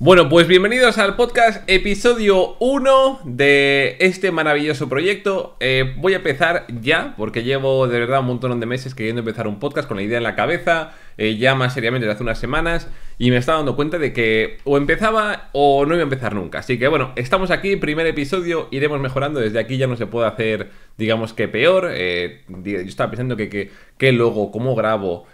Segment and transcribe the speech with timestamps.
[0.00, 5.56] Bueno, pues bienvenidos al podcast episodio 1 de este maravilloso proyecto.
[5.58, 9.48] Eh, voy a empezar ya, porque llevo de verdad un montón de meses queriendo empezar
[9.48, 12.38] un podcast con la idea en la cabeza, eh, ya más seriamente desde hace unas
[12.38, 12.88] semanas,
[13.18, 16.60] y me estaba dando cuenta de que o empezaba o no iba a empezar nunca.
[16.60, 20.28] Así que bueno, estamos aquí, primer episodio, iremos mejorando, desde aquí ya no se puede
[20.28, 21.88] hacer, digamos que peor.
[21.92, 25.26] Eh, yo estaba pensando que, que, que luego, cómo grabo,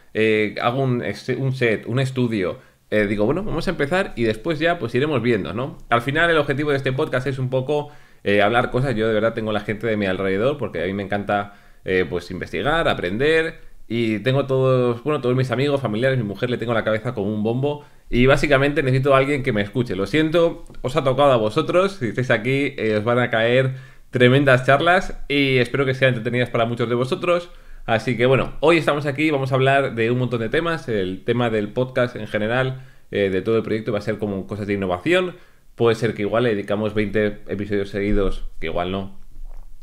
[0.63, 1.05] hago un,
[1.37, 2.61] un set, un estudio
[2.91, 5.79] eh, digo, bueno, vamos a empezar y después ya pues iremos viendo, ¿no?
[5.91, 7.91] Al final el objetivo de este podcast es un poco
[8.23, 10.93] eh, hablar cosas, yo de verdad tengo la gente de mi alrededor porque a mí
[10.93, 16.25] me encanta eh, pues investigar, aprender y tengo todos, bueno, todos mis amigos, familiares, mi
[16.25, 19.63] mujer le tengo la cabeza como un bombo y básicamente necesito a alguien que me
[19.63, 19.97] escuche.
[19.97, 23.75] Lo siento, os ha tocado a vosotros, si estáis aquí os van a caer
[24.11, 27.51] tremendas charlas y espero que sean entretenidas para muchos de vosotros.
[27.87, 30.89] Así que bueno, hoy estamos aquí, vamos a hablar de un montón de temas.
[30.89, 34.47] El tema del podcast en general, eh, de todo el proyecto, va a ser como
[34.47, 35.37] cosas de innovación.
[35.75, 39.19] Puede ser que igual le dedicamos 20 episodios seguidos, que igual no,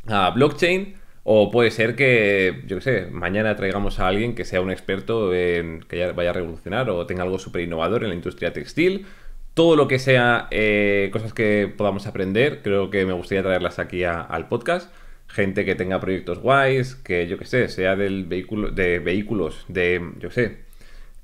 [0.08, 0.96] a blockchain.
[1.22, 5.32] O puede ser que, yo qué sé, mañana traigamos a alguien que sea un experto
[5.32, 9.06] en que ya vaya a revolucionar o tenga algo súper innovador en la industria textil.
[9.54, 14.02] Todo lo que sea eh, cosas que podamos aprender, creo que me gustaría traerlas aquí
[14.02, 14.92] al podcast
[15.32, 20.00] gente que tenga proyectos guays, que yo que sé, sea del vehículo, de vehículos, de,
[20.18, 20.58] yo sé,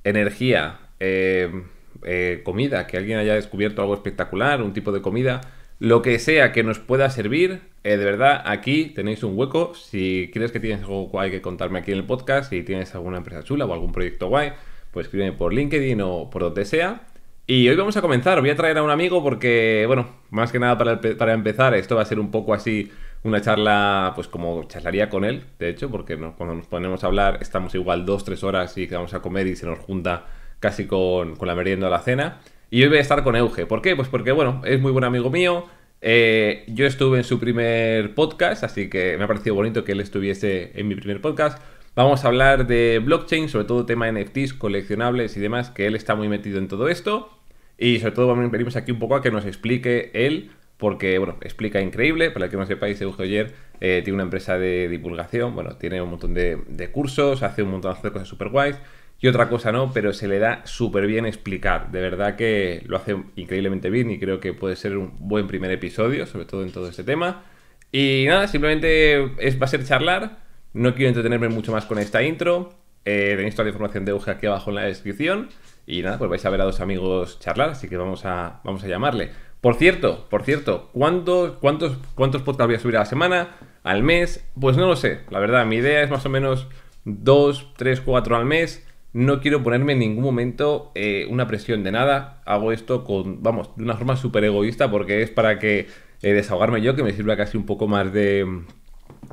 [0.02, 1.62] energía, eh,
[2.04, 5.40] eh, comida, que alguien haya descubierto algo espectacular, un tipo de comida,
[5.78, 9.74] lo que sea que nos pueda servir, eh, de verdad, aquí tenéis un hueco.
[9.74, 13.18] Si quieres que tienes algo guay que contarme aquí en el podcast, si tienes alguna
[13.18, 14.52] empresa chula o algún proyecto guay,
[14.90, 17.02] pues escríbeme por LinkedIn o por donde sea.
[17.46, 18.40] Y hoy vamos a comenzar.
[18.40, 21.96] Voy a traer a un amigo porque, bueno, más que nada para, para empezar, esto
[21.96, 22.90] va a ser un poco así
[23.28, 27.38] una charla, pues como charlaría con él, de hecho, porque cuando nos ponemos a hablar
[27.40, 30.26] estamos igual dos, tres horas y vamos a comer y se nos junta
[30.60, 32.40] casi con, la merienda o la cena.
[32.70, 33.66] Y hoy voy a estar con Euge.
[33.66, 33.96] ¿Por qué?
[33.96, 35.66] Pues porque, bueno, es muy buen amigo mío.
[36.00, 40.00] Eh, yo estuve en su primer podcast, así que me ha parecido bonito que él
[40.00, 41.62] estuviese en mi primer podcast.
[41.94, 46.14] Vamos a hablar de blockchain, sobre todo tema NFTs, coleccionables y demás, que él está
[46.14, 47.30] muy metido en todo esto.
[47.78, 51.80] Y sobre todo venimos aquí un poco a que nos explique él porque, bueno, explica
[51.80, 52.30] increíble.
[52.30, 56.00] Para el que no sepáis, Euge Oyer eh, tiene una empresa de divulgación, bueno, tiene
[56.00, 58.80] un montón de, cursos, hace un montón de cosas súper guays.
[59.20, 61.90] Y otra cosa no, pero se le da súper bien explicar.
[61.90, 65.72] De verdad que lo hace increíblemente bien y creo que puede ser un buen primer
[65.72, 67.42] episodio, sobre todo en todo este tema.
[67.90, 70.38] Y nada, simplemente es, va a ser charlar.
[70.72, 72.72] No quiero entretenerme mucho más con esta intro.
[73.04, 75.48] Eh, tenéis toda la información de Euge aquí abajo en la descripción.
[75.84, 78.84] Y nada, pues vais a ver a dos amigos charlar, así que vamos a, vamos
[78.84, 79.30] a llamarle.
[79.60, 83.56] Por cierto, por cierto, ¿cuántos, cuántos, ¿cuántos podcasts voy a subir a la semana?
[83.82, 84.46] ¿Al mes?
[84.58, 85.20] Pues no lo sé.
[85.30, 86.68] La verdad, mi idea es más o menos
[87.04, 88.86] 2, 3, 4 al mes.
[89.12, 92.40] No quiero ponerme en ningún momento eh, una presión de nada.
[92.44, 95.88] Hago esto con, vamos, de una forma súper egoísta porque es para que
[96.22, 98.62] eh, desahogarme yo, que me sirva casi un poco más de,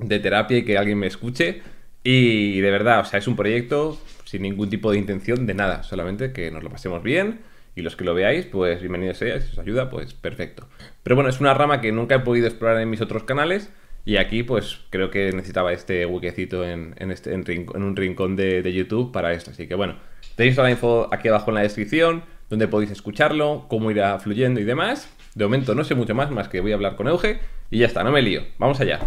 [0.01, 1.61] de terapia y que alguien me escuche.
[2.03, 5.83] Y de verdad, o sea, es un proyecto sin ningún tipo de intención de nada,
[5.83, 7.41] solamente que nos lo pasemos bien
[7.75, 10.67] y los que lo veáis, pues bienvenidos sea, si os ayuda, pues perfecto.
[11.03, 13.69] Pero bueno, es una rama que nunca he podido explorar en mis otros canales
[14.05, 19.33] y aquí pues creo que necesitaba este huequecito en, este, un rincón de, YouTube para
[19.33, 19.51] esto.
[19.51, 19.97] Así que bueno,
[20.35, 24.61] tenéis toda la info aquí abajo en la descripción, donde podéis escucharlo, cómo irá fluyendo
[24.61, 25.09] y demás.
[25.33, 27.87] De momento no sé mucho más, más que voy a hablar con Euge y ya
[27.87, 28.43] está, no me lío.
[28.57, 28.99] Vamos allá.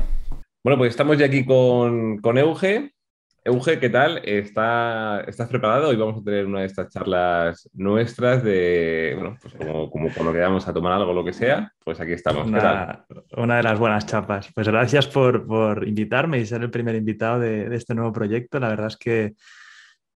[0.62, 2.92] Bueno, pues estamos ya aquí con, con Euge.
[3.48, 4.20] Euge, ¿qué tal?
[4.26, 5.88] ¿Está, ¿Estás preparado?
[5.88, 10.34] Hoy vamos a tener una de estas charlas nuestras de, bueno, pues como, como cuando
[10.34, 12.46] quedamos a tomar algo, lo que sea, pues aquí estamos.
[12.46, 13.06] Una,
[13.38, 14.52] una de las buenas chapas.
[14.54, 18.60] Pues gracias por, por invitarme y ser el primer invitado de, de, este nuevo proyecto.
[18.60, 19.32] La verdad es que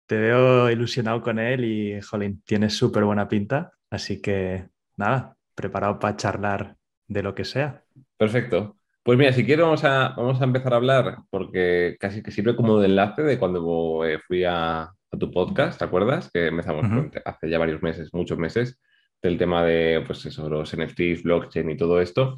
[0.07, 3.71] te veo ilusionado con él y, jolín, tienes súper buena pinta.
[3.91, 6.75] Así que, nada, preparado para charlar
[7.07, 7.85] de lo que sea.
[8.17, 8.80] Perfecto.
[9.11, 12.55] Pues mira, si quiero vamos a, vamos a empezar a hablar, porque casi que sirve
[12.55, 14.89] como de enlace de cuando eh, fui a,
[15.19, 16.31] tu podcast, ¿te acuerdas?
[16.33, 16.87] Que empezamos
[17.25, 18.79] hace ya varios meses, muchos meses,
[19.21, 22.37] del tema de pues eso, los NFTs, blockchain y todo esto.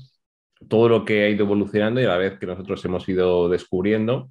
[0.67, 4.31] Todo lo que ha ido evolucionando y a la vez que nosotros hemos ido descubriendo,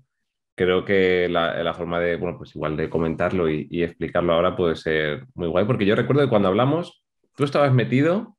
[0.56, 4.75] creo que la, forma de, bueno, pues igual de comentarlo y, y, explicarlo ahora puede
[4.77, 7.04] ser muy guay, porque yo recuerdo que cuando hablamos,
[7.36, 8.36] tú estabas metido,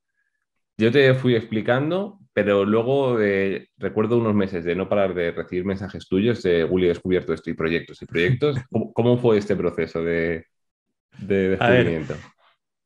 [0.77, 5.65] yo te fui explicando pero luego eh, recuerdo unos meses de no parar de recibir
[5.65, 8.57] mensajes tuyos de Willy, he descubierto esto y proyectos y proyectos.
[8.95, 10.47] ¿Cómo, fue este proceso de,
[11.19, 12.15] descubrimiento?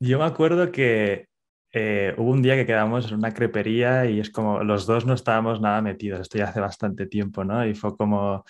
[0.00, 1.28] yo me acuerdo que
[1.72, 5.14] eh, hubo un día que quedamos en una crepería y es como los dos no
[5.14, 7.66] estábamos nada metidos, esto ya hace bastante tiempo, ¿no?
[7.66, 8.44] Y fue como,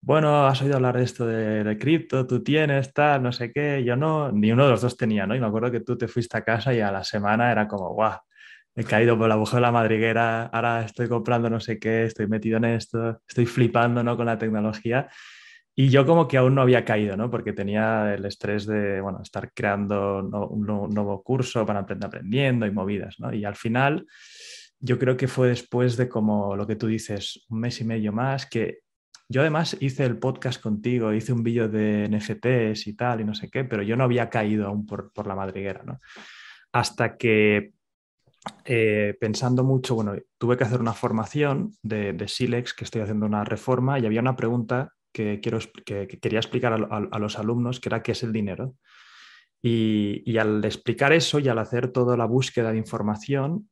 [0.00, 3.96] bueno, has oído hablar de esto de, cripto, tú tienes, tal, no sé qué, yo
[3.96, 5.34] no, ni uno de los dos tenía, ¿no?
[5.34, 7.94] Y me acuerdo que tú te fuiste a casa y a la semana era como,
[7.94, 8.18] guau,
[8.74, 12.26] he caído por la agujero de la madriguera, ahora estoy comprando no sé qué, estoy
[12.26, 14.16] metido en esto, estoy flipando, ¿no?
[14.16, 15.08] Con la tecnología.
[15.74, 17.30] Y yo como que aún no había caído, ¿no?
[17.30, 20.18] Porque tenía el estrés de, bueno, estar creando
[20.50, 23.32] un, nuevo curso para aprender aprendiendo y movidas, ¿no?
[23.32, 24.06] Y al final,
[24.80, 28.12] yo creo que fue después de como lo que tú dices, un mes y medio
[28.12, 28.80] más, que
[29.28, 33.34] yo además hice el podcast contigo, hice un vídeo de NFTs y tal, y no
[33.34, 36.00] sé qué, pero yo no había caído aún por, la madriguera, ¿no?
[36.72, 37.72] Hasta que
[38.64, 43.44] eh, pensando mucho, bueno, tuve que hacer una formación de, Silex, que estoy haciendo una
[43.44, 48.02] reforma, y había una pregunta que, quiero, que, quería explicar a, los alumnos, que era
[48.02, 48.74] qué es el dinero.
[49.62, 53.68] Y, al explicar eso y al hacer toda la búsqueda de información,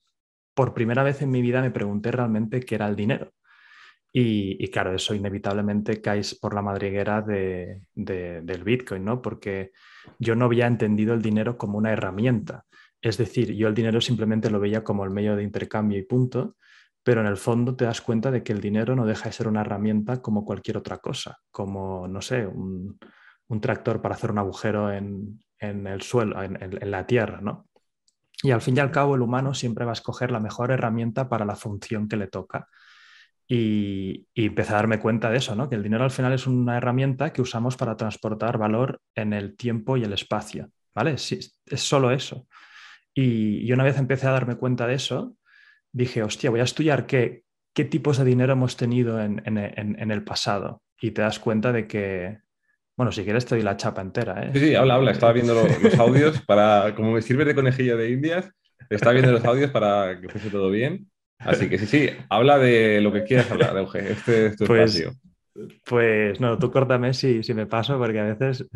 [0.54, 3.32] por primera vez en mi vida me pregunté realmente qué era el dinero.
[4.12, 9.22] Y, claro, eso inevitablemente caes por la madriguera de, del Bitcoin, ¿no?
[9.22, 9.70] Porque
[10.18, 12.64] yo no había entendido el dinero como una herramienta.
[13.02, 16.56] Es decir, yo el dinero simplemente lo veía como el medio de intercambio y punto
[17.02, 19.48] pero en el fondo te das cuenta de que el dinero no deja de ser
[19.48, 22.98] una herramienta como cualquier otra cosa, como, no sé, un,
[23.60, 27.66] tractor para hacer un agujero en, el suelo, en, la tierra, ¿no?
[28.42, 31.28] Y al fin y al cabo el humano siempre va a escoger la mejor herramienta
[31.28, 32.68] para la función que le toca.
[33.48, 35.68] Y, y empecé a darme cuenta de eso, ¿no?
[35.68, 39.56] Que el dinero al final es una herramienta que usamos para transportar valor en el
[39.56, 41.14] tiempo y el espacio, ¿vale?
[41.14, 42.46] es solo eso.
[43.14, 45.36] Y, y una vez empecé a darme cuenta de eso,
[45.92, 50.82] dije, hostia, voy a estudiar qué, qué tipos de dinero hemos tenido en, el pasado.
[51.00, 52.38] Y te das cuenta de que,
[52.96, 54.44] bueno, si quieres te doy la chapa entera.
[54.44, 54.50] ¿eh?
[54.52, 55.10] Sí, sí, habla, habla.
[55.12, 58.50] Estaba viendo los, audios para, como me sirve de conejillo de indias,
[58.88, 61.10] estaba viendo los audios para que fuese todo bien.
[61.38, 64.12] Así que sí, sí, habla de lo que quieras hablar, Euge.
[64.12, 65.18] Este es tu pues, espacio.
[65.86, 68.66] Pues no, tú córtame si, si me paso, porque a veces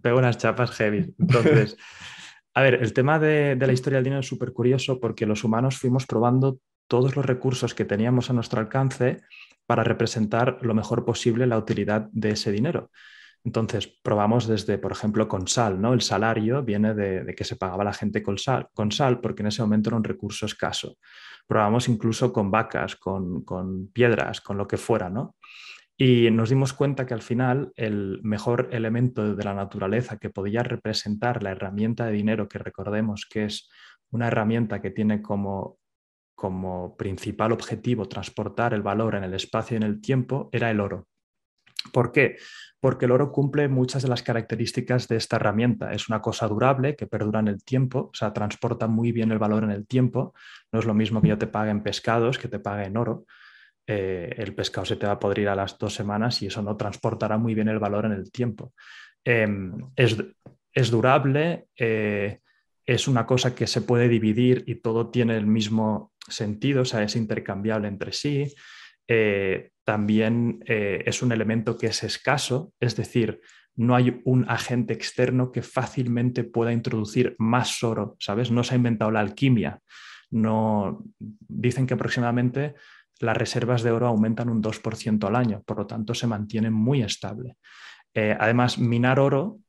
[0.00, 1.14] pego unas chapas heavy.
[1.18, 1.76] Entonces,
[2.56, 5.76] a ver, el tema de, la historia del dinero es súper curioso porque los humanos
[5.76, 9.20] fuimos probando todos los recursos que teníamos a nuestro alcance
[9.66, 12.90] para representar lo mejor posible la utilidad de ese dinero.
[13.44, 15.92] Entonces, probamos desde, por ejemplo, con sal, ¿no?
[15.92, 19.48] El salario viene de, que se pagaba la gente con sal, con sal, porque en
[19.48, 20.96] ese momento era un recurso escaso.
[21.46, 25.36] Probamos incluso con vacas, con, con piedras, con lo que fuera, ¿no?
[25.98, 30.62] Y nos dimos cuenta que al final el mejor elemento de la naturaleza que podía
[30.62, 33.70] representar la herramienta de dinero, que recordemos que es
[34.10, 35.78] una herramienta que tiene como,
[36.34, 40.80] como principal objetivo transportar el valor en el espacio y en el tiempo, era el
[40.80, 41.08] oro.
[41.92, 42.36] ¿Por qué?
[42.78, 45.92] Porque el oro cumple muchas de las características de esta herramienta.
[45.92, 49.38] Es una cosa durable que perdura en el tiempo, o sea, transporta muy bien el
[49.38, 50.34] valor en el tiempo.
[50.72, 53.24] No es lo mismo que yo te pague en pescados que te pague en oro.
[53.86, 56.76] Eh, el pescado se te va a podrir a las dos semanas y eso no
[56.76, 58.72] transportará muy bien el valor en el tiempo.
[59.24, 62.40] Em, es, durable, eh,
[62.84, 67.02] es una cosa que se puede dividir y todo tiene el mismo sentido, o sea,
[67.02, 68.52] es intercambiable entre sí.
[69.08, 73.40] Eh, también es un elemento que es escaso, es decir,
[73.76, 78.50] no hay un agente externo que fácilmente pueda introducir más oro, ¿sabes?
[78.50, 79.80] No se ha inventado la alquimia.
[80.30, 82.74] No, dicen que aproximadamente
[83.20, 87.02] las reservas de oro aumentan un 2% al año, por lo tanto se mantiene muy
[87.02, 87.56] estable.
[88.14, 89.60] Eh, además, minar oro,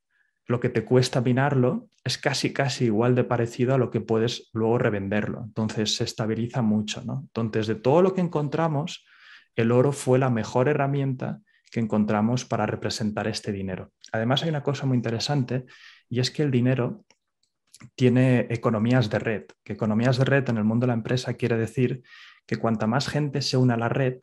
[0.46, 4.50] lo que te cuesta minarlo es casi, casi igual de parecido a lo que puedes
[4.54, 5.44] luego revenderlo.
[5.44, 7.04] Entonces se estabiliza mucho.
[7.04, 7.22] ¿no?
[7.22, 9.06] Entonces, de todo lo que encontramos,
[9.56, 13.92] el oro fue la mejor herramienta que encontramos para representar este dinero.
[14.14, 15.66] Además, hay una cosa muy interesante
[16.10, 17.04] y es que el dinero
[17.96, 21.58] tiene economías de red, que economías de red en el mundo de la empresa quiere
[21.58, 22.04] decir
[22.48, 24.20] que cuanta más gente se une a la red,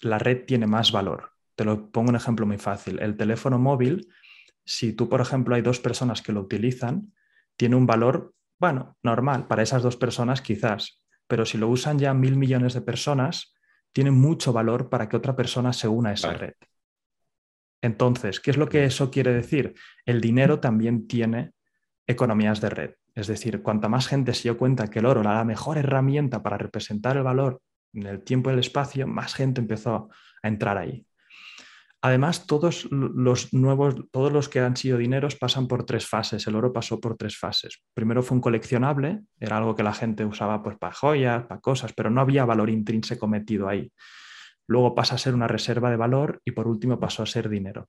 [0.00, 1.32] la red tiene más valor.
[1.56, 3.00] Te lo pongo un ejemplo muy fácil.
[3.00, 4.08] El teléfono móvil,
[4.64, 7.12] si tú, por ejemplo, hay dos personas que lo utilizan,
[7.56, 12.14] tiene un valor, bueno, normal, para esas dos personas quizás, pero si lo usan ya
[12.14, 13.54] mil millones de personas,
[13.92, 16.54] tiene mucho valor para que otra persona se una a esa red.
[17.82, 19.74] Entonces, ¿qué es lo que eso quiere decir?
[20.06, 21.52] El dinero también tiene
[22.06, 22.90] economías de red.
[23.14, 26.42] Es decir, cuanta más gente se dio cuenta que el oro era la mejor herramienta
[26.42, 27.60] para representar el valor
[27.92, 30.08] en el tiempo y el espacio, más gente empezó
[30.42, 31.06] a entrar ahí.
[32.04, 36.44] Además, todos los nuevos, todos los que han sido dineros pasan por tres fases.
[36.48, 37.80] El oro pasó por tres fases.
[37.94, 41.92] Primero fue un coleccionable, era algo que la gente usaba pues, para joyas, para cosas,
[41.92, 43.92] pero no había valor intrínseco metido ahí.
[44.66, 47.88] Luego pasa a ser una reserva de valor y por último pasó a ser dinero.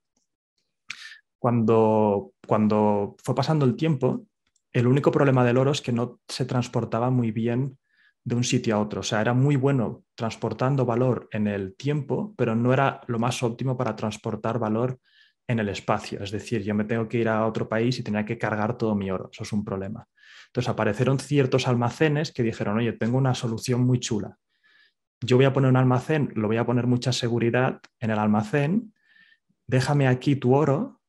[1.39, 4.27] Cuando, cuando fue pasando el tiempo,
[4.73, 7.77] el único problema del oro es que no se transportaba muy bien
[8.23, 9.01] de un sitio a otro.
[9.01, 13.43] O sea, era muy bueno transportando valor en el tiempo, pero no era lo más
[13.43, 14.99] óptimo para transportar valor
[15.47, 16.23] en el espacio.
[16.23, 18.95] Es decir, yo me tengo que ir a otro país y tenía que cargar todo
[18.95, 19.29] mi oro.
[19.31, 20.07] Eso es un problema.
[20.47, 24.37] Entonces aparecieron ciertos almacenes que dijeron, oye, tengo una solución muy chula.
[25.21, 28.93] Yo voy a poner un almacén, lo voy a poner mucha seguridad en el almacén,
[29.67, 31.01] déjame aquí tu oro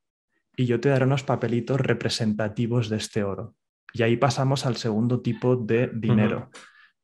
[0.57, 3.55] y yo te daré unos papelitos representativos de este oro.
[3.93, 6.51] Y ahí pasamos al segundo tipo de dinero,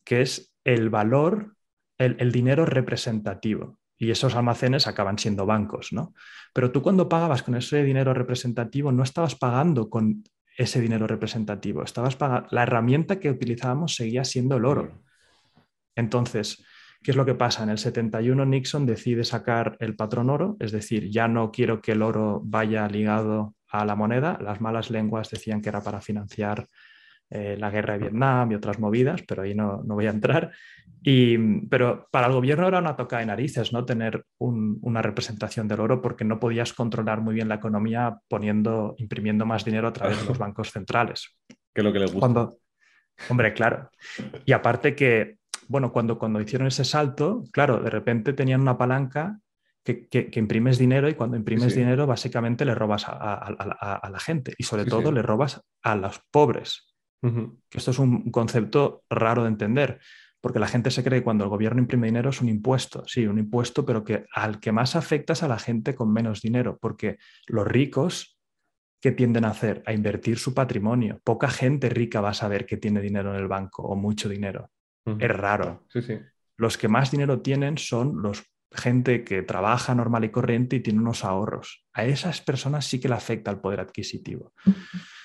[0.05, 1.57] que es el valor,
[1.99, 6.15] el, el dinero representativo y esos almacenes acaban siendo bancos, ¿no?
[6.55, 10.25] Pero tú cuando pagabas con ese dinero representativo no estabas pagando con
[10.57, 15.05] ese dinero representativo, estabas pagando, la herramienta que utilizábamos seguía siendo el oro.
[15.95, 16.65] Entonces,
[17.03, 17.63] ¿qué es lo que pasa?
[17.63, 21.93] En el 71 Nixon decide sacar el patrón oro, es decir, ya no quiero que
[21.93, 26.67] el oro vaya ligado a la moneda, las malas lenguas decían que era para financiar
[27.33, 30.51] eh, la guerra de Vietnam y otras movidas, pero ahí no, no voy a entrar.
[31.03, 31.39] Y,
[31.69, 33.85] pero para el gobierno era una toca de narices, ¿no?
[33.85, 39.47] Tener una representación del oro porque no podías controlar muy bien la economía poniendo, imprimiendo
[39.47, 41.37] más dinero a través de los bancos centrales.
[41.73, 42.21] Que es lo que les gusta.
[42.21, 42.59] Cuando,
[43.29, 43.91] hombre, claro.
[44.45, 45.39] Y aparte que,
[45.71, 49.39] bueno, cuando, cuando hicieron ese salto, claro, de repente tenían una palanca
[49.85, 54.19] que, que, imprimes dinero y cuando imprimes dinero básicamente le robas a, a, a, la
[54.19, 56.93] gente y sobre todo le robas a los pobres.
[57.71, 60.01] Esto es un concepto raro de entender,
[60.41, 63.29] porque la gente se cree que cuando el gobierno imprime dinero es un impuesto, sí,
[63.29, 66.79] un impuesto, pero que al que más afecta es a la gente con menos dinero,
[66.81, 68.41] porque los ricos,
[69.01, 69.85] ¿qué tienden a hacer?
[69.87, 71.21] A invertir su patrimonio.
[71.23, 74.71] Poca gente rica va a saber que tiene dinero en el banco o mucho dinero.
[75.05, 75.87] Es raro.
[76.57, 81.01] Los que más dinero tienen son los gente que trabaja normal y corriente y tiene
[81.01, 81.85] unos ahorros.
[81.93, 84.53] A esas personas sí que le afecta el poder adquisitivo.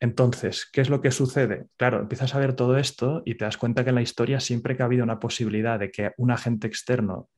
[0.00, 1.66] Entonces, ¿qué es lo que sucede?
[1.76, 4.74] Claro, empiezas a ver todo esto y te das cuenta que en la historia siempre
[4.74, 7.28] que ha habido una posibilidad de que un agente externo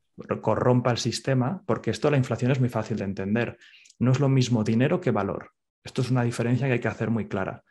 [0.40, 3.58] corrompa el sistema, porque esto la inflación es muy fácil de entender,
[3.98, 5.50] no es lo mismo dinero que valor.
[5.82, 7.64] Esto es una diferencia que hay que hacer muy clara.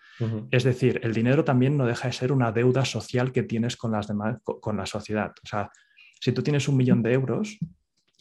[0.51, 3.91] Es decir, el dinero también no deja de ser una deuda social que tienes con,
[3.91, 5.31] las demás, con la sociedad.
[5.43, 5.71] O sea,
[6.19, 7.57] si tú tienes un millón de euros,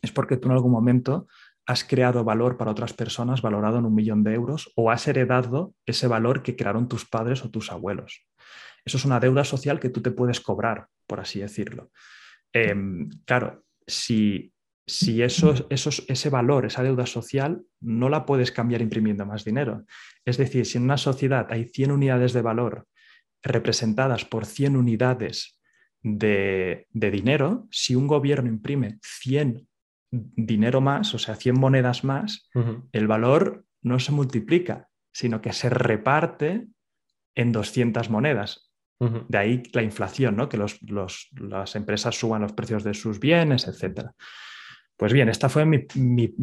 [0.03, 1.27] es porque tú en algún momento
[1.67, 5.75] has creado valor para otras personas valorado en un millón de euros o has heredado
[5.87, 8.27] ese valor que crearon tus padres o tus abuelos.
[8.85, 11.91] Eso es una deuda social que tú te puedes cobrar, por así decirlo.
[12.53, 14.53] Em, claro, si,
[14.87, 19.85] si eso, ese valor, esa deuda social, no la puedes cambiar imprimiendo más dinero.
[20.25, 22.87] Es decir, si en una sociedad hay 100 unidades de valor
[23.43, 25.59] representadas por 100 unidades
[26.03, 29.69] de, de dinero, si un gobierno imprime 100
[30.11, 32.49] dinero más, o sea, 100 monedas más,
[32.93, 36.67] el valor no se multiplica, sino que se reparte
[37.35, 38.71] en 200 monedas.
[39.29, 40.49] De ahí la inflación, ¿no?
[40.51, 44.11] que las empresas suban los precios de sus bienes, etc.
[45.01, 45.79] Pues bien, esta fue mi,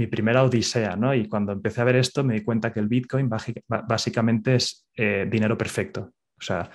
[0.08, 1.14] primera odisea, ¿no?
[1.14, 5.28] Y cuando empecé a ver esto me di cuenta que el Bitcoin básicamente es eh,
[5.30, 6.14] dinero perfecto.
[6.40, 6.68] O sea,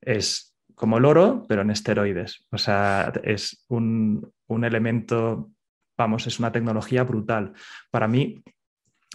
[0.00, 2.46] es como el oro, pero en esteroides.
[2.52, 5.50] O sea, es un, elemento
[5.98, 7.54] vamos, es una tecnología brutal.
[7.90, 8.44] Para mí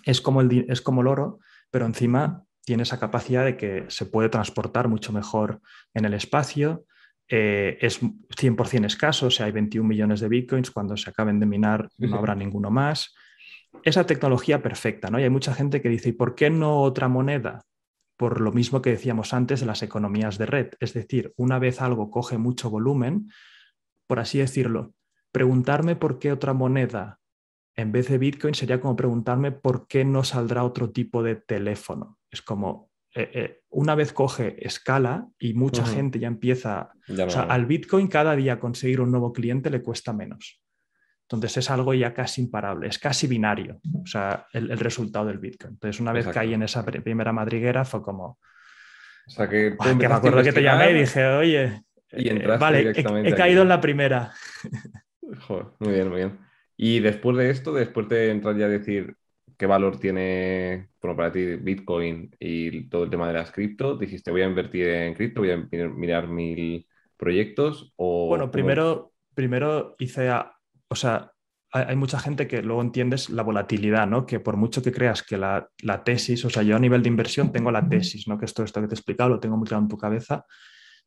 [0.03, 1.39] es como el, es como el oro,
[1.70, 5.62] pero encima tiene esa capacidad de que se puede transportar mucho mejor
[5.94, 6.84] en el espacio.
[7.34, 11.46] Eh, es 100% escaso, o sea, hay 21 millones de bitcoins, cuando se acaben de
[11.46, 13.16] minar no habrá ninguno más.
[13.84, 15.18] Esa tecnología perfecta, ¿no?
[15.18, 17.62] Y hay mucha gente que dice, ¿y por qué no otra moneda?
[18.18, 20.68] Por lo mismo que decíamos antes de las economías de red.
[20.82, 23.32] Es decir, una vez algo coge mucho volumen,
[24.08, 24.94] por así decirlo,
[25.32, 27.22] preguntarme por qué otra moneda
[27.78, 32.20] en vez de Bitcoin sería como preguntarme por qué no saldrá otro tipo de teléfono.
[32.30, 37.44] Es como, eh, eh, una vez coge escala y mucha gente ya empieza, o sea,
[37.44, 40.62] al Bitcoin cada día conseguir un nuevo cliente le cuesta menos.
[41.24, 45.74] Entonces es algo ya casi imparable, es casi binario, o sea, el, resultado del Bitcoin.
[45.74, 48.39] Entonces una vez caí en esa primera madriguera fue como...
[49.27, 52.91] O sea, que, que me acuerdo que te llamé y dije, oye, y eh, vale,
[52.91, 54.34] he, caído en la primera.
[55.80, 56.39] muy bien, muy bien.
[56.75, 59.15] Y después de esto, después de entrar ya a decir
[59.62, 64.32] qué valor tiene bueno, para ti Bitcoin y todo el tema de las cripto, dijiste
[64.32, 68.25] voy a invertir en cripto, voy a mirar mil proyectos o...
[68.30, 70.32] Bueno, primero, primero hice,
[70.88, 71.32] o sea,
[71.72, 74.25] hay, mucha gente que luego entiendes la volatilidad, ¿no?
[74.25, 77.10] Que por mucho que creas que la, la, tesis, o sea, yo a nivel de
[77.10, 78.39] inversión tengo la tesis, ¿no?
[78.39, 80.44] Que esto, esto que te he explicado lo tengo muy claro en tu cabeza,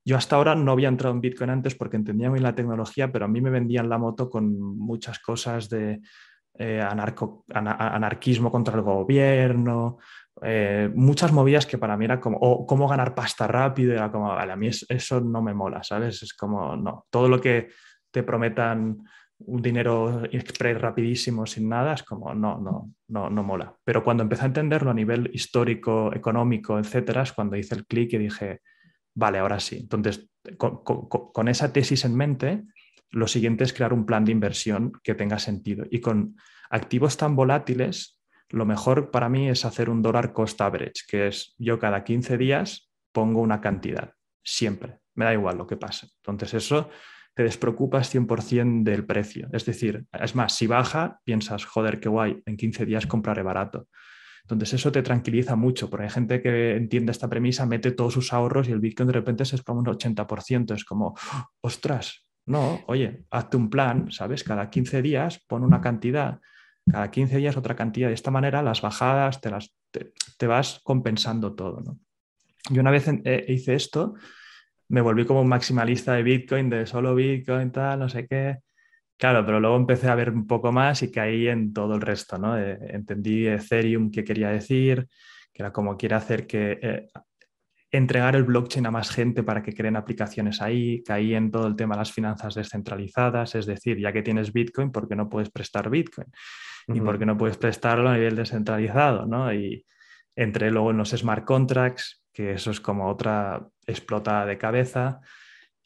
[0.04, 3.24] yo hasta ahora no había entrado en Bitcoin antes porque entendía bien la tecnología, pero
[3.24, 6.02] a mí me vendían la moto con muchas cosas de
[6.58, 9.98] eh, anarquismo contra el gobierno,
[10.42, 14.28] eh, muchas movidas que para mí era como, o cómo ganar pasta rápido, era como,
[14.28, 16.22] vale, a mí eso no me mola, ¿sabes?
[16.22, 17.68] Es como, no, todo lo que
[18.10, 18.98] te prometan
[19.38, 23.74] un dinero express rapidísimo sin nada, es como, no, no, no, no mola.
[23.84, 28.12] Pero cuando empecé a entenderlo a nivel histórico, económico, etcétera, es cuando hice el clic
[28.14, 28.60] y dije,
[29.14, 29.78] vale, ahora sí.
[29.80, 32.64] Entonces, con, esa tesis en mente,
[33.14, 35.86] lo siguiente es crear un plan de inversión que tenga sentido.
[35.90, 36.36] Y con
[36.68, 41.54] activos tan volátiles, lo mejor para mí es hacer un dólar cost average, que es
[41.58, 46.08] yo cada 15 días pongo una cantidad, siempre, me da igual lo que pase.
[46.16, 46.90] Entonces eso
[47.34, 49.48] te despreocupas 100% del precio.
[49.52, 53.88] Es decir, es más, si baja, piensas, joder, qué guay, en 15 días compraré barato.
[54.42, 58.32] Entonces eso te tranquiliza mucho, porque hay gente que entiende esta premisa, mete todos sus
[58.32, 60.74] ahorros y el Bitcoin de repente se como un 80%.
[60.74, 61.16] Es como,
[61.62, 64.44] ostras, no, oye, hazte un plan, ¿sabes?
[64.44, 66.40] Cada 15 días pon una cantidad,
[66.90, 68.08] cada 15 días otra cantidad.
[68.08, 71.80] De esta manera las bajadas te, las, te, vas compensando todo.
[71.80, 71.98] ¿no?
[72.70, 74.14] Yo una vez eh, hice esto,
[74.88, 78.58] me volví como un maximalista de Bitcoin, de solo Bitcoin, tal, no sé qué.
[79.16, 82.36] Claro, pero luego empecé a ver un poco más y caí en todo el resto,
[82.36, 82.58] ¿no?
[82.58, 85.08] Eh, entendí Ethereum qué quería decir,
[85.52, 87.08] que era como quiere hacer que eh,
[87.96, 91.76] entregar el blockchain a más gente para que creen aplicaciones ahí, caí en todo el
[91.76, 95.48] tema de las finanzas descentralizadas, es decir, ya que tienes Bitcoin, ¿por qué no puedes
[95.50, 96.26] prestar Bitcoin?
[96.88, 99.26] ¿Y por qué no puedes prestarlo a nivel descentralizado?
[99.26, 99.54] ¿no?
[99.54, 99.86] Y
[100.34, 105.20] entré luego en los smart contracts, que eso es como otra explotada de cabeza.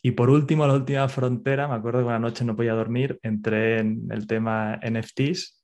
[0.01, 3.81] Y por último, la última frontera, me acuerdo que una noche no podía dormir, entré
[3.81, 5.58] en el tema NFTs,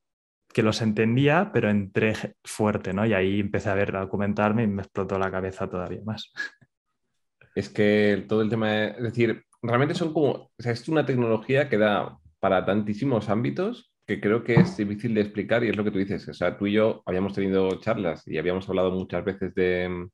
[0.55, 3.05] que los entendía, pero entré fuerte, ¿no?
[3.05, 6.33] Y ahí empecé a ver, a documentarme y me explotó la cabeza todavía más.
[7.57, 12.19] Es que todo el tema, es decir, realmente son como, es una tecnología que da
[12.41, 15.99] para tantísimos ámbitos que creo que es difícil de explicar y es lo que tú
[15.99, 16.29] dices.
[16.29, 20.09] O sea, tú y yo habíamos tenido charlas y habíamos hablado muchas veces de,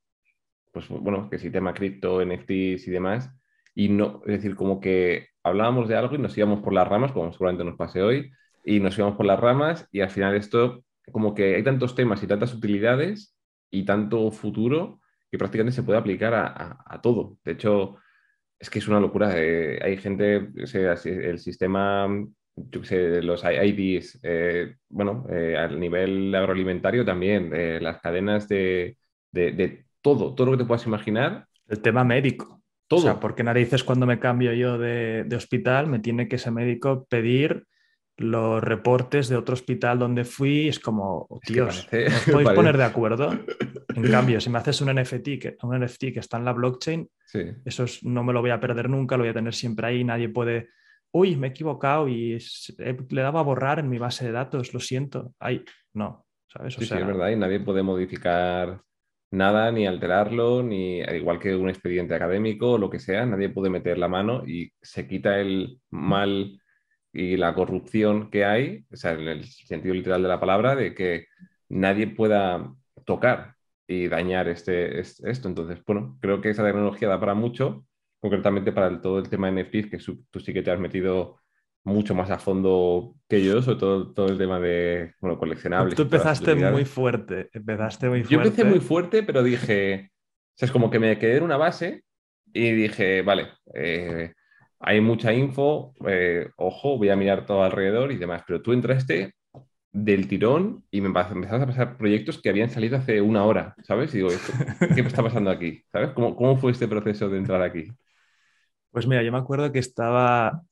[0.73, 3.31] pues bueno, que si tema cripto, NFTs y demás,
[3.75, 7.13] y no, es decir, como que hablábamos de algo y nos íbamos por las ramas,
[7.13, 8.31] como seguramente nos pase hoy,
[8.65, 12.23] y nos íbamos por las ramas y al final esto, como que hay tantos temas
[12.23, 13.37] y tantas utilidades
[13.71, 15.01] y tanto futuro
[15.31, 17.39] que prácticamente se puede aplicar a, todo.
[17.45, 17.97] De hecho,
[18.59, 19.33] es que es una locura.
[19.37, 22.09] Eh, hay gente, el sistema,
[22.57, 28.97] yo sé, los IDs, eh, bueno, eh, a nivel agroalimentario también, las cadenas de,
[29.31, 31.47] de todo, todo lo que te puedas imaginar.
[31.69, 32.61] El tema médico.
[32.89, 33.01] Todo.
[33.01, 37.07] O sea, porque narices cuando me cambio yo de, hospital me tiene que ese médico
[37.09, 37.67] pedir
[38.21, 40.69] los reportes de otro hospital donde fui.
[40.69, 43.33] Es como, tíos, ¿os podéis poner de acuerdo?
[43.95, 47.09] En cambio, si me haces un NFT que, un NFT que está en la blockchain,
[47.65, 50.05] eso no me lo voy a perder nunca, lo voy a tener siempre ahí.
[50.05, 50.69] Nadie puede,
[51.13, 52.37] uy, me he equivocado y
[52.77, 55.33] le daba a borrar en mi base de datos, lo siento.
[55.39, 56.75] Ay, no, ¿sabes?
[56.75, 58.83] sí, sí, es verdad, y nadie puede modificar
[59.31, 63.71] nada, ni alterarlo, ni igual que un expediente académico o lo que sea, nadie puede
[63.71, 66.60] meter la mano y se quita el mal
[67.13, 70.95] y la corrupción que hay, o sea, en el sentido literal de la palabra, de
[70.95, 71.27] que
[71.69, 72.73] nadie pueda
[73.05, 75.49] tocar y dañar este, esto.
[75.49, 77.85] Entonces, bueno, creo que esa tecnología da para mucho,
[78.21, 79.99] concretamente para todo el tema de NFTs, que
[80.31, 81.41] tú sí que te has metido
[81.83, 85.95] mucho más a fondo que yo, sobre todo todo el tema de bueno, coleccionables.
[85.95, 88.35] Tú empezaste muy fuerte, empezaste muy fuerte.
[88.35, 91.57] Yo empecé muy fuerte, pero dije, o sea, es como que me quedé en una
[91.57, 92.05] base
[92.53, 94.35] y dije, vale, eh,
[94.81, 99.35] hay mucha info, eh, ojo, voy a mirar todo alrededor y demás, pero tú entraste
[99.93, 104.15] del tirón y me empezaste a pasar proyectos que habían salido hace una hora, ¿sabes?
[104.15, 104.31] Y digo,
[104.95, 105.83] ¿qué me está pasando aquí?
[105.93, 106.11] ¿Sabes?
[106.11, 107.93] ¿Cómo, ¿Cómo fue este proceso de entrar aquí?
[108.91, 110.63] Pues mira, yo me acuerdo que estaba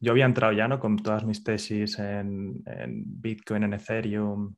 [0.00, 0.78] yo había entrado ya ¿no?
[0.78, 2.62] con todas mis tesis en,
[3.04, 4.54] Bitcoin, en Ethereum,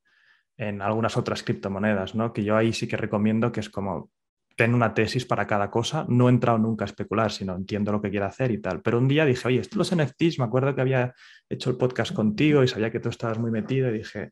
[0.57, 2.33] en algunas otras criptomonedas, ¿no?
[2.33, 4.11] que yo ahí sí que recomiendo que es como
[4.57, 6.07] ten una tesis para cada cosa.
[6.09, 8.81] No he entrado nunca a especular, sino entiendo lo que quiero hacer y tal.
[8.81, 11.15] Pero un día dije, oye, estos los NFTs, me acuerdo que había
[11.49, 14.31] hecho el podcast contigo y sabía que tú estabas muy metido y dije,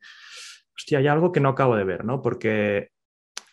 [0.75, 2.23] hostia, hay algo que no acabo de ver, ¿no?
[2.23, 2.91] Porque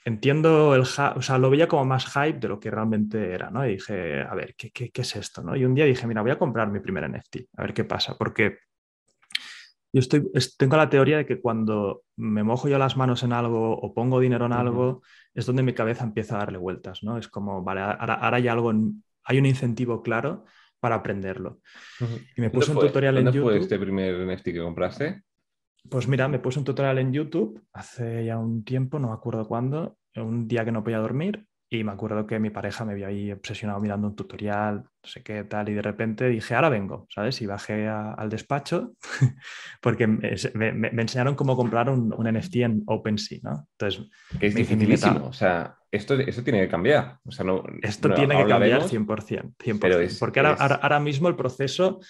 [0.05, 3.65] entiendo el, o sea, lo veía como más hype de lo que realmente era, ¿no?
[3.65, 5.43] Y dije, a ver, ¿qué, qué, es esto?
[5.43, 5.55] ¿no?
[5.55, 8.17] Y un día dije, mira, voy a comprar mi primer NFT, a ver qué pasa,
[8.17, 8.59] porque
[9.93, 13.77] yo estoy, tengo la teoría de que cuando me mojo yo las manos en algo
[13.77, 15.01] o pongo dinero en algo,
[15.33, 17.17] es donde mi cabeza empieza a darle vueltas, ¿no?
[17.17, 18.71] Es como, vale, ahora, hay algo,
[19.23, 20.45] hay un incentivo claro
[20.79, 21.59] para aprenderlo.
[22.35, 23.41] Y me puse un tutorial en YouTube.
[23.41, 25.23] ¿Dónde fue este primer NFT que compraste?
[25.89, 29.45] Pues mira, me puse un tutorial en YouTube hace ya un tiempo, no me acuerdo
[29.47, 33.07] cuándo, un día que no podía dormir y me acuerdo que mi pareja me vio
[33.07, 37.07] ahí obsesionado mirando un tutorial, no sé qué tal, y de repente dije, ahora vengo,
[37.09, 37.41] ¿sabes?
[37.41, 38.91] Y bajé al despacho
[39.81, 40.27] porque me,
[41.01, 43.69] enseñaron cómo comprar un, NFT en OpenSea, ¿no?
[43.71, 44.05] Entonces,
[44.37, 47.19] que es dificilísimo, o sea, esto, esto tiene que cambiar.
[47.23, 52.01] O sea, no, esto tiene que cambiar 100%, 100%, porque ahora, ahora, mismo el proceso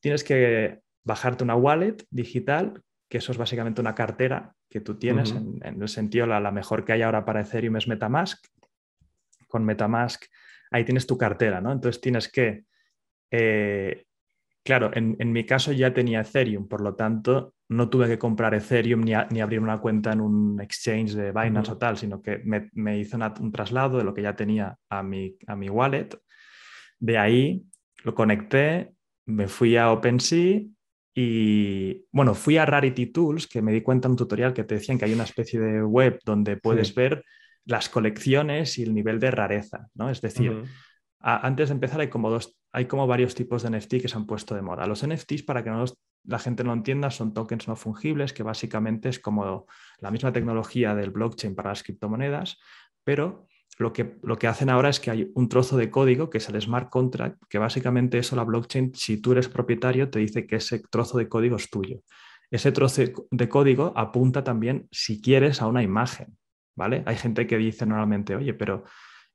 [0.00, 5.30] tienes que bajarte una wallet digital, que eso es básicamente una cartera que tú tienes,
[5.30, 8.44] en, el sentido, la, la mejor que hay ahora para Ethereum es Metamask,
[9.56, 10.22] con Metamask,
[10.70, 11.72] ahí tienes tu cartera, ¿no?
[11.72, 12.64] Entonces tienes que,
[13.30, 14.04] eh,
[14.62, 19.00] claro, en, mi caso ya tenía Ethereum, por lo tanto no tuve que comprar Ethereum
[19.00, 23.16] ni, abrir una cuenta en un exchange de Binance o tal, sino que me, hizo
[23.40, 26.10] un traslado de lo que ya tenía a mi, a mi wallet.
[26.98, 27.64] De ahí
[28.04, 28.92] lo conecté,
[29.24, 30.60] me fui a OpenSea
[31.14, 34.74] y bueno, fui a Rarity Tools, que me di cuenta en un tutorial que te
[34.74, 37.24] decían que hay una especie de web donde puedes ver
[37.66, 40.08] las colecciones y el nivel de rareza, ¿no?
[40.08, 40.64] Es decir,
[41.18, 44.26] antes de empezar hay como, dos, hay como varios tipos de NFT que se han
[44.26, 44.86] puesto de moda.
[44.86, 45.70] Los NFTs, para que
[46.24, 49.66] la gente no entienda, son tokens no fungibles, que básicamente es como
[49.98, 52.58] la misma tecnología del blockchain para las criptomonedas,
[53.02, 53.46] pero
[53.78, 56.48] lo que, lo que hacen ahora es que hay un trozo de código que es
[56.48, 60.56] el smart contract, que básicamente eso la blockchain, si tú eres propietario, te dice que
[60.56, 62.00] ese trozo de código es tuyo.
[62.50, 66.38] Ese trozo de código apunta también, si quieres, a una imagen.
[66.76, 67.02] ¿Vale?
[67.06, 68.84] Hay gente que dice normalmente, oye, pero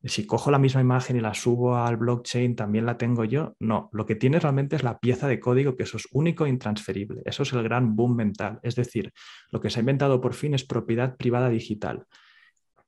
[0.03, 3.55] si cojo la misma imagen y la subo al blockchain, ¿también la tengo yo?
[3.59, 6.49] No, lo que tiene realmente es la pieza de código, que eso es único e
[6.49, 7.21] intransferible.
[7.25, 8.59] Eso es el gran boom mental.
[8.63, 9.13] Es decir,
[9.51, 12.05] lo que se ha inventado por fin es propiedad privada digital.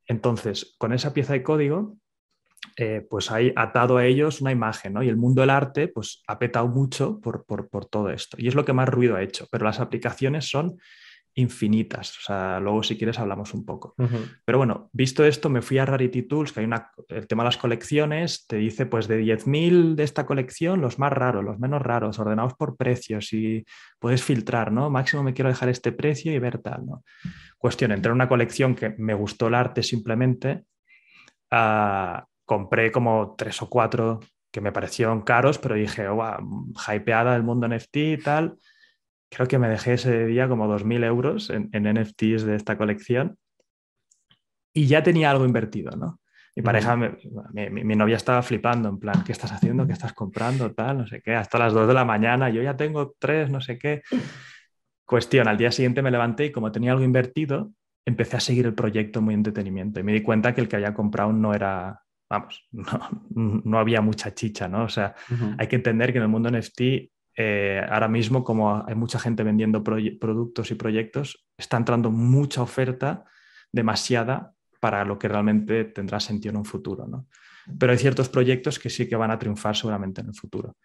[0.08, 1.98] Entonces, con esa pieza de código,
[2.78, 5.04] eh, pues hay atado a ellos una imagen, ¿no?
[5.04, 8.38] Y el mundo del arte, pues ha petado mucho por, por todo esto.
[8.40, 10.78] Y es lo que más ruido ha hecho, pero las aplicaciones son
[11.36, 12.18] infinitas.
[12.18, 13.96] O sea, luego si quieres hablamos un poco.
[14.46, 17.48] Pero bueno, visto esto, me fui a Rarity Tools, que hay una, el tema de
[17.48, 21.82] las colecciones, te dice pues de 10.000 de esta colección, los más raros, los menos
[21.82, 23.66] raros, ordenados por precios y
[24.00, 24.90] puedes filtrar, ¿no?
[24.90, 27.04] Máximo me quiero dejar este precio y ver tal, ¿no?
[27.58, 30.64] Cuestión, entré en una colección que me gustó el arte simplemente,
[31.50, 34.20] ah, compré como tres o cuatro
[34.52, 38.58] que me parecieron caros, pero dije, wow, hypeada del mundo NFT y tal
[39.34, 43.38] creo que me dejé ese día como 2.000 euros en, NFTs de esta colección
[44.74, 46.20] y ya tenía algo invertido, ¿no?
[46.56, 49.88] Mi pareja, mi, novia estaba flipando, en plan, ¿qué estás haciendo?
[49.88, 50.72] ¿Qué estás comprando?
[50.72, 53.60] Tal, no sé qué, hasta las 2 de la mañana, yo ya tengo tres, no
[53.60, 54.04] sé qué.
[55.04, 57.72] Cuestión, al día siguiente me levanté y como tenía algo invertido,
[58.06, 60.94] empecé a seguir el proyecto muy entretenimiento y me di cuenta que el que había
[60.94, 62.68] comprado no era, vamos,
[63.32, 64.84] no, había mucha chicha, ¿no?
[64.84, 65.16] O sea,
[65.58, 69.44] hay que entender que en el mundo NFT eh, ahora mismo, como hay mucha gente
[69.44, 73.26] vendiendo productos y proyectos, está entrando mucha oferta,
[73.72, 77.08] demasiada, para lo que realmente tendrá sentido en un futuro.
[77.08, 77.28] ¿no?
[77.80, 80.76] Pero hay ciertos proyectos que sí que van a triunfar seguramente en el futuro.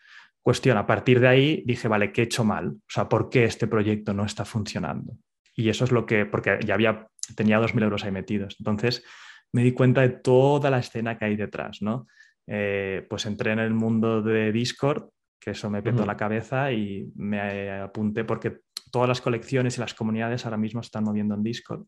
[0.40, 2.68] Cuestión, a partir de ahí dije, vale, ¿qué he hecho mal?
[2.68, 5.18] O sea, ¿por qué este proyecto no está funcionando?
[5.54, 8.54] Y eso es lo que, porque ya había, tenía 2.000 euros ahí metidos.
[8.60, 9.04] Entonces
[9.52, 12.06] me di cuenta de toda la escena que hay detrás, ¿no?
[12.46, 17.10] Eh, pues entré en el mundo de Discord que eso me petó la cabeza y
[17.14, 21.84] me apunté porque todas las colecciones y las comunidades ahora mismo están moviendo en Discord.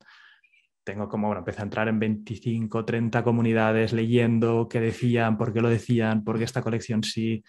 [0.84, 5.60] Tengo como, bueno, empecé a entrar en 25, 30 comunidades leyendo qué decían, por qué
[5.60, 7.42] lo decían, por qué esta colección sí,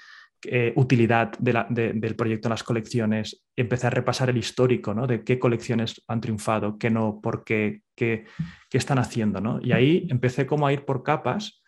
[0.75, 3.43] utilidad del proyecto en las colecciones.
[3.55, 5.07] Empecé a repasar el histórico, ¿no?
[5.07, 8.25] De qué colecciones han triunfado, qué no, por qué, qué,
[8.69, 9.59] qué están haciendo, ¿no?
[9.61, 11.61] Y ahí empecé como a ir por capas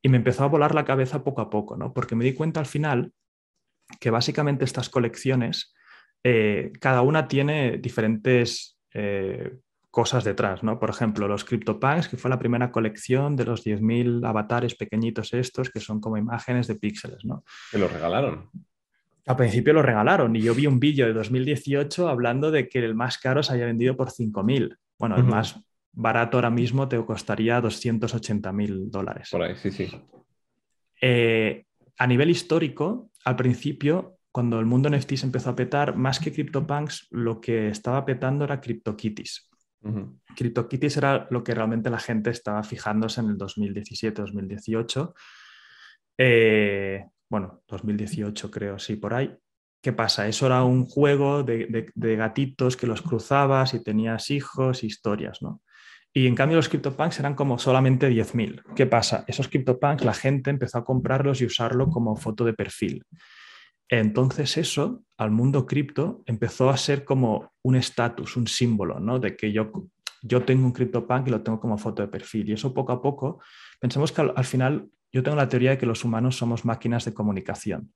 [0.00, 1.92] y me empezó a volar la cabeza poco a poco, ¿no?
[1.92, 3.12] Porque me di cuenta al final
[4.00, 5.74] que básicamente estas colecciones,
[6.24, 9.58] eh, cada una tiene diferentes eh,
[9.90, 10.78] cosas detrás, ¿no?
[10.78, 15.70] Por ejemplo, los CryptoPunks, que fue la primera colección de los 10.000 avatares pequeñitos estos,
[15.70, 17.44] que son como imágenes de píxeles, ¿no?
[17.70, 18.50] Que los regalaron.
[19.26, 22.94] Al principio lo regalaron y yo vi un vídeo de 2018 hablando de que el
[22.94, 24.76] más caro se había vendido por 5.000.
[24.98, 25.60] Bueno, el más
[25.92, 29.28] barato ahora mismo te costaría 280.000 dólares.
[29.30, 29.90] Por ahí, sí, sí.
[31.00, 31.66] Eh,
[31.98, 36.32] a nivel histórico, al principio, cuando el mundo NFT se empezó a petar, más que
[36.32, 39.50] CryptoPunks, lo que estaba petando era CryptoKitties.
[40.36, 45.14] CryptoKitties era lo que realmente la gente estaba fijándose en el 2017-2018.
[46.18, 49.36] Eh, bueno, 2018 creo, sí, por ahí.
[49.80, 50.26] ¿Qué pasa?
[50.26, 55.62] Eso era un juego de, de, gatitos que los cruzabas y tenías hijos, historias, ¿no?
[56.12, 58.74] Y en cambio los CryptoPunks eran como solamente 10.000.
[58.74, 59.24] ¿Qué pasa?
[59.26, 63.04] Esos CryptoPunks la gente empezó a comprarlos y usarlo como foto de perfil.
[63.88, 69.18] Entonces eso al mundo cripto empezó a ser como un estatus, un símbolo, ¿no?
[69.18, 69.88] De que yo,
[70.22, 72.48] yo tengo un CryptoPunk y lo tengo como foto de perfil.
[72.50, 73.40] Y eso poco a poco
[73.80, 77.14] pensemos que al, final yo tengo la teoría de que los humanos somos máquinas de
[77.14, 77.92] comunicación.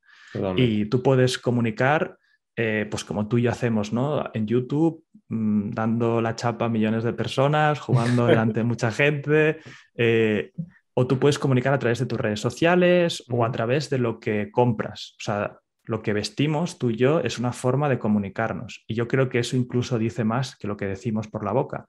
[0.56, 2.16] Y tú puedes comunicar,
[2.56, 4.30] eh, pues como tú y yo hacemos, ¿no?
[4.34, 9.58] En YouTube, mm, dando la chapa a millones de personas, jugando delante de mucha gente.
[9.94, 10.52] Eh,
[10.94, 14.20] o tú puedes comunicar a través de tus redes sociales o a través de lo
[14.20, 15.14] que compras.
[15.18, 18.84] O sea, lo que vestimos tú y yo es una forma de comunicarnos.
[18.86, 21.86] Y yo creo que eso incluso dice más que lo que decimos por la boca.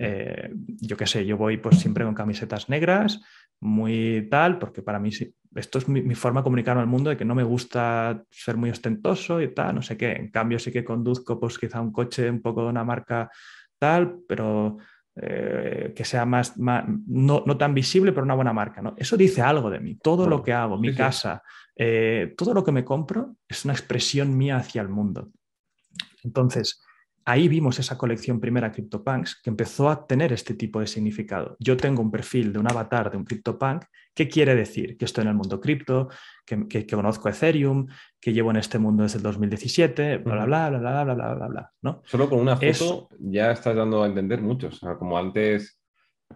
[0.00, 3.20] Eh, yo qué sé, yo voy pues siempre con camisetas negras,
[3.60, 5.10] muy tal, porque para mí
[5.56, 8.70] esto es mi, forma de comunicar al mundo, de que no me gusta ser muy
[8.70, 10.12] ostentoso y tal, no sé qué.
[10.12, 13.30] En cambio sí que conduzco pues quizá un coche un poco de una marca
[13.78, 14.76] tal, pero
[15.16, 18.82] eh, que sea más, no, tan visible, pero una buena marca.
[18.82, 18.94] ¿no?
[18.96, 19.96] Eso dice algo de mí.
[19.96, 21.42] Todo lo que hago, mi casa,
[21.74, 25.30] eh, todo lo que me compro es una expresión mía hacia el mundo.
[26.22, 26.82] Entonces,
[27.26, 31.56] ahí vimos esa colección primera CryptoPunks que empezó a tener este tipo de significado.
[31.58, 33.84] Yo tengo un perfil de un avatar de un CryptoPunk.
[34.14, 34.96] ¿Qué quiere decir?
[34.96, 36.08] Que estoy en el mundo cripto,
[36.46, 37.86] que, conozco Ethereum,
[38.20, 41.46] que llevo en este mundo desde el 2017, bla, bla, bla, bla, bla, bla, bla,
[41.48, 42.02] bla, ¿no?
[42.06, 44.68] Solo con una foto ya estás dando a entender mucho.
[44.68, 45.80] O sea, como antes,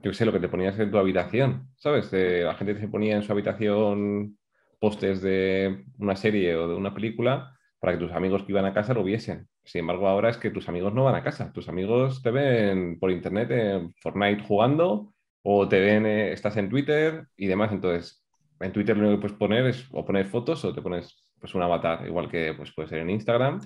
[0.02, 2.12] yo sé, lo que te ponías en tu habitación, ¿sabes?
[2.12, 4.36] la gente se ponía en su habitación
[4.80, 8.74] postes de una serie o de una película para que tus amigos que iban a
[8.74, 9.48] casa lo viesen.
[9.64, 11.50] Sin embargo, ahora es que tus amigos no van a casa.
[11.52, 16.68] Tus amigos te ven por internet en Fortnite jugando o te ven, eh, estás en
[16.68, 17.72] Twitter y demás.
[17.72, 18.22] Entonces,
[18.60, 21.54] en Twitter lo único que puedes poner es o poner fotos o te pones pues,
[21.54, 23.60] un avatar, igual que pues, puede ser en Instagram.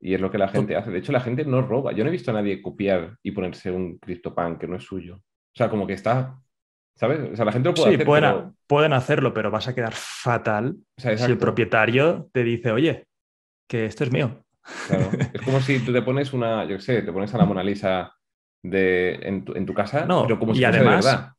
[0.00, 0.90] Y es lo que la gente hace.
[0.90, 1.92] De hecho, la gente no roba.
[1.92, 5.16] Yo no he visto a nadie copiar y ponerse un CryptoPunk que no es suyo.
[5.16, 6.40] O sea, como que está
[6.98, 7.20] ¿Sabes?
[7.32, 8.52] O sea, la gente lo puede sí, hacer.
[8.66, 13.06] pueden, hacerlo, pero vas a quedar fatal si el propietario te dice, oye,
[13.68, 14.44] que esto es mío.
[14.88, 15.10] Claro.
[15.32, 17.62] Es como si tú te pones una, yo qué sé, te pones a la Mona
[17.62, 18.12] Lisa
[18.62, 21.32] de, en, tu, casa, no, pero como si y además, de verdad.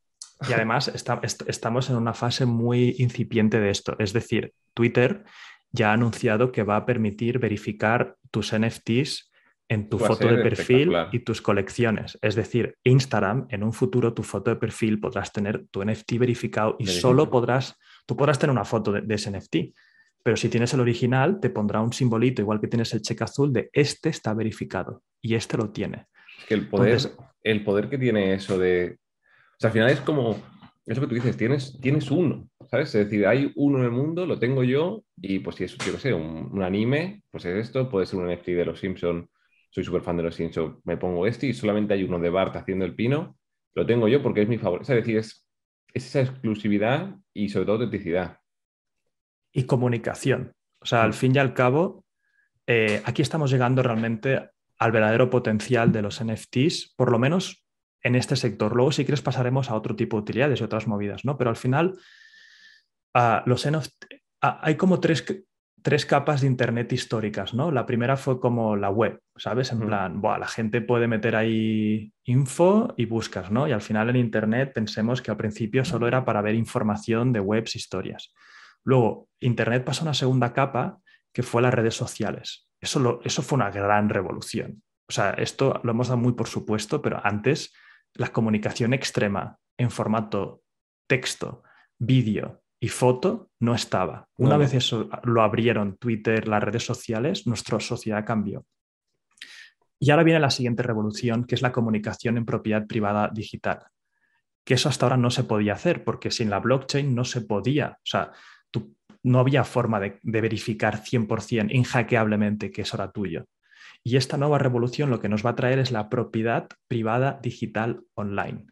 [0.48, 0.88] Y además
[1.48, 3.96] estamos en una fase muy incipiente de esto.
[4.00, 5.26] Es decir, Twitter
[5.72, 9.30] ya ha anunciado que va a permitir verificar tus NFTs
[9.68, 12.18] en tu foto de perfil y tus colecciones.
[12.24, 16.76] Es decir, Instagram, en un futuro tu foto de perfil podrás tener tu NFT verificado
[16.80, 19.56] y solo podrás, tú podrás tener una foto de, ese NFT.
[20.30, 23.52] Pero si tienes el original, te pondrá un simbolito, igual que tienes el cheque azul,
[23.52, 26.06] de este está verificado y este lo tiene.
[26.38, 27.00] Es que el poder,
[27.42, 29.00] el poder que tiene eso de.
[29.54, 30.40] O sea, al final es como
[30.86, 32.94] eso que tú dices, tienes, tienes uno, ¿sabes?
[32.94, 35.94] Es decir, hay uno en el mundo, lo tengo yo, y pues si es, yo
[35.94, 39.28] qué sé, un, un, anime, pues es esto, puede ser un NFT de los Simpsons
[39.72, 42.56] soy súper fan de los Simpsons, me pongo este y solamente hay uno de Bart
[42.56, 43.36] haciendo el pino,
[43.74, 44.92] lo tengo yo porque es mi favorito.
[44.92, 45.48] Es decir, es,
[45.94, 48.39] esa exclusividad y sobre todo autenticidad.
[49.52, 50.54] Y comunicación.
[50.82, 51.14] O sea, al mm.
[51.14, 52.06] fin y al cabo,
[52.68, 57.66] eh, aquí estamos llegando realmente al verdadero potencial de los NFTs, por lo menos
[58.02, 58.76] en este sector.
[58.76, 61.38] Luego, si quieres, pasaremos a otro tipo de utilidades y otras movidas, ¿no?
[61.38, 61.98] Pero al final,
[63.14, 64.06] ah, los NFT,
[64.42, 65.26] ah, hay como tres,
[65.82, 67.72] tres capas de Internet históricas, ¿no?
[67.72, 69.72] La primera fue como la web, ¿sabes?
[69.72, 73.68] En plan, la gente puede meter ahí info y buscas, ¿no?
[73.68, 77.40] Y al final en Internet pensemos que al principio solo era para ver información de
[77.40, 78.34] webs, historias.
[78.84, 81.00] Luego, Internet pasó a una segunda capa
[81.34, 82.68] que fue las redes sociales.
[82.80, 84.84] Eso, eso fue una gran revolución.
[85.08, 87.74] O sea, esto lo hemos dado muy por supuesto, pero antes
[88.14, 90.62] la comunicación extrema en formato
[91.08, 91.64] texto,
[91.98, 94.28] vídeo y foto no estaba.
[94.38, 98.66] Una vez eso lo abrieron Twitter, las redes sociales, nuestra sociedad cambió.
[100.00, 103.80] Y ahora viene la siguiente revolución, que es la comunicación en propiedad privada digital.
[104.64, 107.98] Que eso hasta ahora no se podía hacer, porque sin la blockchain no se podía.
[107.98, 108.32] O sea,
[109.24, 113.46] no había forma de, verificar 100% inhackeablemente que eso era tuyo.
[114.04, 118.02] Y esta nueva revolución lo que nos va a traer es la propiedad privada digital
[118.14, 118.68] online.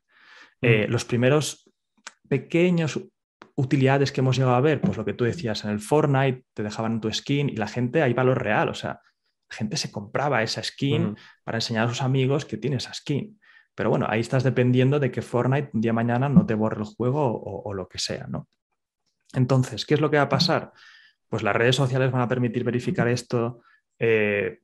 [0.62, 0.92] Eh, mm.
[0.92, 1.70] los primeros
[2.28, 3.00] pequeños
[3.56, 6.64] utilidades que hemos llegado a ver, pues lo que tú decías en el Fortnite, te
[6.64, 9.02] dejaban tu skin y la gente, hay valor real, o sea,
[9.50, 13.40] la gente se compraba esa skin para enseñar a sus amigos que tiene esa skin.
[13.74, 16.86] Pero bueno, ahí estás dependiendo de que Fortnite un día mañana no te borre el
[16.86, 18.48] juego o, lo que sea, ¿no?
[19.34, 20.74] Entonces, ¿qué es lo que va a pasar?
[21.30, 23.62] Pues las redes sociales van a permitir verificar esto.
[24.00, 24.60] Eh,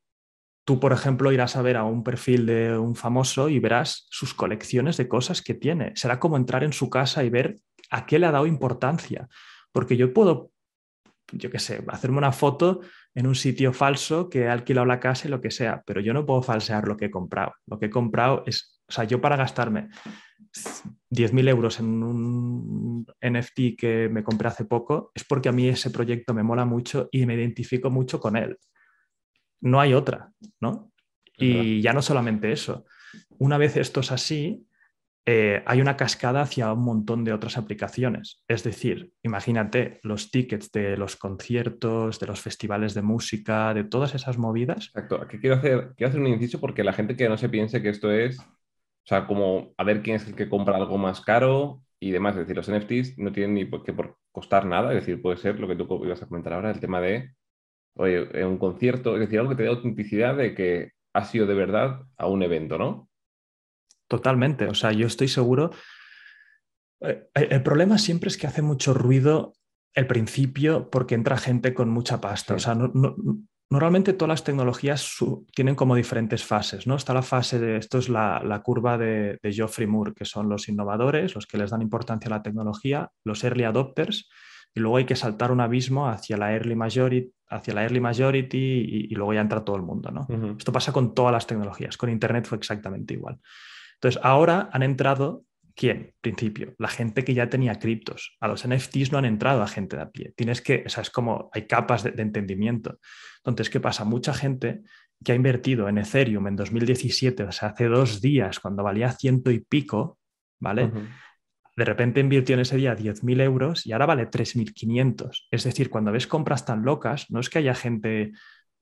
[0.63, 4.33] tú, por ejemplo, irás a ver a un perfil de un famoso y verás sus
[4.33, 5.91] colecciones de cosas que tiene.
[5.95, 7.57] Será como entrar en su casa y ver
[7.89, 9.27] a qué le ha dado importancia.
[9.71, 10.51] Porque yo puedo,
[11.31, 12.81] yo qué sé, hacerme una foto
[13.15, 16.13] en un sitio falso que he alquilado la casa y lo que sea, pero yo
[16.13, 17.53] no puedo falsear lo que he comprado.
[17.67, 19.89] Lo que he comprado es, o sea, yo para gastarme
[20.53, 25.89] 10.000 euros en un NFT que me compré hace poco, es porque a mí ese
[25.89, 28.57] proyecto me mola mucho y me identifico mucho con él.
[29.61, 30.91] No hay otra, ¿no?
[31.37, 32.85] Y ya no solamente eso.
[33.39, 34.67] Una vez esto es así,
[35.25, 38.43] eh, hay una cascada hacia un montón de otras aplicaciones.
[38.47, 44.15] Es decir, imagínate los tickets de los conciertos, de los festivales de música, de todas
[44.15, 44.87] esas movidas.
[44.87, 45.21] Exacto.
[45.21, 47.89] Aquí quiero hacer, quiero hacer un inciso porque la gente que no se piense que
[47.89, 48.37] esto es,
[49.03, 52.35] o sea, como a ver quién es el que compra algo más caro y demás.
[52.35, 54.93] Es decir, los NFTs no tienen ni por qué por costar nada.
[54.93, 57.33] Es decir, puede ser lo que tú ibas a comentar ahora, el tema de,
[57.95, 61.53] oye, un concierto, es decir, algo que te dé autenticidad de que ha sido de
[61.53, 63.09] verdad a un evento, ¿no?
[64.07, 64.67] Totalmente.
[64.67, 65.71] O sea, yo estoy seguro.
[67.01, 69.53] Eh, el problema siempre es que hace mucho ruido
[69.93, 72.55] el principio porque entra gente con mucha pasta.
[72.55, 72.77] O sea,
[73.69, 75.17] normalmente todas las tecnologías
[75.55, 76.95] tienen como diferentes fases, ¿no?
[76.95, 80.69] Está la fase de, esto es la, curva de, de, Geoffrey Moore, que son los
[80.69, 84.29] innovadores, los que les dan importancia a la tecnología, los early adopters,
[84.75, 89.07] y luego hay que saltar un abismo hacia la early majority, hacia la early majority
[89.09, 90.27] y, luego ya entra todo el mundo, ¿no?
[90.57, 93.39] Esto pasa con todas las tecnologías, con Internet fue exactamente igual.
[93.95, 95.43] Entonces, ahora han entrado,
[95.75, 96.13] ¿quién?
[96.21, 98.37] Principio, la gente que ya tenía criptos.
[98.39, 100.33] A los NFTs no han entrado a gente de a pie.
[100.35, 102.99] Tienes que, o sea, es como, hay capas de, entendimiento.
[103.37, 104.05] Entonces, ¿qué pasa?
[104.05, 104.81] Mucha gente
[105.23, 109.51] que ha invertido en Ethereum en 2017, o sea, hace dos días, cuando valía ciento
[109.51, 110.17] y pico,
[110.59, 110.91] ¿vale?
[111.75, 115.47] De repente invirtió en ese día 10.000 euros y ahora vale 3.500.
[115.49, 118.33] Es decir, cuando ves compras tan locas, no es que haya gente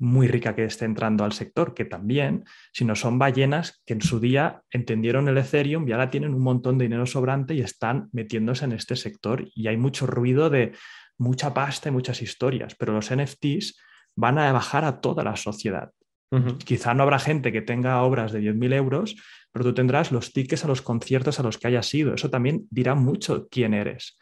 [0.02, 4.20] muy rica que esté entrando al sector, que también, sino son ballenas que en su
[4.20, 8.66] día entendieron el Ethereum y ahora tienen un montón de dinero sobrante y están metiéndose
[8.66, 9.48] en este sector.
[9.54, 10.72] Y hay mucho ruido de
[11.20, 13.80] mucha pasta y muchas historias, pero los NFTs
[14.16, 15.92] van a bajar a toda la sociedad.
[16.66, 19.16] Quizá no habrá gente que tenga obras de 10.000 euros,
[19.52, 22.16] pero tú tendrás los tickets a los conciertos a los que hayas ido.
[22.16, 24.18] Eso también dirá mucho quién eres.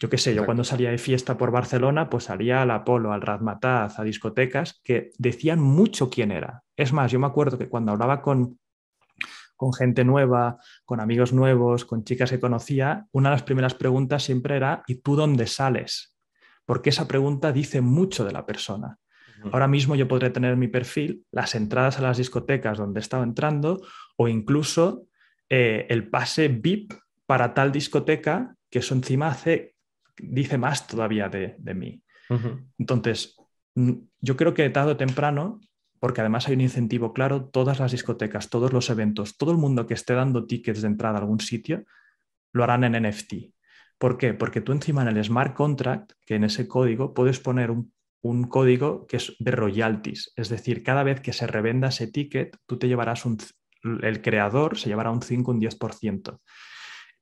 [0.00, 3.20] Yo qué sé, yo cuando salía de fiesta por Barcelona, pues salía al Apolo, al
[3.20, 6.62] Razmataz, a discotecas que decían mucho quién era.
[6.76, 8.60] Es más, yo me acuerdo que cuando hablaba con,
[9.56, 14.22] con gente nueva, con amigos nuevos, con chicas que conocía, una de las primeras preguntas
[14.22, 16.14] siempre era, ¿y tú dónde sales?
[16.64, 18.98] Porque esa pregunta dice mucho de la persona.
[19.52, 23.02] Ahora mismo yo podré tener en mi perfil las entradas a las discotecas donde he
[23.02, 23.80] estado entrando
[24.16, 25.06] o incluso
[25.48, 26.92] eh, el pase VIP
[27.26, 29.76] para tal discoteca que eso encima hace
[30.20, 32.02] dice más todavía de, mí.
[32.78, 33.36] Entonces,
[33.74, 35.60] mm, yo creo que tarde o temprano,
[36.00, 39.86] porque además hay un incentivo claro, todas las discotecas, todos los eventos, todo el mundo
[39.86, 41.84] que esté dando tickets de entrada a algún sitio,
[42.52, 43.54] lo harán en NFT.
[43.98, 44.34] ¿Por qué?
[44.34, 48.44] Porque tú encima en el smart contract, que en ese código puedes poner un, un
[48.44, 50.32] código que es de royalties.
[50.36, 53.38] Es decir, cada vez que se revenda ese ticket, tú te llevarás un,
[54.02, 56.38] el creador se llevará un 5, un 10%.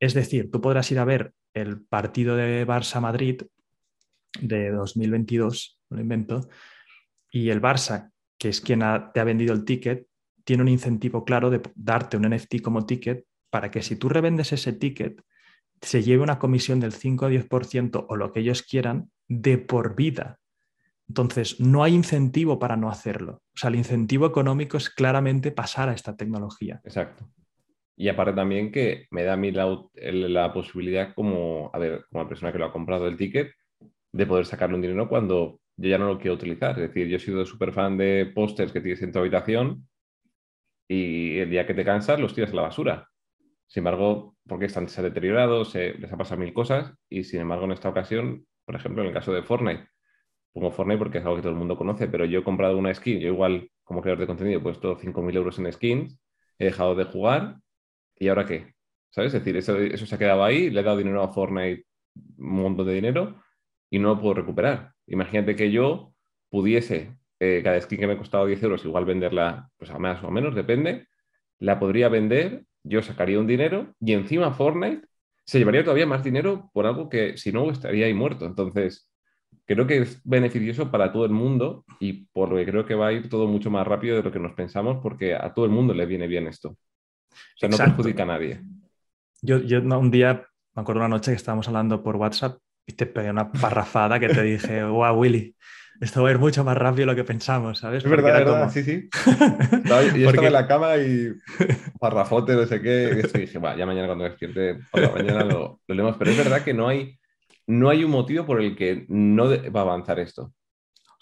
[0.00, 3.42] Es decir, tú podrás ir a ver el partido de Barça-Madrid
[4.40, 6.48] de 2022, lo invento,
[7.30, 8.80] y el Barça, que es quien
[9.12, 10.06] te ha vendido el ticket,
[10.44, 14.52] tiene un incentivo claro de darte un NFT como ticket para que si tú revendes
[14.52, 15.22] ese ticket,
[15.80, 19.96] se lleve una comisión del 5 a 10% o lo que ellos quieran de por
[19.96, 20.38] vida.
[21.08, 23.42] Entonces, no hay incentivo para no hacerlo.
[23.54, 26.80] O sea, el incentivo económico es claramente pasar a esta tecnología.
[26.84, 27.28] Exacto.
[27.96, 32.28] Y aparte también que me da a mí la, posibilidad como, a ver, como la
[32.28, 33.52] persona que lo ha comprado el ticket,
[34.12, 36.72] de poder sacarle un dinero cuando yo ya no lo quiero utilizar.
[36.72, 39.88] Es decir, yo he sido súper fan de pósters que tienes en tu habitación
[40.88, 43.08] y el día que te cansas los tiras a la basura.
[43.66, 47.40] Sin embargo, porque están, se han deteriorado, se, les ha pasado mil cosas y sin
[47.40, 49.88] embargo en esta ocasión, por ejemplo, en el caso de Fortnite,
[50.52, 52.94] pongo Fortnite porque es algo que todo el mundo conoce, pero yo he comprado una
[52.94, 56.18] skin, yo igual como creador de contenido he puesto 5.000 euros en skins,
[56.58, 57.56] he dejado de jugar
[58.18, 58.74] ¿y ahora qué?
[59.10, 59.34] ¿Sabes?
[59.34, 61.84] Es decir, eso, se ha quedado ahí, le he dado dinero a Fortnite,
[62.38, 63.42] un montón de dinero,
[63.90, 64.92] y no lo puedo recuperar.
[65.06, 66.12] Imagínate que yo
[66.50, 70.22] pudiese, eh, cada skin que me ha costado 10 euros, igual venderla, pues a más
[70.24, 71.06] o menos, depende,
[71.58, 75.06] la podría vender, yo sacaría un dinero, y encima Fortnite
[75.44, 78.46] se llevaría todavía más dinero por algo que si no estaría ahí muerto.
[78.46, 79.10] Entonces,
[79.64, 83.08] creo que es beneficioso para todo el mundo y por lo que creo que va
[83.08, 85.70] a ir todo mucho más rápido de lo que nos pensamos porque a todo el
[85.70, 86.76] mundo le viene bien esto.
[87.56, 88.60] O sea, no perjudica a nadie.
[89.42, 93.06] Yo, yo un día, me acuerdo una noche que estábamos hablando por WhatsApp y te
[93.06, 95.56] pegué una parrafada que te dije, wow, Willy,
[96.00, 98.04] esto va a ir mucho más rápido de lo que pensamos, ¿sabes?
[98.04, 99.08] Es verdad, verdad, sí, sí.
[99.84, 101.32] yo estaba en la cama y
[102.00, 105.80] parrafote, no sé qué, y dije, va, ya mañana cuando despierte por la mañana lo,
[105.86, 107.18] lo, leemos, pero es verdad que no hay,
[107.66, 110.52] no hay un motivo por el que no va a avanzar esto.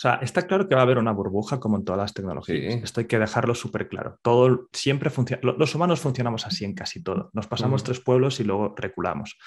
[0.04, 2.74] Sea, está claro que va a haber una burbuja como en todas las tecnologías.
[2.84, 4.18] Esto hay que dejarlo súper claro.
[4.20, 5.40] Todo siempre funciona.
[5.56, 7.30] Los humanos funcionamos así en casi todo.
[7.32, 9.38] Nos pasamos tres pueblos y luego reculamos.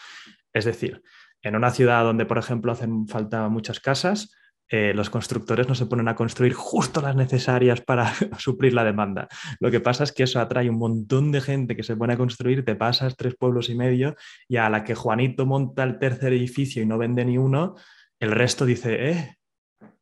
[0.52, 1.04] Es decir,
[1.44, 4.36] en una ciudad donde, por ejemplo, hacen falta muchas casas,
[4.68, 9.28] eh, los constructores no se ponen a construir justo las necesarias para suplir la demanda.
[9.60, 12.18] Lo que pasa es que eso atrae un montón de gente que se pone a
[12.18, 14.16] construir, te pasas tres pueblos y medio
[14.48, 17.76] y a la que Juanito monta el tercer edificio y no vende ni uno,
[18.20, 19.37] el resto dice, eh,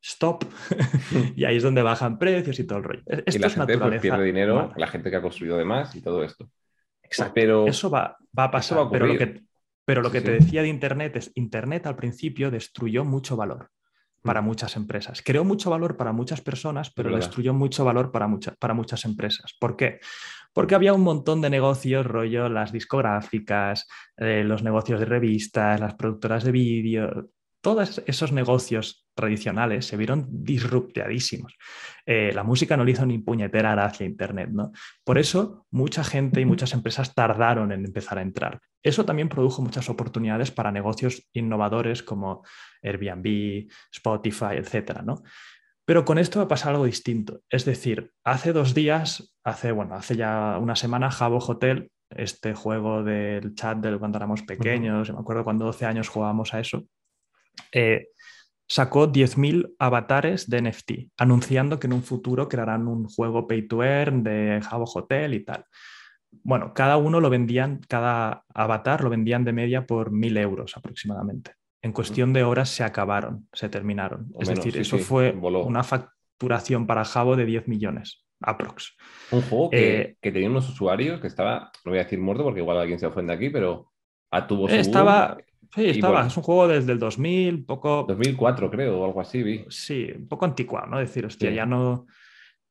[0.02, 0.46] stop.
[1.36, 3.04] y ahí es donde bajan precios y todo el rollo.
[3.06, 6.02] Esto y la gente pues, pierde dinero, la gente que ha construido de más y
[6.02, 6.50] todo esto.
[7.02, 7.34] Exacto.
[7.36, 8.88] Pero eso va, va a pasar.
[8.92, 9.44] pero lo que,
[9.86, 13.70] pero lo que te decía de Internet es, Internet al principio destruyó mucho valor
[14.24, 14.46] para mm.
[14.46, 15.22] muchas empresas.
[15.24, 18.28] Creó mucho valor para muchas personas, pero destruyó mucho valor para,
[18.60, 19.56] para muchas empresas.
[19.60, 20.00] ¿Por qué?
[20.52, 25.96] Porque había un montón de negocios, rollo las discográficas, eh, los negocios de revistas, las
[25.96, 27.30] productoras de vídeo,
[27.62, 31.58] todos esos negocios tradicionales se vieron disrupteadísimos.
[32.06, 34.72] Eh, la música no le hizo ni puñetera gracia a Internet, ¿no?
[35.04, 38.60] Por eso mucha gente y muchas empresas tardaron en empezar a entrar.
[38.84, 42.44] Eso también produjo muchas oportunidades para negocios innovadores como
[42.84, 45.24] Airbnb, Spotify, etcétera, ¿no?
[45.86, 47.42] Pero con esto va a pasar algo distinto.
[47.50, 53.04] Es decir, hace dos días, hace, bueno, hace ya una semana, Jabo Hotel, este juego
[53.04, 56.86] del chat del cuando éramos pequeños, me acuerdo cuando 12 años jugábamos a eso,
[57.72, 58.10] eh,
[58.68, 63.84] sacó 10.000 avatares de NFT, anunciando que en un futuro crearán un juego pay to
[63.84, 65.66] earn de Jabo Hotel y tal.
[66.44, 71.54] Bueno, cada uno lo vendían, cada avatar lo vendían de media por 1.000 euros aproximadamente.
[71.82, 74.28] En cuestión de horas se acabaron, se terminaron.
[74.40, 78.98] es decir, eso fue una facturación para Jabo de 10 millones, aprox.
[79.30, 82.62] Un juego que, eh, tenía unos usuarios que estaba, no voy a decir muerto porque
[82.62, 83.92] igual alguien se ofende aquí, pero
[84.48, 85.38] tuvo su Estaba,
[85.76, 86.26] Sí, estaba.
[86.26, 88.06] es un juego desde el 2000, poco.
[88.08, 89.66] 2004, creo, o algo así, vi.
[89.70, 91.00] Sí, un poco anticuado, ¿no?
[91.00, 92.08] Decir, hostia, ya no.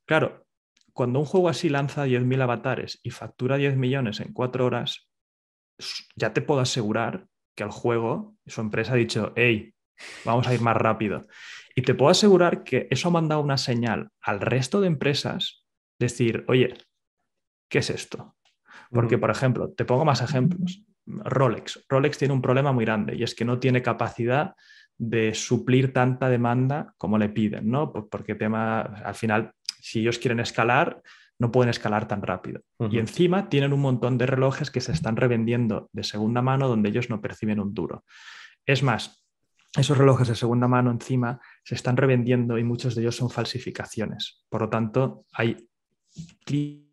[0.06, 0.46] Claro,
[0.92, 5.08] cuando un juego así lanza 10.000 avatares y factura 10 millones en cuatro horas,
[6.16, 9.74] ya te puedo asegurar que el juego, su empresa ha dicho, hey,
[10.24, 11.26] vamos a ir más rápido.
[11.74, 15.64] Y te puedo asegurar que eso ha mandado una señal al resto de empresas,
[15.98, 16.74] decir, oye,
[17.68, 18.36] ¿qué es esto?
[18.90, 20.84] Porque, por ejemplo, te pongo más ejemplos.
[21.06, 21.84] Rolex.
[21.88, 24.54] Rolex tiene un problema muy grande y es que no tiene capacidad
[24.96, 27.92] de suplir tanta demanda como le piden, ¿no?
[27.92, 31.02] Porque tema, al final, si ellos quieren escalar,
[31.38, 32.60] no pueden escalar tan rápido.
[32.90, 36.90] Y encima tienen un montón de relojes que se están revendiendo de segunda mano donde
[36.90, 38.04] ellos no perciben un duro.
[38.64, 39.24] Es más,
[39.76, 44.44] esos relojes de segunda mano encima se están revendiendo y muchos de ellos son falsificaciones.
[44.48, 45.68] Por lo tanto, hay
[46.44, 46.84] clientes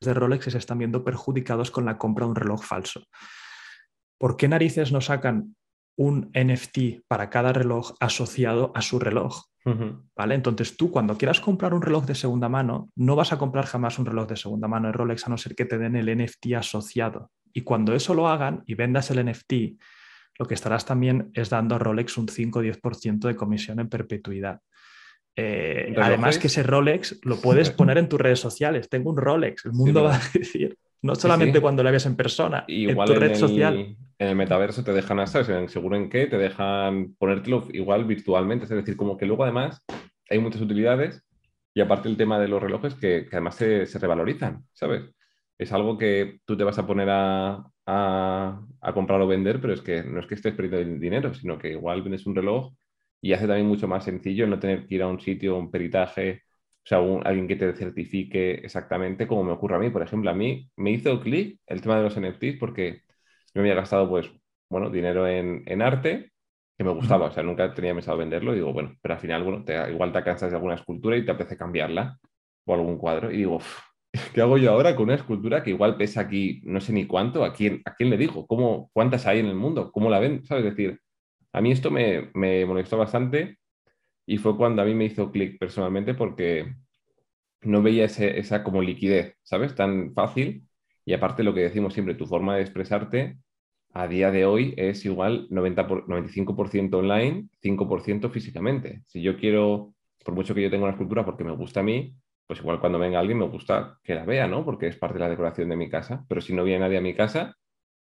[0.00, 3.02] de Rolex que se están viendo perjudicados con la compra de un reloj falso.
[4.18, 5.56] ¿Por qué narices no sacan
[5.96, 9.44] un NFT para cada reloj asociado a su reloj?
[10.16, 10.34] ¿Vale?
[10.34, 13.98] Entonces tú cuando quieras comprar un reloj de segunda mano, no vas a comprar jamás
[13.98, 16.54] un reloj de segunda mano de Rolex a no ser que te den el NFT
[16.56, 17.30] asociado.
[17.52, 19.52] Y cuando eso lo hagan y vendas el NFT,
[20.38, 23.88] lo que estarás también es dando a Rolex un 5 o 10% de comisión en
[23.88, 24.60] perpetuidad.
[25.36, 28.88] Eh, además que ese Rolex lo puedes poner en tus redes sociales.
[28.88, 32.64] Tengo un Rolex, el mundo va a decir, no solamente cuando lo ves en persona,
[32.66, 36.38] Igual en tu red social en el metaverso te dejan hasta, seguro en qué, te
[36.38, 38.64] dejan ponértelo igual virtualmente.
[38.64, 39.84] Es decir, como que luego además
[40.28, 41.24] hay muchas utilidades
[41.72, 45.04] y aparte el tema de los relojes que, además se, revalorizan, ¿sabes?
[45.56, 47.64] Es algo que tú te vas a poner a,
[48.92, 52.02] comprar o vender, pero es que no es que estés perdiendo dinero, sino que igual
[52.02, 52.72] vendes un reloj
[53.20, 56.42] y hace también mucho más sencillo no tener que ir a un sitio, un peritaje,
[56.88, 59.90] o sea, alguien que te certifique exactamente como me ocurre a mí.
[59.90, 63.02] Por ejemplo, a mí me hizo clic el tema de los NFTs porque
[63.54, 64.30] yo me había gastado, pues,
[64.70, 66.32] bueno, dinero en, arte
[66.78, 69.44] que me gustaba, o sea, nunca tenía pensado venderlo y digo, bueno, pero al final,
[69.44, 72.18] bueno, te, igual te cansas de alguna escultura y te apetece cambiarla
[72.64, 73.58] o algún cuadro y digo,
[74.34, 77.44] ¿qué hago yo ahora con una escultura que igual pesa aquí no sé ni cuánto?
[77.44, 78.46] ¿A quién, a quién le digo?
[78.46, 79.92] ¿Cómo, ¿Cuántas hay en el mundo?
[79.92, 80.44] ¿Cómo la ven?
[80.46, 80.64] ¿Sabes?
[80.64, 81.00] Es decir,
[81.52, 83.58] a mí esto me, me molestó bastante
[84.28, 86.74] y fue cuando a mí me hizo clic personalmente porque
[87.62, 89.74] no veía esa como liquidez, ¿sabes?
[89.74, 90.68] Tan fácil
[91.06, 93.38] y aparte lo que decimos siempre, tu forma de expresarte
[93.94, 99.02] a día de hoy es igual 90 por, 95% online, 5% físicamente.
[99.06, 102.14] Si yo quiero, por mucho que yo tenga una escultura porque me gusta a mí,
[102.46, 104.62] pues igual cuando venga alguien me gusta que la vea, ¿no?
[104.62, 106.26] Porque es parte de la decoración de mi casa.
[106.28, 107.56] Pero si no viene nadie a mi casa,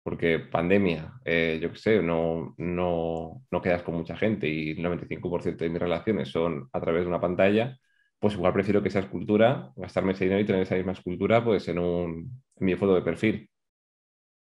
[0.04, 4.84] porque pandemia, eh, yo qué sé, no, no, no quedas con mucha gente y el
[4.84, 7.76] 95% de mis relaciones son a través de una pantalla,
[8.18, 11.66] pues igual prefiero que esa escultura, gastarme ese dinero y tener esa misma escultura pues
[11.68, 13.50] en, un, en mi foto de perfil.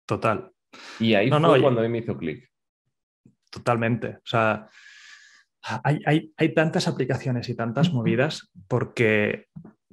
[0.07, 0.51] Total.
[0.99, 2.51] Y ahí fue cuando a mí me hizo clic.
[3.51, 4.17] Totalmente.
[4.17, 4.67] O sea,
[5.85, 9.47] hay, tantas aplicaciones y tantas movidas porque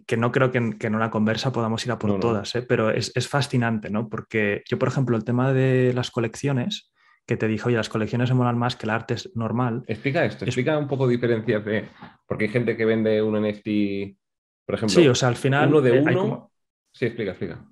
[0.08, 2.62] que no creo que en, una conversa podamos ir a por todas, ¿eh?
[2.62, 4.08] pero es, es, fascinante, ¿no?
[4.08, 6.92] Porque yo, por ejemplo, el tema de las colecciones,
[7.26, 9.84] que te dijo, oye, las colecciones se molan más que el arte es normal.
[9.86, 11.90] Explica esto, explica un poco diferencias de,
[12.26, 14.18] porque hay gente que vende un NFT,
[14.66, 14.96] por ejemplo.
[14.96, 15.68] Sí, o sea, al final...
[15.68, 16.52] Uno de uno...
[16.94, 17.66] Sí, explica, explica.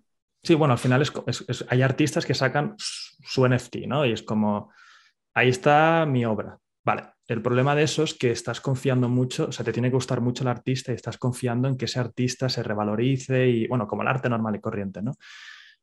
[0.43, 4.05] Sí, bueno, al final es, hay artistas que sacan su NFT, ¿no?
[4.05, 4.71] Y es como,
[5.33, 6.59] ahí está mi obra.
[6.83, 9.95] Vale, el problema de eso es que estás confiando mucho, o sea, te tiene que
[9.95, 13.87] gustar mucho el artista y estás confiando en que ese artista se revalorice y, bueno,
[13.87, 15.13] como el arte normal y corriente, ¿no?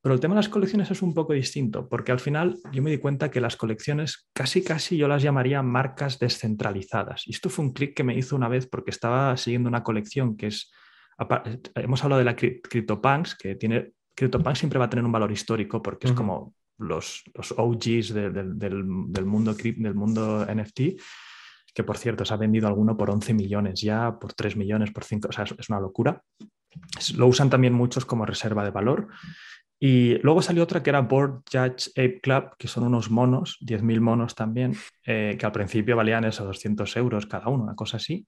[0.01, 2.90] Pero el tema de las colecciones es un poco distinto, porque al final yo me
[2.90, 7.26] di cuenta que las colecciones casi, casi yo las llamaría marcas descentralizadas.
[7.26, 10.36] Y esto fue un clic que me hizo una vez porque estaba siguiendo una colección
[10.36, 10.72] que es,
[11.76, 15.80] hemos hablado de la CryptoPunks, que tiene, CryptoPunks siempre va a tener un valor histórico
[15.80, 20.80] porque es como los, los OGs del, mundo, del mundo NFT
[21.75, 25.05] que por cierto se ha vendido alguno por 11 millones ya, por 3 millones, por
[25.05, 26.23] 5, o sea, es, una locura.
[27.16, 29.09] lo usan también muchos como reserva de valor.
[29.85, 34.01] Y luego salió otra que era Board Judge Ape Club, que son unos monos, 10.000
[34.01, 38.25] monos también, eh, que al principio valían esos 200 euros cada uno, una cosa así.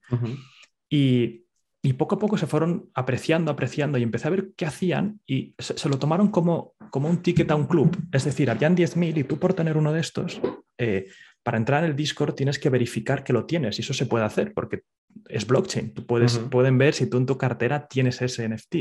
[0.89, 1.45] y,
[1.81, 5.55] y, poco a poco se fueron apreciando, apreciando, y empecé a ver qué hacían y
[5.57, 7.95] se, lo tomaron como, como un ticket a un club.
[8.11, 10.41] Es decir, habían 10.000 y tú por tener uno de estos,
[10.77, 11.07] eh,
[11.45, 14.25] para entrar en el Discord tienes que verificar que lo tienes y eso se puede
[14.25, 14.81] hacer porque
[15.29, 15.93] es blockchain.
[15.93, 18.75] Tú puedes, Pueden ver si tú en tu cartera tienes ese NFT.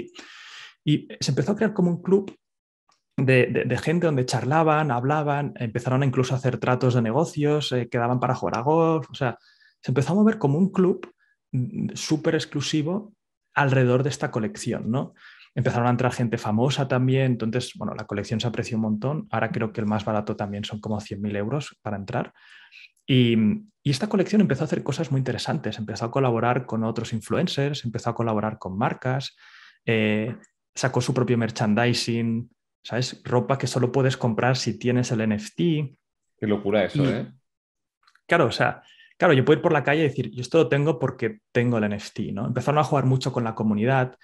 [0.83, 2.35] Y se empezó a crear como un club
[3.19, 8.35] de, gente donde charlaban, hablaban, empezaron incluso a hacer tratos de negocios, eh, quedaban para
[8.35, 9.37] jugar a golf, o sea,
[9.83, 11.07] se empezó a mover como un club
[11.93, 13.12] súper exclusivo
[13.53, 15.12] alrededor de esta colección, ¿no?
[15.55, 19.50] Empezaron a entrar gente famosa también, entonces, bueno, la colección se apreció un montón, ahora
[19.50, 22.32] creo que el más barato también son como 100.000 euros para entrar.
[23.07, 23.36] Y,
[23.84, 28.09] esta colección empezó a hacer cosas muy interesantes, empezó a colaborar con otros influencers, empezó
[28.09, 29.36] a colaborar con marcas,
[29.84, 30.34] eh,
[30.74, 32.50] sacó su propio merchandising,
[32.82, 33.20] ¿sabes?
[33.24, 35.59] Ropa que solo puedes comprar si tienes el NFT.
[35.59, 37.30] Qué locura eso, ¿eh?
[38.26, 38.82] Claro, o sea,
[39.18, 41.76] claro, yo puedo ir por la calle y decir, yo esto lo tengo porque tengo
[41.76, 42.46] el NFT, ¿no?
[42.46, 44.16] Empezaron a jugar mucho con la comunidad.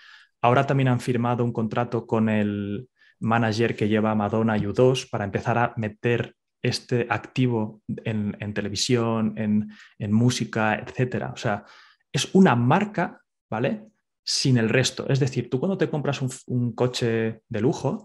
[0.43, 2.89] Ahora también han firmado un contrato con el
[3.21, 10.75] manager que lleva Madonna U2 para empezar a meter este activo en, televisión, en, música,
[10.77, 11.33] etcétera.
[11.33, 11.65] O sea,
[12.13, 13.21] es una marca,
[13.51, 13.89] ¿vale?
[14.25, 15.09] Sin el resto.
[15.09, 18.05] Es decir, tú cuando te compras un coche de lujo,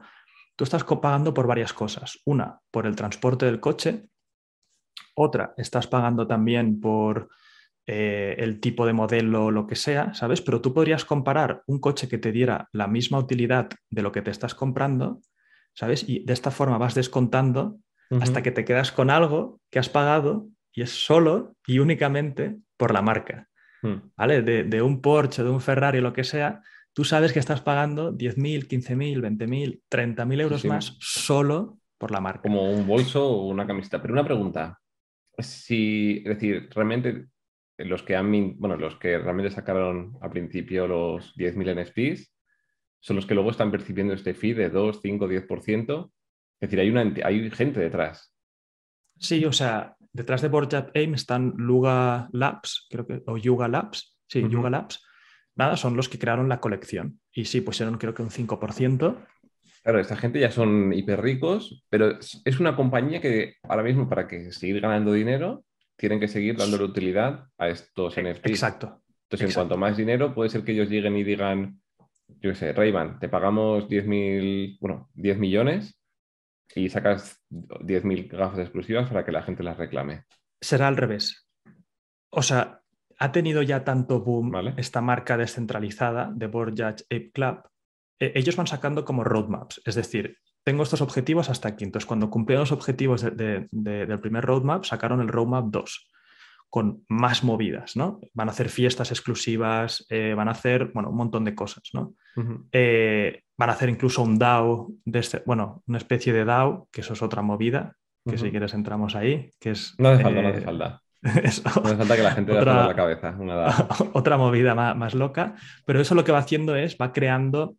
[0.55, 2.19] tú estás pagando por varias cosas.
[2.25, 4.05] Una, por el transporte del coche.
[5.15, 7.29] Otra, estás pagando también por
[7.87, 10.41] eh, el tipo de modelo, lo que sea, ¿sabes?
[10.41, 14.23] Pero tú podrías comparar un coche que te diera la misma utilidad de lo que
[14.23, 15.21] te estás comprando,
[15.73, 16.07] ¿sabes?
[16.07, 17.77] Y de esta forma vas descontando
[18.21, 22.93] hasta que te quedas con algo que has pagado y es solo y únicamente por
[22.93, 23.49] la marca,
[23.81, 24.11] hmm.
[24.15, 24.41] ¿vale?
[24.41, 26.61] De, de un Porsche, de un Ferrari, lo que sea,
[26.93, 32.41] tú sabes que estás pagando 10.000, 15.000, 20.000, 30.000 euros más solo por la marca.
[32.41, 34.01] Como un bolso o una camiseta.
[34.01, 34.79] Pero una pregunta,
[35.37, 37.27] si, es decir, realmente
[37.77, 42.33] los que han, bueno, los que realmente sacaron al principio los 10.000 NFTs
[42.99, 46.11] son los que luego están percibiendo este fee de 2, 5, 10%.
[46.59, 48.33] Es decir, hay, una, hay gente detrás.
[49.19, 54.17] Sí, o sea, detrás de Board Aim están Luga Labs, creo que, o Yuga Labs,
[54.27, 55.05] sí, Yuga Labs,
[55.55, 57.19] nada, son los que crearon la colección.
[57.31, 59.27] Y sí, pusieron creo que un 5%.
[59.83, 64.27] Claro, esta gente ya son hiper ricos, pero es una compañía que ahora mismo para
[64.27, 65.63] que seguir ganando dinero,
[65.95, 68.49] tienen que seguir dándole utilidad a estos NFTs.
[68.49, 69.01] Exacto.
[69.23, 71.81] Entonces, en cuanto más dinero, puede ser que ellos lleguen y digan,
[72.27, 74.05] yo qué sé, Rayman, te pagamos 10,
[74.79, 75.99] bueno, 10 millones
[76.75, 80.25] y sacas 10.000 gafas exclusivas para que la gente las reclame.
[80.61, 81.47] Será al revés.
[82.29, 82.81] O sea,
[83.17, 87.61] ha tenido ya tanto boom esta marca descentralizada de Board Judge Ape Club,
[88.19, 91.83] eh, ellos van sacando como roadmaps, es decir, tengo estos objetivos hasta aquí.
[91.83, 96.09] Entonces, cuando cumplieron los objetivos del primer roadmap, sacaron el roadmap 2
[96.69, 98.19] con más movidas, ¿no?
[98.33, 102.15] Van a hacer fiestas exclusivas, eh, van a hacer, bueno, un montón de cosas, ¿no?
[102.71, 107.01] Eh, van a hacer incluso un DAO, de este, bueno, una especie de DAO, que
[107.01, 107.95] eso es otra movida,
[108.27, 109.93] que si quieres entramos ahí, que es...
[109.99, 111.01] No hace falta, no hace falta.
[111.21, 113.37] No hace falta que la gente otra, la cabeza.
[114.13, 115.55] otra movida más, loca,
[115.85, 117.77] pero eso lo que va haciendo es, va creando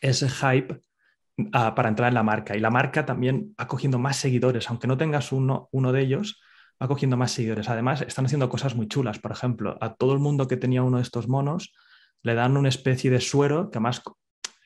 [0.00, 0.80] ese hype
[1.52, 2.56] ah, para entrar en la marca.
[2.56, 6.40] Y la marca también va cogiendo más seguidores, aunque no tengas uno, uno de ellos,
[6.82, 7.68] va cogiendo más seguidores.
[7.68, 9.18] Además, están haciendo cosas muy chulas.
[9.18, 11.72] Por ejemplo, a todo el mundo que tenía uno de estos monos,
[12.22, 14.02] le dan una especie de suero que además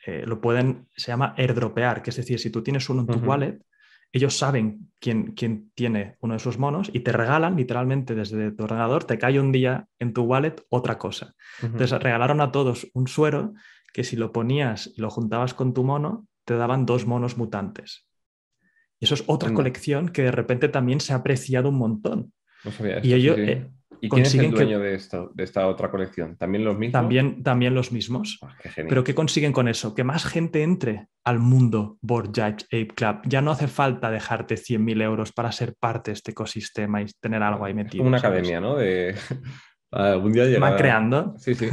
[0.06, 3.18] eh, lo pueden, se llama airdropear, que es decir, si tú tienes uno en tu
[3.18, 3.60] wallet,
[4.12, 8.62] ellos saben quién, quién, tiene uno de esos monos y te regalan literalmente desde tu
[8.62, 11.34] ordenador, te cae un día en tu wallet otra cosa.
[11.60, 13.54] Entonces regalaron a todos un suero
[13.92, 18.06] que si lo ponías y lo juntabas con tu mono, te daban dos monos mutantes.
[19.00, 22.32] Y eso es otra colección que de repente también se ha apreciado un montón.
[22.64, 23.70] No sabía y ellos, eh,
[24.04, 26.36] ¿Y quién es el dueño de, esto, de esta otra colección?
[26.36, 26.92] ¿También los mismos?
[26.92, 28.38] También, también los mismos.
[28.42, 29.94] Ah, Pero ¿qué consiguen con eso?
[29.94, 33.22] Que más gente entre al mundo Board Judge Ape Club.
[33.24, 37.42] Ya no hace falta dejarte 100.000 euros para ser parte de este ecosistema y tener
[37.42, 38.02] algo ahí metido.
[38.02, 38.76] como una academia, ¿no?
[38.76, 39.14] De...
[39.90, 40.60] Algún día llegar...
[40.60, 41.34] Van creando.
[41.38, 41.70] Sí, sí.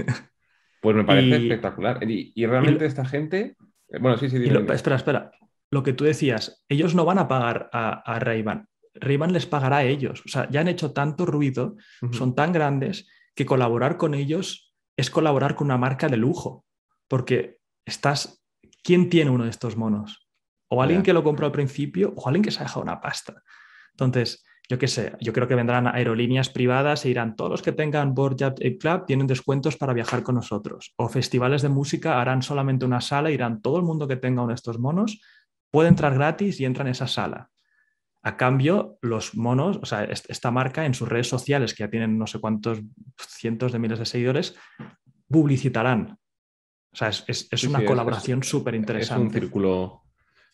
[0.81, 1.99] Pues me parece espectacular.
[2.09, 3.57] Y, realmente esta gente...
[3.99, 4.37] Bueno, sí, sí.
[4.69, 5.31] espera, espera.
[5.69, 9.77] Lo que tú decías, ellos no van a pagar a, a Ray-Ban Ray-Ban les pagará
[9.77, 10.21] a ellos.
[10.25, 11.77] O sea, ya han hecho tanto ruido,
[12.11, 16.65] son tan grandes, que colaborar con ellos es colaborar con una marca de lujo.
[17.07, 18.43] Porque estás.
[18.83, 20.27] ¿Quién tiene uno de estos monos?
[20.67, 23.43] O alguien que lo compró al principio, o alguien que se ha dejado una pasta.
[23.91, 27.73] Entonces, yo qué sé, yo creo que vendrán aerolíneas privadas e irán todos los que
[27.73, 28.37] tengan Board
[28.79, 30.93] Club tienen descuentos para viajar con nosotros.
[30.95, 34.47] O festivales de música harán solamente una sala, irán todo el mundo que tenga uno
[34.47, 35.19] de estos monos,
[35.71, 37.49] puede entrar gratis y entra en esa sala.
[38.23, 42.17] A cambio, los monos, o sea, esta marca en sus redes sociales, que ya tienen
[42.17, 42.79] no sé cuántos
[43.17, 44.55] cientos de miles de seguidores,
[45.27, 46.17] publicitarán.
[46.93, 49.21] O sea, es, una colaboración súper interesante.
[49.21, 50.03] Es un círculo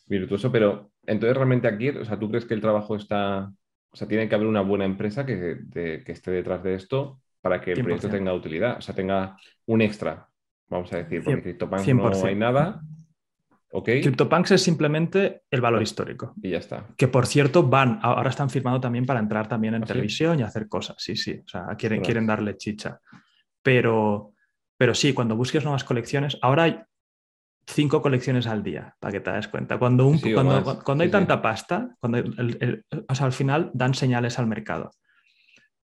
[0.07, 3.51] virtuoso, pero entonces realmente aquí, o sea, ¿tú crees que el trabajo está,
[3.89, 5.59] o sea, tiene que haber una buena empresa que,
[6.05, 10.27] esté detrás de esto para que el proyecto tenga utilidad, o sea, tenga un extra,
[10.67, 12.81] vamos a decir, porque CryptoPunks no hay nada,
[13.83, 16.33] CryptoPunks es simplemente el valor histórico.
[16.41, 16.85] Y ya está.
[16.95, 20.43] Que por cierto van, ahora están firmando también para entrar también en ¿Ah, televisión y
[20.43, 20.95] hacer cosas.
[20.99, 21.41] Sí, sí.
[21.45, 22.99] O sea, quieren, quieren darle chicha.
[23.61, 24.33] Pero,
[24.77, 26.87] pero sí, cuando busques nuevas colecciones, ahora
[27.67, 29.77] cinco colecciones al día, para que te des cuenta.
[29.77, 32.19] Cuando, un, cuando, hay tanta pasta, cuando
[33.07, 34.91] o sea, al final dan señales al mercado.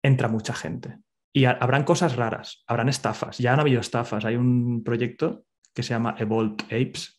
[0.03, 0.99] Entra mucha gente.
[1.33, 3.39] Y habrán cosas raras, habrán estafas.
[3.39, 4.25] Ya han habido estafas.
[4.25, 7.17] Hay un proyecto que se llama Evolved Apes,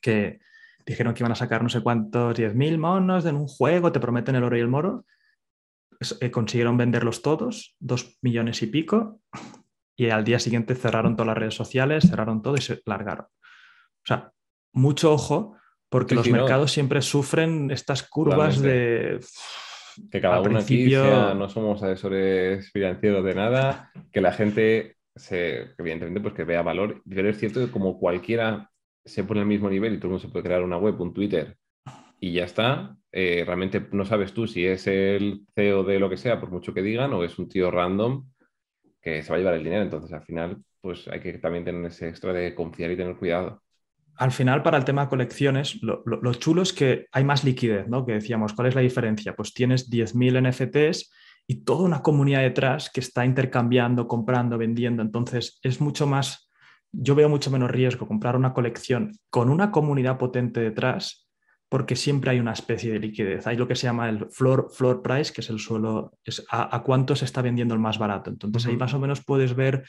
[0.00, 0.40] que
[0.84, 4.34] dijeron que iban a sacar no sé cuántos 10.000 monos en un juego, te prometen
[4.34, 5.06] el oro y el moro.
[6.20, 9.20] Eh, consiguieron venderlos todos, dos millones y pico,
[9.96, 13.26] y al día siguiente cerraron todas las redes sociales, cerraron todo y se largaron.
[14.02, 14.32] O sea,
[14.72, 15.56] mucho ojo,
[15.88, 19.20] porque los mercados siempre sufren estas curvas de...
[20.10, 26.20] Que cada uno aquí no somos asesores financieros de nada, que la gente se, evidentemente,
[26.20, 28.70] pues que vea valor, pero es cierto que como cualquiera
[29.04, 31.12] se pone al mismo nivel y todo el mundo se puede crear una web, un
[31.12, 31.58] Twitter
[32.22, 32.96] y ya está.
[33.10, 36.72] Eh, realmente no sabes tú si es el CEO de lo que sea, por mucho
[36.72, 38.24] que digan, o es un tío random
[39.00, 39.82] que se va a llevar el dinero.
[39.82, 43.60] Entonces, al final, pues hay que también tener ese extra de confiar y tener cuidado.
[44.16, 48.04] Al final, para el tema de colecciones, lo, chulo es que hay más liquidez, ¿no?
[48.04, 49.34] Que decíamos, ¿cuál es la diferencia?
[49.34, 51.10] Pues tienes 10.000 NFTs
[51.46, 55.02] y toda una comunidad detrás que está intercambiando, comprando, vendiendo.
[55.02, 56.50] Entonces, es mucho más
[56.92, 61.26] yo veo mucho menos riesgo comprar una colección con una comunidad potente detrás
[61.68, 63.46] porque siempre hay una especie de liquidez.
[63.46, 66.82] Hay lo que se llama el floor, floor price, que es el suelo, es a,
[66.82, 68.28] cuánto se está vendiendo el más barato.
[68.28, 69.82] Entonces ahí más o menos puedes ver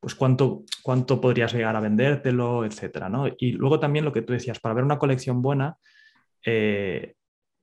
[0.00, 3.08] pues cuánto, cuánto podrías llegar a vendértelo, etcétera.
[3.08, 3.26] ¿no?
[3.38, 5.76] Y luego también lo que tú decías, para ver una colección buena,
[6.44, 7.14] eh,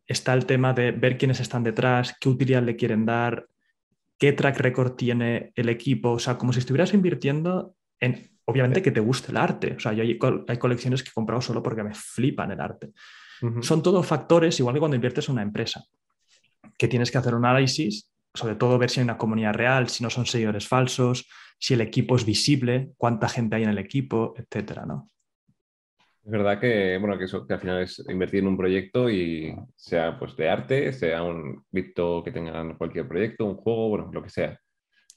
[0.05, 3.47] está el tema de ver quiénes están detrás, qué utilidad le quieren dar,
[4.17, 8.91] qué track record tiene el equipo, o sea, como si estuvieras invirtiendo en obviamente que
[8.91, 9.73] te guste el arte.
[9.77, 10.17] O sea, yo hay,
[10.57, 12.91] colecciones que he comprado solo porque me flipan el arte.
[13.61, 15.83] Son todos factores, igual que cuando inviertes en una empresa,
[16.77, 20.03] que tienes que hacer un análisis, sobre todo ver si hay una comunidad real, si
[20.03, 21.27] no son seguidores falsos,
[21.59, 25.09] si el equipo es visible, cuánta gente hay en el equipo, etcétera, ¿no?
[26.25, 29.53] Es verdad que, bueno, que eso que al final es invertir en un proyecto y
[29.75, 34.23] sea pues de arte, sea un cripto que tengan cualquier proyecto, un juego, bueno, lo
[34.23, 34.57] que sea.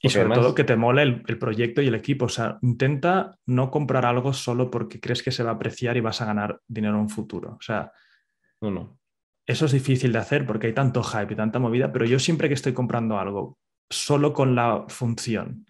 [0.01, 2.25] Y sobre todo que te mole el, proyecto y el equipo.
[2.25, 6.01] O sea, intenta no comprar algo solo porque crees que se va a apreciar y
[6.01, 7.55] vas a ganar dinero en un futuro.
[7.57, 7.91] O sea,
[8.61, 8.96] no, no.
[9.47, 12.49] Eso es difícil de hacer porque hay tanto hype y tanta movida, pero yo siempre
[12.49, 13.57] que estoy comprando algo
[13.89, 15.65] solo con la función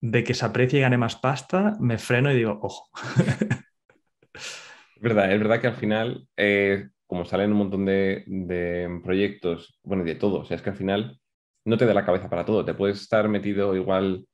[0.00, 2.90] de que se aprecie y gane más pasta, me freno y digo, ojo.
[4.34, 10.02] Es verdad, es verdad que al final, eh, como salen un montón de, proyectos, bueno,
[10.02, 11.20] y de todo, es que al final
[11.66, 12.64] no te da la cabeza para todo.
[12.64, 14.24] Te puedes estar metido igual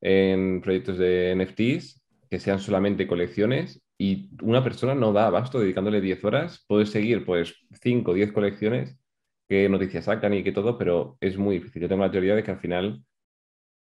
[0.00, 6.00] en proyectos de NFTs que sean solamente colecciones y una persona no da abasto dedicándole
[6.00, 6.64] 10 horas.
[6.66, 8.98] Puedes seguir pues 5 o 10 colecciones,
[9.46, 11.82] qué noticias sacan y qué todo, pero es muy difícil.
[11.82, 13.04] Yo tengo la teoría de que al final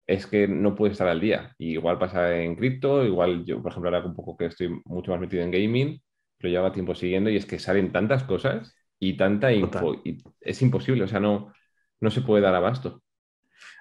[0.05, 1.55] es que no puedes estar al día.
[1.57, 5.20] igual pasa en cripto, igual yo, por ejemplo, ahora un poco que estoy mucho más
[5.20, 5.99] metido en gaming,
[6.38, 10.61] pero lleva tiempo siguiendo y es que salen tantas cosas y tanta info y es
[10.61, 11.51] imposible, o sea, no,
[11.99, 13.01] no se puede dar abasto.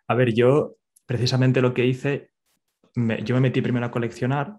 [0.06, 2.30] A ver, yo precisamente lo que hice,
[2.94, 4.56] yo me metí primero a coleccionar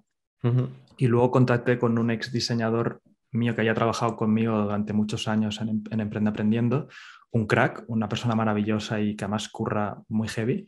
[0.97, 5.59] y luego contacté con un ex diseñador mío que haya trabajado conmigo durante muchos años
[5.61, 6.87] en, en Emprende Aprendiendo,
[7.31, 10.65] un crack, una persona maravillosa y que además curra muy heavy,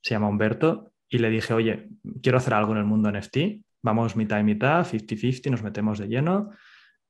[0.00, 1.88] se llama Humberto, y le dije, oye,
[2.22, 3.36] quiero hacer algo en el mundo NFT,
[3.82, 6.50] vamos mitad y mitad, 50-50, nos metemos de lleno.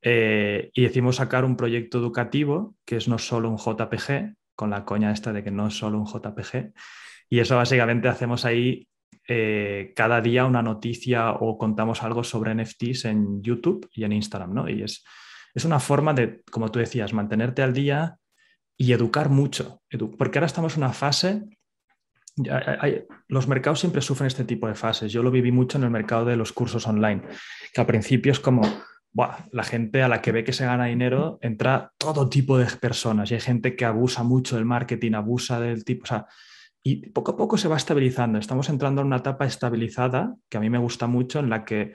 [0.03, 4.85] Eh, y decimos sacar un proyecto educativo que es no solo un JPG, con la
[4.85, 6.73] coña esta de que no es solo un JPG.
[7.31, 8.87] Y eso básicamente hacemos ahí
[9.29, 14.55] eh, cada día una noticia o contamos algo sobre NFTs en YouTube y en Instagram,
[14.55, 14.69] ¿no?
[14.69, 15.05] Y es,
[15.55, 18.17] es una forma de, como tú decías, mantenerte al día
[18.77, 19.83] y educar mucho.
[20.19, 21.45] porque ahora estamos en una fase
[23.29, 25.13] los mercados siempre sufren este tipo de fases.
[25.13, 27.23] Yo lo viví mucho en el mercado de los cursos online,
[27.73, 28.63] que al principio es como,
[29.53, 33.31] la gente a la que ve que se gana dinero entra todo tipo de personas
[33.31, 36.25] y hay gente que abusa mucho del marketing, abusa del tipo, o
[36.87, 38.39] y poco a poco se va estabilizando.
[38.39, 41.95] Estamos entrando en una etapa estabilizada que a mí me gusta mucho, en la que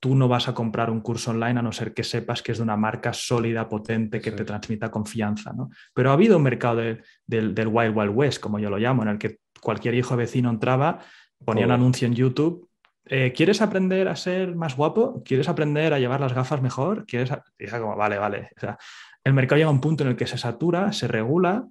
[0.00, 2.58] tú no vas a comprar un curso online a no ser que sepas que es
[2.58, 5.52] de una marca sólida, potente, que te transmita confianza.
[5.52, 5.70] ¿no?
[5.92, 9.08] Pero ha habido un mercado del, del Wild Wild West, como yo lo llamo, en
[9.08, 11.00] el que cualquier hijo vecino entraba,
[11.44, 12.70] ponía un anuncio en YouTube.
[13.06, 15.20] Eh, ¿Quieres aprender a ser más guapo?
[15.24, 17.06] ¿Quieres aprender a llevar las gafas mejor?
[17.06, 18.50] ¿Quieres y como, vale, vale.
[18.56, 18.78] O sea,
[19.24, 21.66] el mercado llega a un punto en el que se satura, se regula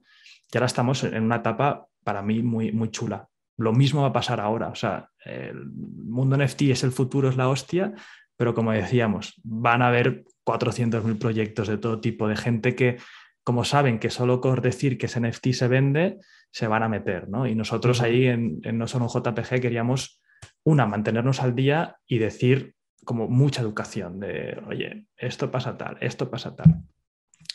[0.51, 3.27] y ahora estamos en una etapa para mí muy, muy chula.
[3.57, 4.69] Lo mismo va a pasar ahora.
[4.69, 7.93] O sea, el mundo NFT es el futuro, es la hostia,
[8.37, 12.95] pero como decíamos, van a haber 400.000 proyectos de todo tipo, de gente que,
[13.43, 17.27] como saben que solo por decir que ese NFT se vende, se van a meter,
[17.27, 17.45] ¿no?
[17.45, 20.21] Y nosotros ahí en, No Solo un JPG queríamos,
[20.63, 26.31] una, mantenernos al día y decir como mucha educación de, oye, esto pasa tal, esto
[26.31, 26.83] pasa tal.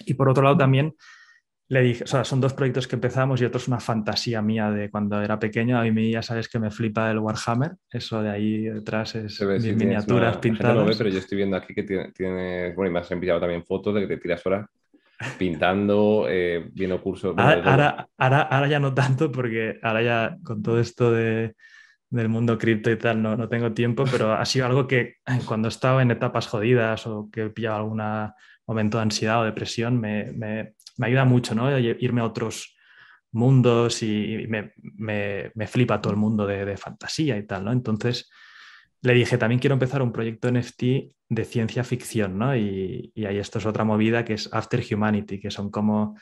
[0.04, 0.94] Y por otro lado también
[1.72, 4.70] le dije, o sea, son dos proyectos que empezamos y otro es una fantasía mía
[4.70, 5.78] de cuando era pequeño.
[5.78, 10.36] A mí ya sabes que me flipa el Warhammer, eso de ahí detrás es miniaturas
[10.36, 10.76] pintadas.
[10.76, 13.64] No ve, pero yo estoy viendo aquí que tiene, bueno, y me has enviado también
[13.64, 14.68] fotos de que te tiras horas
[15.38, 17.34] pintando, eh, viendo cursos.
[17.38, 21.54] Ahora, ahora, ya no tanto, porque ahora ya con todo esto de,
[22.10, 25.14] del mundo cripto y tal no, no, tengo tiempo, pero ha sido algo que
[25.46, 28.02] cuando estaba en etapas jodidas o que he pillado algún
[28.66, 31.78] momento de ansiedad o depresión, me, me, me ayuda mucho, ¿no?
[31.78, 32.76] Irme a otros
[33.32, 37.72] mundos y me, me flipa todo el mundo de, de, fantasía y tal, ¿no?
[37.72, 38.30] Entonces
[39.02, 40.82] le dije, también quiero empezar un proyecto NFT
[41.28, 42.56] de ciencia ficción, ¿no?
[42.56, 46.16] Y, ahí esto es otra movida que es After Humanity, que son como,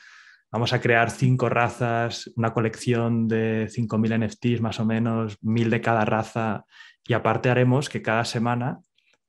[0.51, 5.79] vamos a crear cinco razas, una colección de 5.000 NFTs más o menos, mil de
[5.79, 6.65] cada raza,
[7.05, 8.79] y aparte haremos que cada semana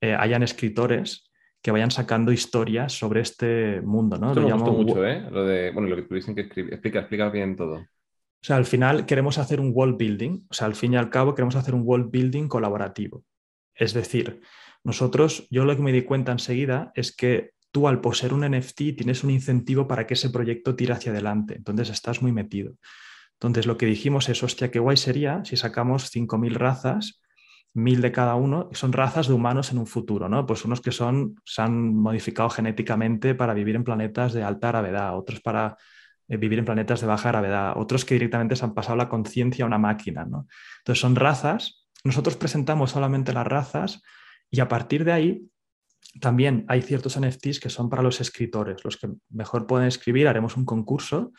[0.01, 1.31] eh, hayan escritores
[1.63, 4.27] que vayan sacando historias sobre este mundo, ¿no?
[4.27, 5.25] Esto lo me gustó mucho, ¿eh?
[5.31, 6.73] Lo de, bueno, lo que tuviste que escribir.
[6.73, 7.75] Explica, explica bien todo.
[7.75, 11.09] O sea, al final queremos hacer un world building, o sea, al fin y al
[11.09, 13.23] cabo queremos hacer un world building colaborativo.
[13.73, 14.41] Es decir,
[14.83, 18.97] nosotros, yo lo que me di cuenta enseguida es que tú al poseer un NFT
[18.97, 22.75] tienes un incentivo para que ese proyecto tire hacia adelante, entonces estás muy metido.
[23.39, 27.22] Entonces lo que dijimos es, hostia, qué guay sería si sacamos 5.000 razas,
[27.75, 30.45] 1.000 de cada uno, son razas de humanos en un futuro, ¿no?
[30.45, 35.17] Pues unos que son, se han modificado genéticamente para vivir en planetas de alta gravedad,
[35.17, 35.77] otros para
[36.27, 39.65] eh, vivir en planetas de baja gravedad, otros que directamente se han pasado la conciencia
[39.65, 40.47] a una máquina, ¿no?
[40.79, 44.01] Entonces son razas nosotros presentamos solamente las razas
[44.51, 45.49] y a partir de ahí
[46.19, 50.57] también hay ciertos NFTs que son para los escritores, los que mejor pueden escribir, haremos
[50.57, 51.31] un concurso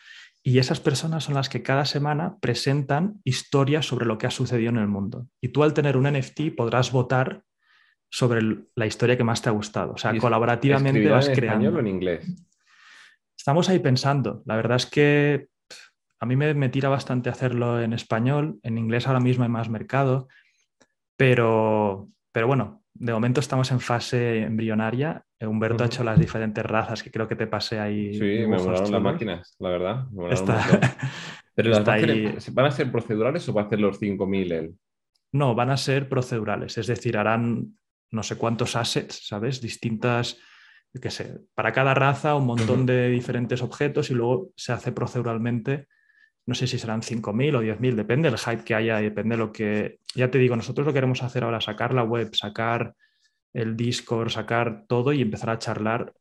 [0.46, 4.68] y esas personas son las que cada semana presentan historias sobre lo que ha sucedido
[4.68, 5.26] en el mundo.
[5.40, 7.42] Y tú al tener un NFT podrás votar
[8.10, 8.42] sobre
[8.74, 9.94] la historia que más te ha gustado.
[9.94, 11.64] O sea, colaborativamente vas en creando.
[11.64, 12.46] español o en inglés?
[13.34, 14.42] Estamos ahí pensando.
[14.44, 15.48] La verdad es que
[16.20, 18.60] a mí me, me, tira bastante hacerlo en español.
[18.62, 20.28] En inglés ahora mismo hay más mercado.
[21.16, 25.24] Pero, pero bueno, de momento estamos en fase embrionaria.
[25.46, 28.14] Humberto ha hecho las diferentes razas que creo que te pasé ahí.
[28.14, 30.06] Sí, me molaron las máquinas, la verdad.
[31.54, 31.84] Pero las
[32.52, 34.74] ¿van a ser procedurales o va a hacer los 5.000 él?
[35.32, 37.76] No, van a ser procedurales, es decir, harán
[38.10, 39.60] no sé cuántos assets, ¿sabes?
[39.60, 40.38] Distintas,
[41.00, 45.88] qué sé, para cada raza un montón de diferentes objetos y luego se hace proceduralmente
[46.46, 49.52] no sé si serán 5.000 o 10.000, depende del hype que haya, depende de lo
[49.52, 50.00] que...
[50.14, 52.94] Ya te digo, nosotros lo queremos hacer ahora, sacar la web, sacar
[53.54, 56.12] el Discord, sacar todo y empezar a charlar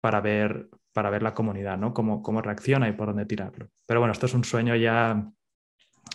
[0.00, 1.92] para ver, para ver la comunidad, ¿no?
[1.92, 3.68] Cómo, cómo reacciona y por dónde tirarlo.
[3.84, 5.28] Pero bueno, esto es un sueño ya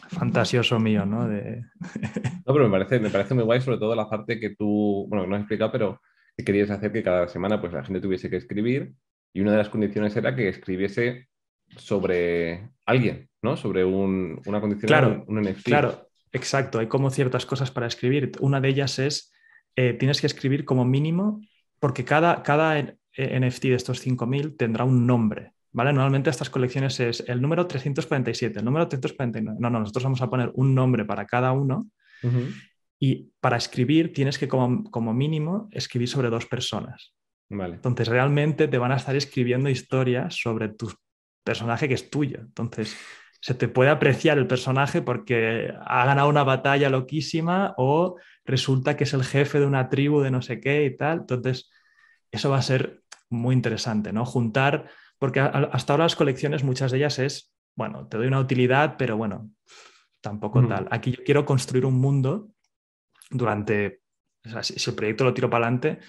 [0.08, 1.28] fantasioso mío, ¿no?
[1.28, 1.62] De...
[2.46, 5.28] no, pero me parece, me parece muy guay, sobre todo la parte que tú, bueno,
[5.28, 6.02] no has explicado, pero
[6.36, 8.94] que querías hacer que cada semana pues la gente tuviese que escribir
[9.34, 11.28] y una de las condiciones era que escribiese
[11.76, 13.58] sobre alguien, ¿no?
[13.58, 15.66] Sobre una condición, claro, un NFT.
[15.66, 16.80] Claro, exacto.
[16.80, 18.32] Hay como ciertas cosas para escribir.
[18.40, 19.33] Una de ellas es,
[19.76, 21.42] eh, tienes que escribir como mínimo,
[21.80, 22.96] porque cada, cada eh,
[23.40, 25.94] NFT de estos 5.000 tendrá un nombre, ¿vale?
[25.94, 29.58] Normalmente estas colecciones es el número 347, el número 349.
[29.60, 31.88] No, no, nosotros vamos a poner un nombre para cada uno
[33.00, 37.14] y para escribir tienes que como, como, mínimo escribir sobre dos personas.
[37.50, 37.76] Vale.
[37.76, 40.90] Entonces realmente te van a estar escribiendo historias sobre tu
[41.44, 42.40] personaje que es tuyo.
[42.40, 42.96] Entonces
[43.44, 48.16] se te puede apreciar el personaje porque ha ganado una batalla loquísima o
[48.46, 51.20] resulta que es el jefe de una tribu de no sé qué y tal.
[51.20, 51.70] Entonces,
[52.32, 54.26] eso va a ser muy interesante, ¿no?
[54.26, 54.90] Juntar,
[55.20, 59.18] porque hasta ahora las colecciones, muchas de ellas es, bueno, te doy una utilidad, pero
[59.18, 59.52] bueno,
[60.22, 60.88] tampoco tal.
[60.90, 62.48] Aquí yo quiero construir un mundo
[63.30, 64.04] durante,
[64.46, 66.00] o sea, si, el proyecto lo tiro para adelante,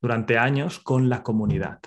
[0.00, 1.80] durante años con la comunidad.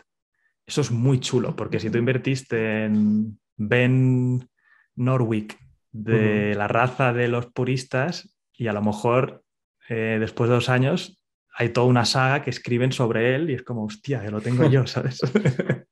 [0.64, 4.48] Eso es muy chulo, porque si tú invertiste en Ben
[4.96, 5.58] Norwick
[5.92, 9.44] de la raza de los puristas y a lo mejor
[9.90, 11.22] eh, después de dos años
[11.54, 14.70] hay toda una saga que escriben sobre él y es como, hostia, que lo tengo
[14.70, 15.20] yo, ¿sabes?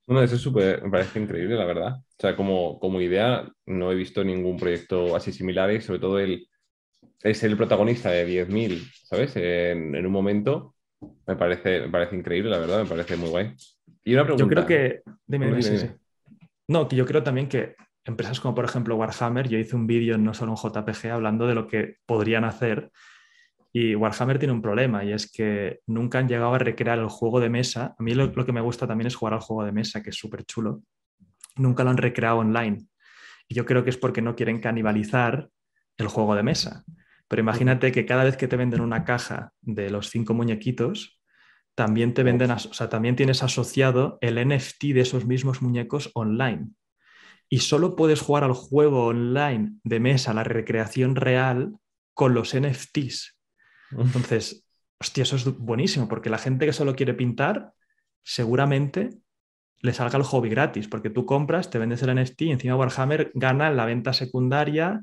[0.07, 1.97] Bueno, eso es súper, me parece increíble, la verdad.
[1.97, 6.17] O sea, como, como idea, no he visto ningún proyecto así similar y sobre todo
[6.17, 6.47] él
[7.21, 9.35] es el protagonista de 10.000, ¿sabes?
[9.35, 10.75] En, un momento
[11.27, 13.53] me parece, me parece increíble, la verdad, me parece muy guay.
[14.03, 14.43] Y una pregunta.
[14.43, 15.01] Yo creo que...
[15.27, 15.51] Dime,
[16.67, 17.75] No, que yo creo también que
[18.09, 21.47] empresas como por ejemplo Warhammer, yo hice un vídeo en no solo un JPG hablando
[21.47, 22.91] de lo que podrían hacer
[23.71, 27.39] y Warhammer tiene un problema y es que nunca han llegado a recrear el juego
[27.39, 27.95] de mesa.
[27.97, 30.15] A mí lo, que me gusta también es jugar al juego de mesa, que es
[30.15, 30.81] súper chulo.
[31.55, 32.87] Nunca lo han recreado online.
[33.47, 35.49] Y yo creo que es porque no quieren canibalizar
[35.97, 36.83] el juego de mesa.
[37.27, 41.21] Pero imagínate que cada vez que te venden una caja de los cinco muñequitos,
[41.75, 46.71] también te venden, o sea, también tienes asociado el NFT de esos mismos muñecos online
[47.49, 51.73] y solo puedes jugar al juego online de mesa, la recreación real,
[52.13, 53.39] con los NFTs.
[53.97, 54.65] Entonces,
[54.99, 57.71] hostia, eso es buenísimo, porque la gente que solo quiere pintar,
[58.23, 59.09] seguramente
[59.81, 63.31] le salga el hobby gratis, porque tú compras, te vendes el NFT y encima Warhammer
[63.33, 64.99] gana en la venta secundaria.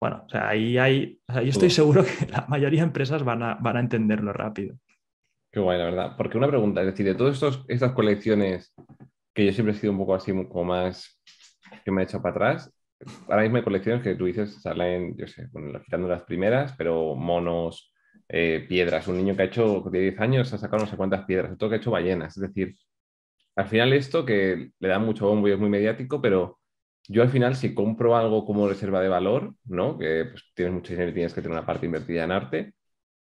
[0.00, 3.54] Bueno, o sea, ahí hay, yo estoy seguro que la mayoría de empresas van a,
[3.54, 4.76] van a entenderlo rápido.
[5.50, 6.16] Qué guay, la verdad.
[6.16, 8.74] Porque una pregunta, es decir, de todas estas colecciones
[9.34, 11.18] que yo siempre he sido un poco así, como más
[11.90, 12.72] me he hecho para atrás.
[13.28, 15.48] Ahora mismo hay colecciones que tú dices salen, yo sé,
[15.84, 17.92] quitando las primeras, pero monos,
[18.28, 19.08] eh, piedras.
[19.08, 21.70] Un niño que ha hecho de 10 años ha sacado no sé cuántas piedras, todo
[21.70, 22.36] que ha hecho ballenas.
[22.36, 22.76] Es decir,
[23.56, 26.58] al final esto que le da mucho bombo y es muy mediático, pero
[27.08, 29.98] yo al final si compro algo como reserva de valor, ¿no?
[29.98, 32.74] Que pues, tienes mucho dinero y tienes que tener una parte invertida en arte,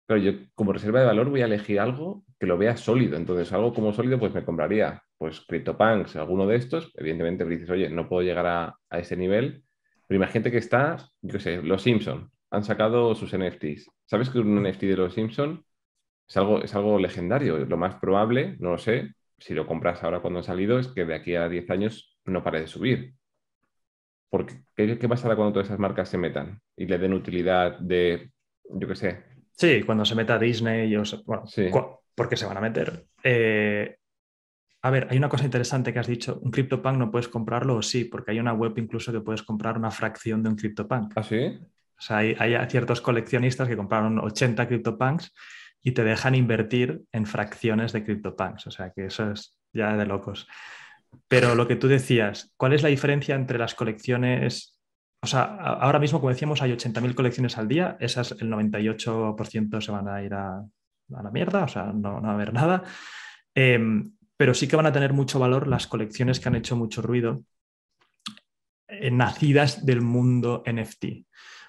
[0.06, 3.16] pero yo como reserva de valor voy a elegir algo que lo vea sólido.
[3.16, 6.92] Entonces, algo como sólido, pues me compraría pues CryptoPunks, alguno de estos.
[6.96, 9.64] Evidentemente, dices, oye, no puedo llegar a, a ese nivel.
[10.06, 13.90] Pero imagínate que está, yo sé, los Simpson han sacado sus NFTs.
[14.06, 15.64] ¿Sabes que un NFT de los Simpson
[16.28, 17.60] es algo, es algo legendario?
[17.60, 21.06] Lo más probable, no lo sé, si lo compras ahora cuando ha salido, es que
[21.06, 23.14] de aquí a 10 años no pare de subir.
[24.30, 28.34] Porque, ¿qué, ¿Qué pasará cuando todas esas marcas se metan y le den utilidad de,
[28.66, 31.46] yo qué sé, Sí, cuando se meta Disney, o bueno,
[32.16, 33.06] porque se van a meter.
[33.24, 33.98] Eh,
[34.82, 36.40] a ver, hay una cosa interesante que has dicho.
[36.42, 39.78] Un CryptoPunk no puedes comprarlo o sí, porque hay una web incluso que puedes comprar
[39.78, 41.14] una fracción de un CryptoPunk.
[41.16, 41.60] ¿Ah, sí?
[41.98, 42.36] O sea, hay,
[42.70, 45.34] ciertos coleccionistas que compraron 80 CryptoPunks
[45.82, 48.68] y te dejan invertir en fracciones de CryptoPunks.
[48.68, 50.48] O sea, que eso es ya de locos.
[51.30, 54.74] Pero lo que tú decías, ¿cuál es la diferencia entre las colecciones
[55.22, 59.92] o sea, ahora mismo, como decíamos, hay 80.000 colecciones al día, esas el 98% se
[59.94, 60.66] van a ir a,
[61.22, 62.84] la mierda, o sea, no, va a haber nada.
[63.54, 67.02] Em, pero sí que van a tener mucho valor las colecciones que han hecho mucho
[67.02, 67.44] ruido,
[68.88, 71.26] eh, nacidas del mundo NFT.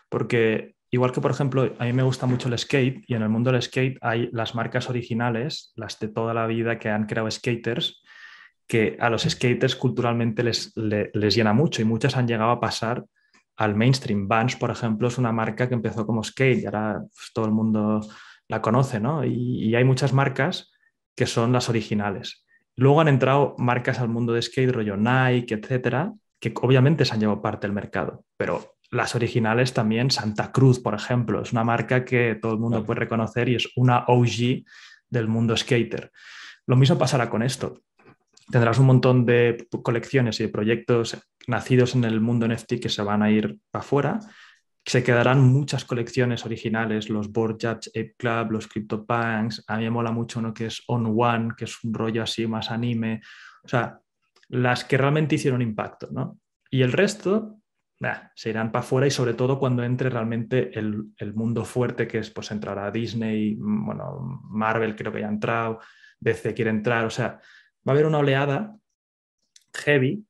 [0.09, 3.29] Porque igual que, por ejemplo, a mí me gusta mucho el skate y en el
[3.29, 7.31] mundo del skate hay las marcas originales, las de toda la vida que han creado
[7.31, 8.03] skaters,
[8.67, 13.05] que a los skaters culturalmente les, les llena mucho y muchas han llegado a pasar
[13.57, 14.27] al mainstream.
[14.27, 17.53] Vans, por ejemplo, es una marca que empezó como skate y ahora pues, todo el
[17.53, 18.01] mundo
[18.49, 19.25] la conoce, ¿no?
[19.25, 20.73] Y, hay muchas marcas
[21.17, 22.47] que son las originales.
[22.77, 27.21] Luego han entrado marcas al mundo de skate, rollo Nike, etcétera, que obviamente se han
[27.21, 32.05] llevado parte del mercado, pero las originales también, Santa Cruz, por ejemplo, es una marca
[32.05, 34.65] que todo el mundo puede reconocer y es una OG
[35.09, 36.13] del mundo skater.
[36.67, 37.83] Lo mismo pasará con esto
[38.51, 41.17] tendrás un montón de colecciones y de proyectos
[41.47, 44.21] nacidos en el mundo NFT que se van a ir para afuera.
[44.87, 49.65] Se quedarán muchas colecciones originales, los Board Ape Club, los CryptoPunks.
[49.67, 52.47] A mí me mola mucho uno que es On One, que es un rollo así
[52.47, 53.23] más anime.
[53.65, 53.99] O sea,
[54.49, 56.39] las que realmente hicieron impacto, ¿no?
[56.71, 57.61] Y el resto
[58.35, 62.19] se irán para afuera y sobre todo cuando entre realmente el, el, mundo fuerte que
[62.19, 65.81] es, pues entrará Disney, bueno, Marvel creo que ya ha entrado,
[66.21, 67.41] DC quiere entrar, o sea,
[67.87, 68.77] va a haber una oleada
[69.75, 70.27] heavy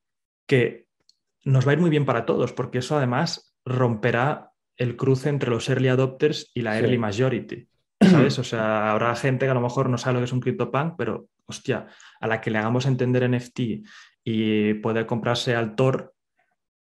[0.47, 0.87] que
[1.43, 5.49] nos va a ir muy bien para todos, porque eso además romperá el cruce entre
[5.49, 7.67] los early adopters y la early majority.
[8.01, 8.37] ¿Sabes?
[8.39, 10.95] O sea, habrá gente que a lo mejor no sabe lo que es un CryptoPunk,
[10.97, 11.87] pero hostia,
[12.19, 13.59] a la que le hagamos entender NFT
[14.23, 16.13] y puede comprarse al Tor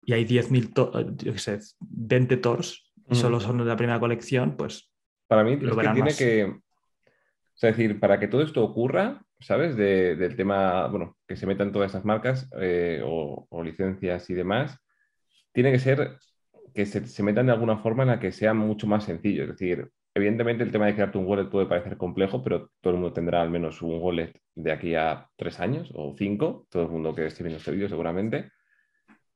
[0.05, 4.55] y hay 10.000, yo qué sé, 20 Tors y solo son de la primera colección,
[4.57, 4.89] pues.
[5.28, 6.45] Para mí, lo que tiene que.
[6.45, 9.76] O sea, es decir, para que todo esto ocurra, ¿sabes?
[9.76, 14.80] del tema, bueno, que se metan todas estas marcas eh, o, licencias y demás,
[15.51, 16.17] tiene que ser
[16.74, 19.43] que se, se, metan de alguna forma en la que sea mucho más sencillo.
[19.43, 22.99] Es decir, evidentemente el tema de crearte un wallet puede parecer complejo, pero todo el
[22.99, 26.89] mundo tendrá al menos un wallet de aquí a tres años o cinco, todo el
[26.89, 28.51] mundo que esté viendo este vídeo seguramente.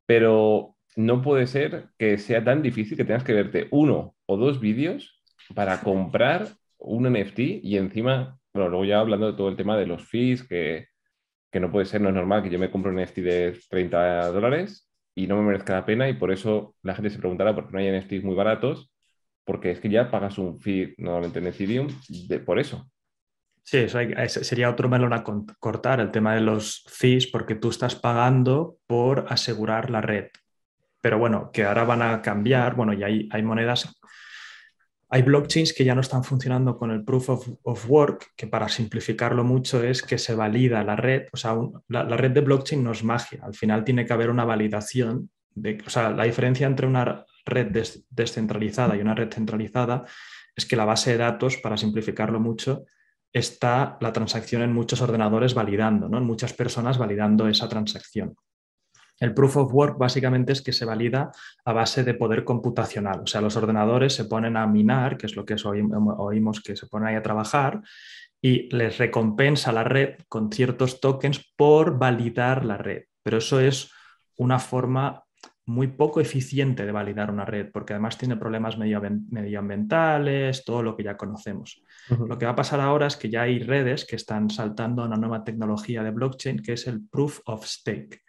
[0.06, 4.60] Pero no puede ser que sea tan difícil que tengas que verte uno o dos
[4.60, 5.22] vídeos
[5.56, 6.48] para comprar
[6.80, 10.48] un NFT y encima, bueno, luego ya hablando de todo el tema de los fees,
[10.48, 10.88] que,
[11.52, 14.32] que no puede ser, no es normal que yo me compre un NFT de 30
[14.32, 14.87] dólares
[15.18, 17.74] y no me merezca la pena y por eso la gente se preguntará por qué
[17.74, 18.91] no hay NFTs muy baratos,
[19.43, 21.88] porque es que ya pagas un fee normalmente en Ethereum
[22.28, 22.88] de, por eso.
[23.63, 27.95] Sí, eso sería otro melón a cortar, el tema de los fees, porque tú estás
[27.95, 30.28] pagando por asegurar la red.
[31.01, 33.99] Pero bueno, que ahora van a cambiar, bueno, y hay, hay monedas
[35.10, 39.43] hay blockchains que ya no están funcionando con el proof of, work, que para simplificarlo
[39.43, 41.55] mucho es que se valida la red, o sea,
[41.88, 45.78] la, red de blockchain no es magia, al final tiene que haber una validación, de,
[45.86, 47.68] o sea, la diferencia entre una red
[48.10, 50.03] descentralizada y una red centralizada
[50.55, 52.86] es que la base de datos, para simplificarlo mucho,
[53.32, 56.18] está la transacción en muchos ordenadores validando, ¿no?
[56.18, 58.36] en muchas personas validando esa transacción.
[59.20, 61.32] El proof of work básicamente es que se valida
[61.65, 63.22] a base de poder computacional.
[63.22, 66.88] O sea, los ordenadores se ponen a minar, que es lo que oímos que se
[66.88, 67.82] ponen ahí a trabajar,
[68.39, 73.05] y les recompensa la red con ciertos tokens por validar la red.
[73.24, 73.91] Pero eso es
[74.36, 75.24] una forma
[75.65, 81.03] muy poco eficiente de validar una red, porque además tiene problemas medioambientales, todo lo que
[81.03, 81.84] ya conocemos.
[82.09, 85.07] Lo que va a pasar ahora es que ya hay redes que están saltando a
[85.07, 88.22] una nueva tecnología de blockchain, que es el proof of stake.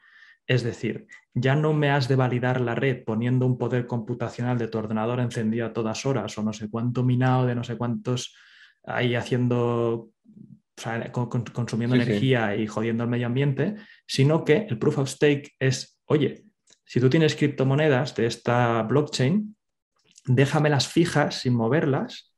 [0.49, 4.67] Es decir, ya no me has de validar la red poniendo un poder computacional de
[4.67, 8.35] tu ordenador encendido a todas horas o no sé cuánto minado de no sé cuántos
[8.83, 10.09] ahí haciendo,
[11.53, 13.77] consumiendo energía y jodiendo el medio ambiente,
[14.07, 16.45] sino que el proof of stake es, oye,
[16.87, 19.55] si tú tienes criptomonedas de esta blockchain,
[20.25, 22.33] déjamelas fijas sin moverlas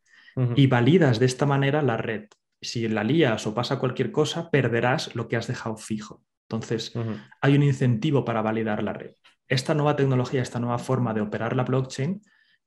[0.57, 2.27] y validas de esta manera la red.
[2.61, 6.25] Si la lías o pasa cualquier cosa, perderás lo que has dejado fijo.
[6.51, 6.92] Entonces,
[7.40, 9.12] hay un incentivo para validar la red.
[9.46, 12.20] Esta nueva tecnología, esta nueva forma de operar la blockchain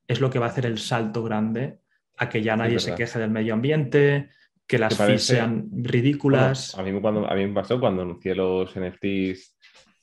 [0.08, 1.80] es lo que va a hacer el salto grande
[2.16, 4.30] a que ya nadie se queje del medio ambiente,
[4.66, 6.78] que las fees sean ridículas.
[6.78, 9.58] a, mí cuando, a mí me pasó cuando anuncié los NFTs,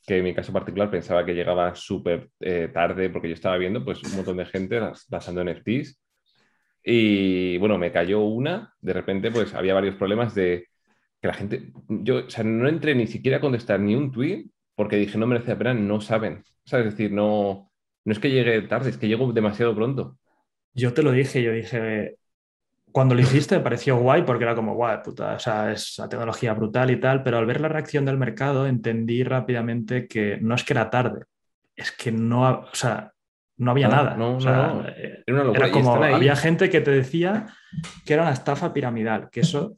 [0.06, 3.82] que en mi caso particular pensaba que llegaba súper eh, tarde porque yo estaba viendo
[3.82, 4.78] pues, un montón de gente
[5.08, 5.98] pasando NFTs.
[6.84, 10.69] Y bueno, me cayó una, de repente pues había varios problemas de
[11.20, 14.46] que la gente, yo, o sea, no entré ni siquiera a contestar ni un tweet
[14.74, 16.42] porque dije, no merece la pena, no saben.
[16.64, 17.70] O sea, es decir, no,
[18.04, 20.16] no es que llegue tarde, es que llego demasiado pronto.
[20.72, 22.16] Yo te lo dije, yo dije,
[22.92, 26.08] cuando lo hiciste me pareció guay porque era como, guay, puta, o sea, es una
[26.08, 30.54] tecnología brutal y tal, pero al ver la reacción del mercado entendí rápidamente que no
[30.54, 31.24] es que era tarde,
[31.76, 33.12] es que no, o sea,
[33.58, 34.16] no había nada.
[34.16, 34.94] No, o sea,
[35.26, 37.46] Era, era como, había gente que te decía
[38.06, 39.76] que era una estafa piramidal, que eso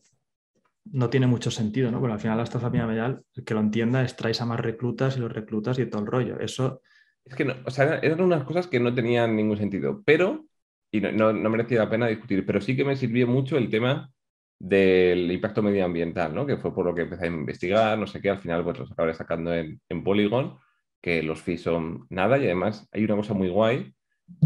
[0.85, 2.01] no tiene mucho sentido, ¿no?
[2.01, 5.17] Porque al final la estafa piramidal, el que lo entienda, es traes a más reclutas
[5.17, 6.41] y los reclutas y todo el rollo.
[6.41, 6.83] Eso.
[7.25, 10.47] Es que no, o sea, eran unas cosas que no tenían ningún sentido, pero,
[10.91, 14.11] y no, no, merecía la pena discutir, pero sí que me sirvió mucho el tema
[14.59, 16.47] del impacto medioambiental, ¿no?
[16.47, 18.91] Que fue por lo que empecé a investigar, no sé qué, al final pues los
[18.93, 20.59] acabaré sacando en, en Polygon,
[21.01, 23.93] que los fees son nada y además hay una cosa muy guay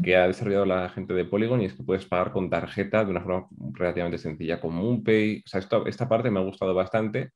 [0.02, 3.10] que ha desarrollado la gente de Polygon y es que puedes pagar con tarjeta de
[3.10, 5.42] una forma relativamente sencilla, con MoonPay.
[5.44, 7.32] O sea, esta parte me ha gustado bastante,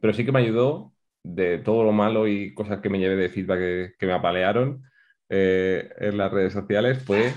[0.00, 0.92] pero sí que me ayudó
[1.22, 4.82] de todo lo malo y cosas que me llevé de feedback que, me apalearon
[5.28, 7.32] eh, en las redes sociales fue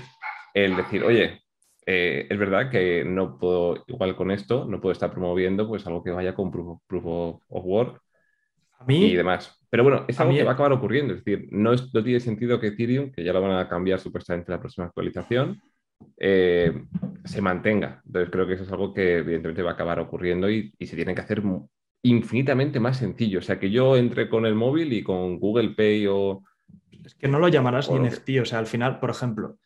[0.54, 1.42] el decir, oye,
[1.86, 6.04] eh, es verdad que no puedo, igual con esto, no puedo estar promoviendo pues algo
[6.04, 6.80] que vaya con proof,
[7.48, 8.02] of work
[8.86, 9.58] y demás.
[9.70, 11.14] Pero bueno, es algo que va a acabar ocurriendo.
[11.14, 14.56] Es decir, no, tiene sentido que Ethereum, que ya lo van a cambiar supuestamente en
[14.56, 15.60] la próxima actualización,
[16.16, 16.84] eh,
[17.24, 18.02] se mantenga.
[18.06, 21.14] Entonces creo que eso es algo que evidentemente va a acabar ocurriendo y, se tiene
[21.14, 21.42] que hacer
[22.02, 23.40] infinitamente más sencillo.
[23.40, 26.44] O sea, que yo entre con el móvil y con Google Pay o...
[27.04, 28.40] Es que no lo llamarás ni NFT.
[28.42, 29.58] O sea, al final, por ejemplo,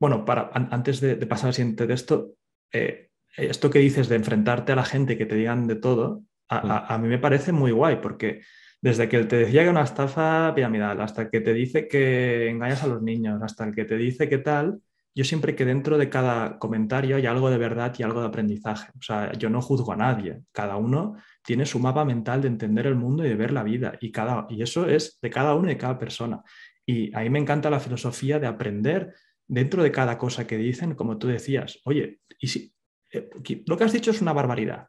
[0.00, 2.34] bueno, para, antes de, pasar al siguiente de esto,
[2.72, 6.98] eh, esto que dices de enfrentarte a la gente que te digan de todo, a,
[6.98, 8.42] mí me parece muy guay porque
[8.80, 12.86] desde que te decía que una estafa piramidal, hasta que te dice que engañas a
[12.86, 14.80] los niños, hasta el que te dice qué tal,
[15.14, 18.90] yo siempre que dentro de cada comentario hay algo de verdad y algo de aprendizaje.
[18.98, 20.42] O sea, yo no juzgo a nadie.
[20.50, 23.96] Cada uno tiene su mapa mental de entender el mundo y de ver la vida.
[24.00, 26.42] Y, cada, y eso es de cada uno y de cada persona.
[26.84, 29.14] Y a mí me encanta la filosofía de aprender
[29.46, 32.74] dentro de cada cosa que dicen, como tú decías, oye, y si,
[33.12, 33.30] eh,
[33.66, 34.88] lo que has dicho es una barbaridad,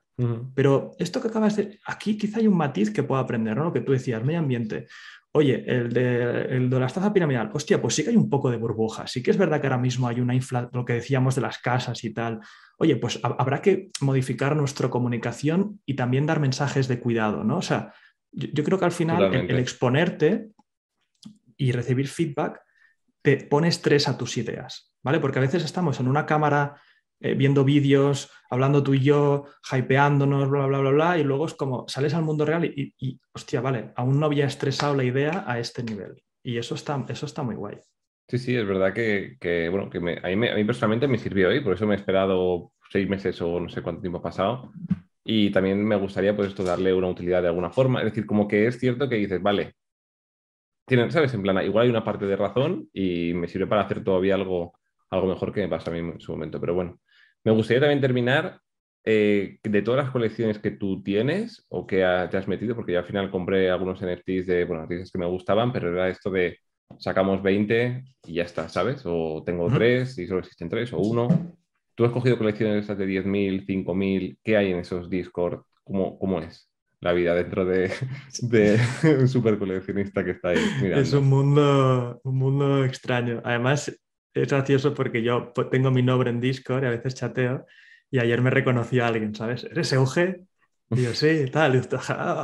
[0.53, 1.79] pero esto que acabas de...
[1.85, 3.65] Aquí quizá hay un matiz que puedo aprender, ¿no?
[3.65, 4.87] Lo que tú decías, medio ambiente.
[5.33, 8.49] Oye, el de, el de la estafa piramidal, hostia, pues sí que hay un poco
[8.49, 9.05] de burbuja.
[9.05, 11.57] Sí que es verdad que ahora mismo hay una inflación, lo que decíamos de las
[11.57, 12.39] casas y tal.
[12.77, 17.57] Oye, pues habrá que modificar nuestra comunicación y también dar mensajes de cuidado, ¿no?
[17.57, 17.93] O sea,
[18.31, 20.51] yo, creo que al final el, exponerte
[21.57, 22.61] y recibir feedback
[23.21, 25.19] te pone estrés a tus ideas, ¿vale?
[25.19, 26.79] Porque a veces estamos en una cámara
[27.19, 31.53] eh, viendo vídeos, hablando tú y yo, hypeándonos, bla, bla, bla, bla, y luego es
[31.53, 35.59] como sales al mundo real y, hostia, vale, aún no había estresado la idea a
[35.59, 36.21] este nivel.
[36.43, 37.77] Y eso está, eso está muy guay.
[38.27, 39.37] Sí, sí, es verdad que,
[39.69, 43.41] bueno, que a, mí, personalmente me sirvió hoy, por eso me he esperado seis meses
[43.41, 44.71] o no sé cuánto tiempo ha pasado.
[45.23, 47.99] Y también me gustaría, pues, esto darle una utilidad de alguna forma.
[47.99, 49.73] Es decir, como que es cierto que dices, vale,
[50.85, 51.33] tienen, ¿sabes?
[51.33, 54.73] En plan, igual hay una parte de razón y me sirve para hacer todavía algo,
[55.09, 56.59] algo mejor que me pasa a mí en su momento.
[56.59, 56.99] Pero bueno,
[57.45, 58.59] me gustaría también terminar
[59.05, 62.99] eh, de todas las colecciones que tú tienes o que te has metido, porque yo
[62.99, 66.57] al final compré algunos NFTs de, bueno, que me gustaban, pero era esto de
[66.97, 69.03] sacamos 20 y ya está, ¿sabes?
[69.05, 71.27] O tengo tres y solo existen tres o uno.
[71.93, 75.61] Tú has cogido colecciones esas de 10.000, 5.000, ¿qué hay en esos Discord?
[75.83, 76.69] ¿Cómo, cómo es?
[77.01, 77.91] la vida dentro de,
[79.19, 80.57] un super coleccionista que está ahí.
[80.95, 83.41] Es un mundo, un mundo extraño.
[83.45, 83.95] Además,
[84.35, 87.65] es gracioso porque yo tengo mi nombre en Discord y a veces chateo
[88.11, 89.63] y ayer me reconoció a alguien, ¿sabes?
[89.63, 90.41] ¿Eres Euge?
[90.91, 91.81] Y yo, sí, tal,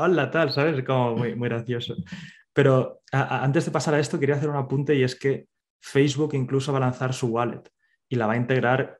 [0.01, 0.83] hola, tal, ¿sabes?
[0.83, 1.95] Como muy, muy gracioso.
[2.53, 5.47] Pero antes de pasar a esto, quería hacer un apunte y es que
[5.79, 7.63] Facebook incluso va a lanzar su wallet
[8.09, 8.99] y la va a integrar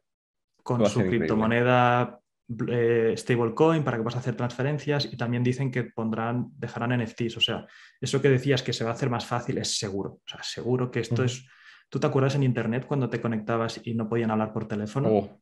[0.64, 2.20] con su criptomoneda
[2.68, 7.38] eh, stablecoin para que puedas hacer transferencias y también dicen que pondrán, dejarán NFTs.
[7.38, 7.66] O sea,
[8.00, 10.20] eso que decías que se va a hacer más fácil es seguro.
[10.24, 11.46] O sea, seguro que esto es.
[11.92, 15.10] ¿Tú te acuerdas en internet cuando te conectabas y no podían hablar por teléfono?
[15.10, 15.42] Oh.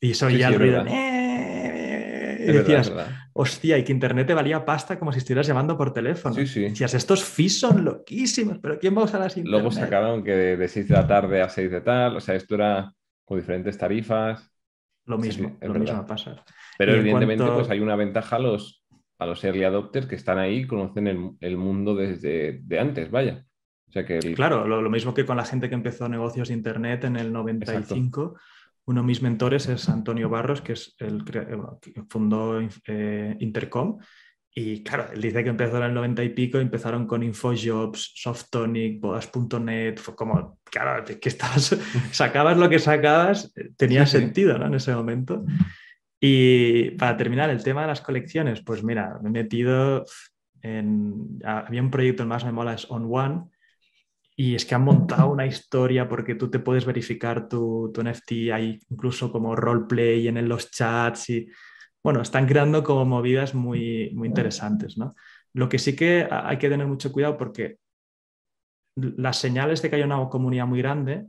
[0.00, 0.84] Y eso ya el ruido.
[0.86, 2.92] Eh", y decías,
[3.32, 6.34] hostia, y que internet te valía pasta como si estuvieras llamando por teléfono.
[6.34, 6.60] Sí, sí.
[6.60, 9.62] Decías, estos fees son loquísimos, pero ¿quién va a usar las internet?
[9.62, 12.34] Luego sacaron que de, de 6 de la tarde a 6 de tal, o sea,
[12.34, 12.92] esto era
[13.24, 14.52] con diferentes tarifas.
[15.06, 16.44] Lo mismo, lo mismo pasa.
[16.76, 18.84] Pero evidentemente pues hay una ventaja a los,
[19.18, 23.46] a los early adopters que están ahí, conocen el, mundo desde de antes, vaya.
[23.92, 27.04] O sea que Claro, lo, mismo que con la gente que empezó negocios de Internet
[27.04, 28.38] en el 95.
[28.86, 31.46] Uno de mis mentores es Antonio Barros, que es el que
[32.08, 33.98] fundó eh, Intercom.
[34.54, 38.98] Y claro, él dice que empezó en el 90 y pico, empezaron con InfoJobs, Softonic,
[38.98, 41.76] Bodas.net, fue como, claro, que estabas,
[42.12, 44.66] sacabas lo que sacabas, eh, tenía sentido ¿no?
[44.66, 45.44] en ese momento.
[46.18, 50.06] Y para terminar, el tema de las colecciones, pues mira, me he metido
[50.62, 53.44] en, había un proyecto más me mola, es On One,
[54.34, 58.32] y es que han montado una historia porque tú te puedes verificar tu, tu NFT,
[58.52, 61.48] hay incluso como roleplay en los chats y
[62.02, 65.14] bueno, están creando como movidas muy, muy interesantes, ¿no?
[65.52, 67.78] Lo que sí que hay que tener mucho cuidado porque
[68.96, 71.26] las señales de que hay una comunidad muy grande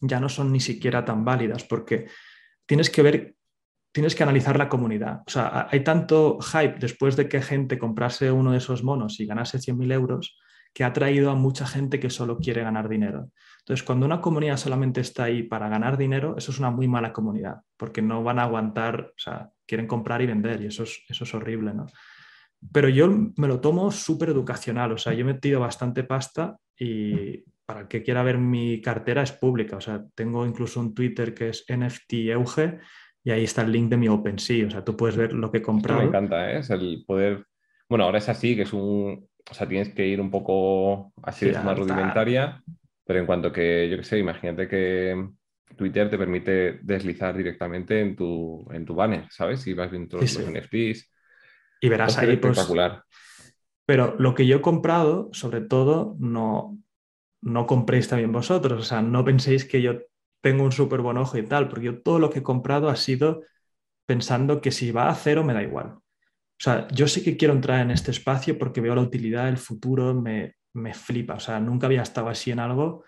[0.00, 2.06] ya no son ni siquiera tan válidas porque
[2.66, 3.36] tienes que ver,
[3.92, 5.22] tienes que analizar la comunidad.
[5.26, 9.26] O sea, hay tanto hype después de que gente comprase uno de esos monos y
[9.26, 10.38] ganase 100.000 euros
[10.76, 13.30] que ha traído a mucha gente que solo quiere ganar dinero.
[13.60, 17.14] Entonces, cuando una comunidad solamente está ahí para ganar dinero, eso es una muy mala
[17.14, 21.02] comunidad, porque no van a aguantar, o sea, quieren comprar y vender y eso es,
[21.08, 21.86] eso es horrible, ¿no?
[22.74, 27.38] Pero yo me lo tomo súper educacional, o sea, yo he metido bastante pasta y
[27.64, 31.32] para el que quiera ver mi cartera es pública, o sea, tengo incluso un Twitter
[31.32, 32.80] que es NFT Euge
[33.24, 35.56] y ahí está el link de mi OpenSea, o sea, tú puedes ver lo que
[35.58, 36.02] he comprado.
[36.02, 36.58] me encanta, ¿eh?
[36.58, 37.46] es el poder,
[37.88, 41.48] bueno, ahora es así, que es un, o sea, tienes que ir un poco así,
[41.48, 42.62] es más rudimentaria,
[43.04, 45.28] pero en cuanto que, yo qué sé, imagínate que
[45.76, 49.60] Twitter te permite deslizar directamente en tu, en tu banner, ¿sabes?
[49.60, 51.10] Si vas viendo todos los NFTs.
[51.80, 53.02] Y verás ahí, pues, espectacular.
[53.84, 56.76] Pero lo que yo he comprado, sobre todo, no,
[57.40, 58.80] no compréis también vosotros.
[58.80, 60.00] O sea, no penséis que yo
[60.40, 62.96] tengo un súper buen ojo y tal, porque yo todo lo que he comprado ha
[62.96, 63.42] sido
[64.06, 65.98] pensando que si va a cero me da igual.
[66.58, 69.58] O sea, yo sí que quiero entrar en este espacio porque veo la utilidad, el
[69.58, 71.34] futuro me, me flipa.
[71.34, 73.04] O sea, nunca había estado así en algo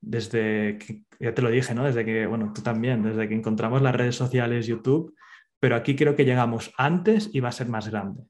[0.00, 1.84] desde que, ya te lo dije, ¿no?
[1.84, 5.14] Desde que, bueno, tú también, desde que encontramos las redes sociales, YouTube,
[5.60, 8.22] pero aquí creo que llegamos antes y va a ser más grande.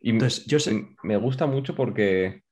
[0.00, 0.96] Y Entonces, yo sé...
[1.02, 2.42] me gusta mucho porque,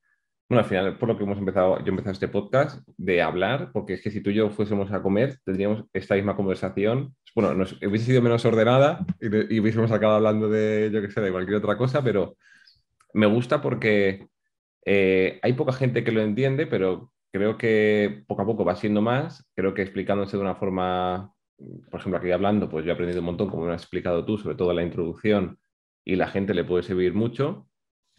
[0.48, 3.70] bueno, al final, por lo que hemos empezado, yo he empezado este podcast de hablar,
[3.72, 7.16] porque es que si tú y yo fuésemos a comer, tendríamos esta misma conversación.
[7.34, 11.20] Bueno, nos, hubiese sido menos ordenada y, y hubiésemos acabado hablando de, yo qué sé,
[11.20, 12.36] de cualquier otra cosa, pero
[13.14, 14.28] me gusta porque
[14.84, 19.02] eh, hay poca gente que lo entiende, pero creo que poco a poco va siendo
[19.02, 19.48] más.
[19.54, 21.32] Creo que explicándose de una forma,
[21.90, 24.38] por ejemplo, aquí hablando, pues yo he aprendido un montón, como me has explicado tú,
[24.38, 25.58] sobre todo la introducción,
[26.04, 27.68] y la gente le puede servir mucho.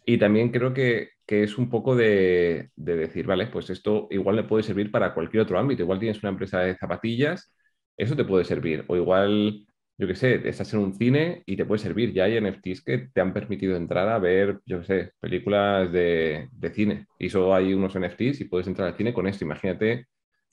[0.06, 4.44] Y también creo que, es un poco de, de, decir, vale, pues esto igual le
[4.44, 5.84] puede servir para cualquier otro ámbito.
[5.84, 7.56] Igual tienes una empresa de zapatillas,
[8.02, 8.84] eso te puede servir.
[8.88, 9.66] O igual
[10.02, 12.12] yo qué sé, estás en un cine y te puede servir.
[12.12, 16.50] Ya hay NFTs que te han permitido entrar a ver, yo qué sé, películas de,
[16.74, 17.06] cine.
[17.20, 19.46] Y solo hay unos NFTs y puedes entrar al cine con esto.
[19.46, 20.08] Imagínate,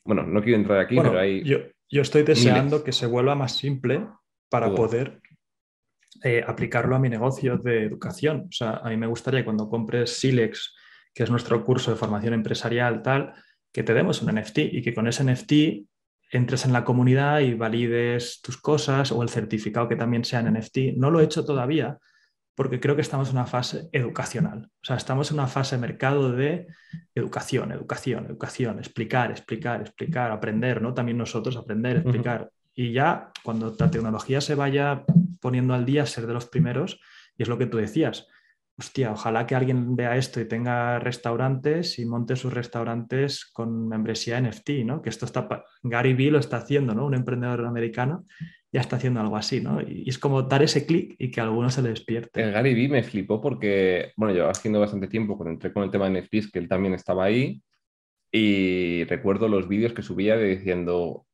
[0.05, 1.43] bueno, no quiero entrar aquí, pero hay...
[1.45, 4.07] Yo, yo estoy deseando que se vuelva más simple
[4.51, 5.23] para poder
[6.23, 8.49] eh, aplicarlo a mi negocio de educación.
[8.51, 10.75] O sea, a mí me gustaría cuando compres Silex,
[11.15, 13.33] que es nuestro curso de formación empresarial, tal,
[13.73, 15.53] que te demos un NFT y que con ese NFT
[16.31, 20.53] entres en la comunidad y valides tus cosas o el certificado que también sea en
[20.53, 20.97] NFT.
[20.97, 21.99] No lo he hecho todavía
[22.55, 24.65] porque creo que estamos en una fase educacional.
[24.67, 26.67] O sea, estamos en una fase de mercado de
[27.15, 30.93] educación, educación, educación, explicar, explicar, explicar, aprender, ¿no?
[30.93, 32.51] También nosotros aprender, explicar.
[32.75, 35.05] Y ya cuando la tecnología se vaya
[35.41, 37.01] poniendo al día, ser de los primeros,
[37.37, 38.27] y es lo que tú decías,
[38.79, 44.41] hostia, ojalá que alguien vea esto y tenga restaurantes y monte sus restaurantes con membresía
[44.41, 45.03] NFT, ¿no?
[45.03, 45.49] Que esto está,
[45.83, 47.07] Gary Vee lo está haciendo, ¿no?
[47.07, 48.25] Un emprendedor americano
[48.71, 49.81] ya está haciendo algo así, ¿no?
[49.81, 52.41] Y es como dar ese clic y que alguno se le despierte.
[52.41, 55.91] El Gary Vee me flipó porque, bueno, yo haciendo bastante tiempo cuando entré con el
[55.91, 57.61] tema de NFTs, que él también estaba ahí,
[58.31, 61.27] y recuerdo los vídeos que subía diciendo,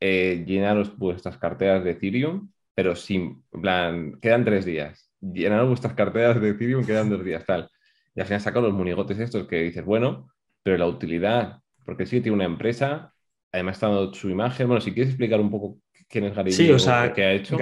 [0.00, 6.40] eh, llenaros vuestras carteras de Ethereum, pero sin, plan, quedan tres días llenar vuestras carteras
[6.40, 7.70] de Ethereum, quedan dos días, tal.
[8.14, 10.28] Y al final sacan los monigotes estos que dices, bueno,
[10.62, 13.12] pero la utilidad, porque sí tiene una empresa,
[13.52, 14.66] además está dando su imagen.
[14.66, 15.78] Bueno, si quieres explicar un poco
[16.08, 17.56] quién es Gary sí, o sea, qué ha hecho.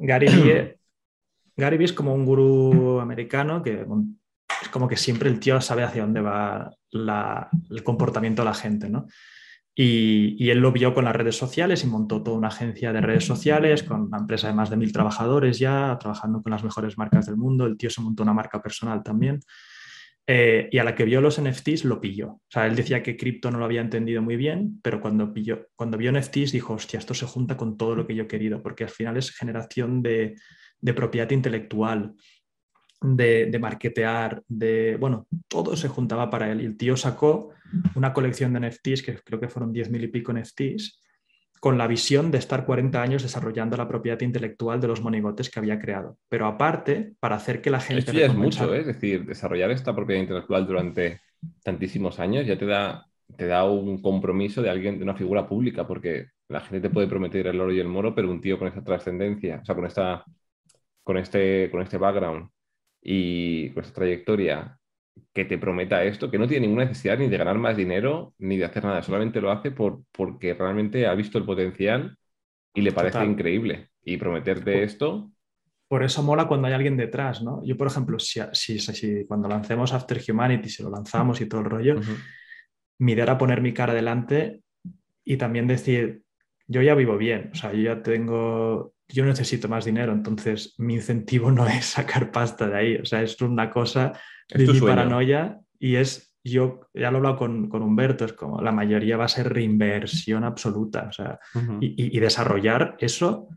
[0.00, 0.78] Gary Vee,
[1.56, 3.86] Gary es como un gurú americano que
[4.62, 8.88] es como que siempre el tío sabe hacia dónde va el comportamiento de la gente,
[8.88, 9.06] ¿no?
[9.74, 13.24] Y, él lo vio con las redes sociales y montó toda una agencia de redes
[13.24, 17.26] sociales con una empresa de más de mil trabajadores ya, trabajando con las mejores marcas
[17.26, 17.66] del mundo.
[17.66, 19.40] El tío se montó una marca personal también.
[20.26, 22.28] Eh, y a la que vio los NFTs lo pilló.
[22.28, 25.68] O sea, él decía que cripto no lo había entendido muy bien, pero cuando, pilló,
[25.74, 28.62] cuando vio NFTs dijo, hostia, esto se junta con todo lo que yo he querido,
[28.62, 30.36] porque al final es generación de,
[30.80, 32.14] de propiedad intelectual,
[33.00, 36.60] de, de, marketear, de, bueno, todo se juntaba para él.
[36.60, 37.50] Y el tío sacó
[37.94, 41.00] una colección de NFTs, que creo que fueron 10.000 y pico NFTs,
[41.60, 45.58] con la visión de estar 40 años desarrollando la propiedad intelectual de los monigotes que
[45.58, 46.16] había creado.
[46.28, 48.00] Pero aparte, para hacer que la gente...
[48.00, 48.80] Esto ya es mucho, ¿eh?
[48.80, 51.20] es decir, desarrollar esta propiedad intelectual durante
[51.62, 53.06] tantísimos años ya te da,
[53.36, 57.06] te da un compromiso de alguien, de una figura pública, porque la gente te puede
[57.08, 59.84] prometer el oro y el moro, pero un tío con esta trascendencia, o sea, con,
[59.84, 60.24] esta,
[61.04, 62.48] con, este, con este background
[63.02, 64.79] y con esta trayectoria
[65.32, 68.56] que te prometa esto, que no tiene ninguna necesidad ni de ganar más dinero ni
[68.56, 72.16] de hacer nada, solamente lo hace por, porque realmente ha visto el potencial
[72.74, 73.88] y le parece increíble.
[74.02, 75.30] Y prometerte esto.
[75.88, 77.62] Por eso mola cuando hay alguien detrás, ¿no?
[77.64, 81.60] Yo, por ejemplo, si, si, si cuando lancemos After Humanity, si lo lanzamos y todo
[81.60, 82.00] el rollo,
[82.98, 84.62] mi idea era poner mi cara delante
[85.24, 86.22] y también decir,
[86.66, 90.94] yo ya vivo bien, o sea, yo ya tengo, yo necesito más dinero, entonces mi
[90.94, 94.12] incentivo no es sacar pasta de ahí, o sea, es una cosa
[94.54, 98.60] de mi paranoia y es, yo ya lo he hablado con, con, Humberto, es como
[98.60, 101.38] la mayoría va a ser reinversión absoluta, o sea,
[101.80, 103.48] y, y, desarrollar eso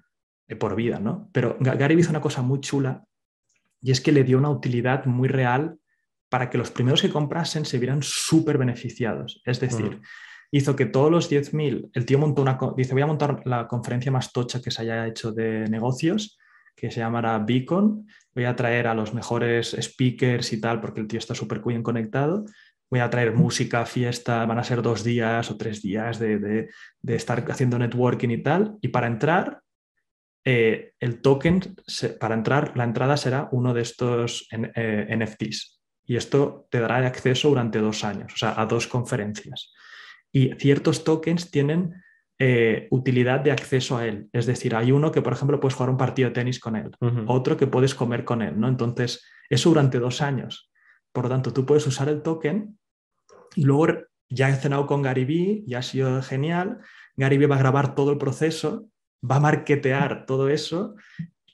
[0.59, 1.29] por vida, ¿no?
[1.31, 3.03] Pero Gary hizo una cosa muy chula
[3.81, 5.77] y es que le dio una utilidad muy real
[6.29, 9.41] para que los primeros que comprasen se vieran súper beneficiados.
[9.45, 10.01] Es decir,
[10.51, 14.11] hizo que todos los 10.000, el tío montó una, dice, voy a montar la conferencia
[14.11, 16.37] más tocha que se haya hecho de negocios,
[16.75, 21.07] que se llamará Beacon, voy a traer a los mejores speakers y tal, porque el
[21.07, 22.45] tío está súper bien conectado,
[22.89, 26.69] voy a traer música, fiesta, van a ser dos días o tres días de,
[27.07, 29.61] estar haciendo networking y tal, y para entrar,
[30.45, 31.75] eh, el token,
[32.19, 35.79] para entrar, la entrada será uno de estos NFTs.
[35.79, 39.73] Eh, y esto te dará acceso durante dos años, o sea, a dos conferencias.
[40.31, 41.93] Y ciertos tokens tienen
[42.45, 44.27] eh, utilidad de acceso a él.
[44.33, 46.91] Es decir, hay uno que, por ejemplo, puedes jugar un partido de tenis con él,
[47.27, 48.67] otro que puedes comer con él, ¿no?
[48.67, 50.69] Entonces, eso durante dos años.
[51.13, 52.77] Por lo tanto, tú puedes usar el token
[53.55, 53.87] y luego
[54.29, 56.79] ya he cenado con Gary Vee, ya ha sido genial.
[57.15, 58.87] Gary Vee va a grabar todo el proceso,
[59.23, 60.95] va a marketear todo eso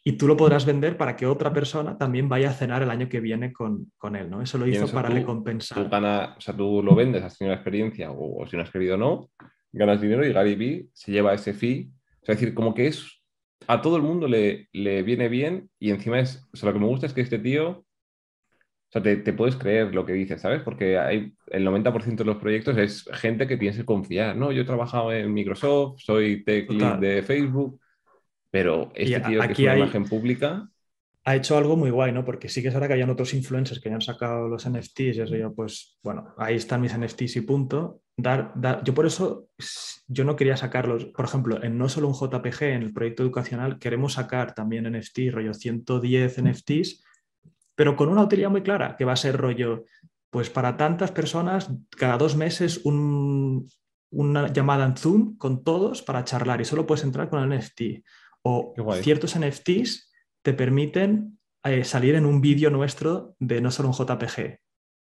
[0.03, 3.07] y tú lo podrás vender para que otra persona también vaya a cenar el año
[3.07, 4.41] que viene con, él, ¿no?
[4.41, 5.77] Eso lo hizo para recompensar.
[5.77, 8.97] Tú o sea, tú lo vendes, has tenido la experiencia, o, si no has querido
[8.97, 9.29] no,
[9.71, 11.91] ganas dinero y Gary Vee se lleva ese fee.
[12.21, 13.19] O sea, es decir, como que es
[13.67, 16.79] a todo el mundo le, le viene bien y encima es, o sea, lo que
[16.79, 17.85] me gusta es que este tío, o
[18.91, 20.63] sea, te, te puedes creer lo que dice, ¿sabes?
[20.63, 24.51] Porque hay, el 90% de los proyectos es gente que tienes que confiar, ¿no?
[24.51, 27.79] Yo he trabajado en Microsoft, soy tech lead de Facebook,
[28.49, 30.67] pero este tío que es una imagen pública
[31.29, 32.25] ha hecho algo muy guay, ¿no?
[32.25, 35.17] Porque sí que es ahora que hayan otros influencers que ya han sacado los NFTs
[35.17, 38.01] y eso yo, pues, bueno, ahí están mis NFTs y punto.
[38.21, 39.47] Dar, yo por eso,
[40.07, 43.79] yo no quería sacarlos, por ejemplo, en no solo un JPG, en el proyecto educacional,
[43.79, 47.03] queremos sacar también NFTs, rollo 110 NFTs,
[47.75, 49.85] pero con una utilidad muy clara, que va a ser rollo,
[50.29, 56.61] pues para tantas personas, cada dos meses una llamada en Zoom con todos para charlar
[56.61, 58.03] y solo puedes entrar con el NFT.
[58.43, 63.95] O ciertos NFTs te permiten eh, salir en un vídeo nuestro de no solo un
[63.95, 64.59] JPG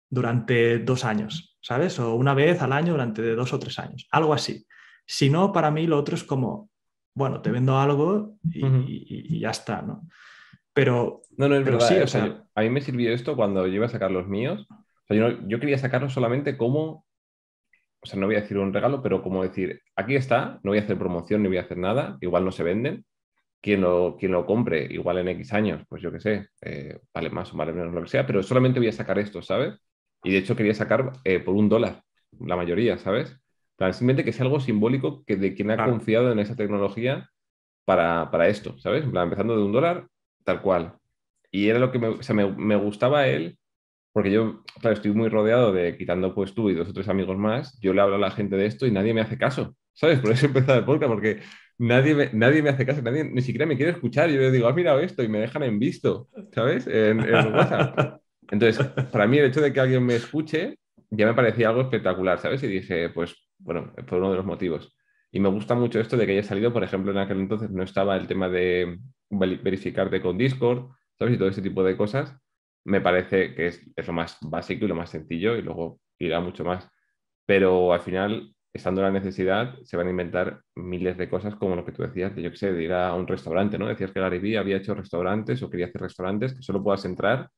[0.09, 1.99] durante dos años, ¿sabes?
[1.99, 4.65] O una vez al año durante dos o tres años, algo así.
[5.05, 6.69] Si no, para mí lo otro es como,
[7.13, 10.07] bueno, te vendo algo y, ya está, ¿no?
[10.71, 11.23] Pero...
[11.35, 11.91] No, no, es verdad.
[11.91, 12.03] ¿eh?
[12.03, 14.65] o sea, a mí me sirvió esto cuando yo iba a sacar los míos.
[14.69, 17.05] O sea, yo, yo quería sacarlos solamente como
[17.99, 20.77] o sea, no voy a decir un regalo, pero como decir, aquí está, no voy
[20.77, 23.05] a hacer promoción ni voy a hacer nada, igual no se venden,
[23.61, 27.29] quien lo, quien lo compre, igual en X años, pues yo qué sé, eh, vale
[27.31, 29.75] más o vale menos lo que sea, pero solamente voy a sacar esto, ¿sabes?
[30.27, 32.03] Y de hecho quería sacar eh, por un dólar,
[32.37, 33.39] la mayoría, ¿sabes?
[33.91, 37.29] simplemente que sea algo simbólico que de quien ha confiado en esa tecnología
[37.85, 39.05] para, para esto, ¿sabes?
[39.05, 40.07] empezando de un dólar,
[40.43, 40.97] tal cual.
[41.49, 43.57] Y era lo que me, o sea, me, me gustaba él,
[44.11, 47.37] porque yo, claro, estoy muy rodeado de, quitando pues tú y dos o tres amigos
[47.37, 50.19] más, yo le hablo a la gente de esto y nadie me hace caso, ¿sabes?
[50.19, 51.39] Por eso he empezado el podcast, porque
[51.77, 54.29] nadie me, nadie me hace caso, nadie ni siquiera me quiere escuchar.
[54.29, 56.85] Yo le digo, has mirado esto y me dejan en visto, ¿sabes?
[56.87, 58.19] En, WhatsApp.
[58.51, 60.77] Entonces, para mí el hecho de que alguien me escuche
[61.09, 62.61] ya me parecía algo espectacular, ¿sabes?
[62.63, 64.95] Y dije, pues, bueno, fue uno de los motivos.
[65.31, 67.83] Y me gusta mucho esto de que haya salido, por ejemplo, en aquel entonces no
[67.83, 68.99] estaba el tema de
[69.29, 71.35] verificarte con Discord, ¿sabes?
[71.35, 72.35] Y todo ese tipo de cosas.
[72.85, 76.39] Me parece que es, es lo más básico y lo más sencillo y luego irá
[76.39, 76.89] mucho más.
[77.45, 81.83] Pero al final estando la necesidad, se van a inventar miles de cosas como lo
[81.83, 83.87] que tú decías, de yo qué sé, de ir a un restaurante, ¿no?
[83.87, 87.49] Decías que Gary Vee había hecho restaurantes o quería hacer restaurantes que solo puedas entrar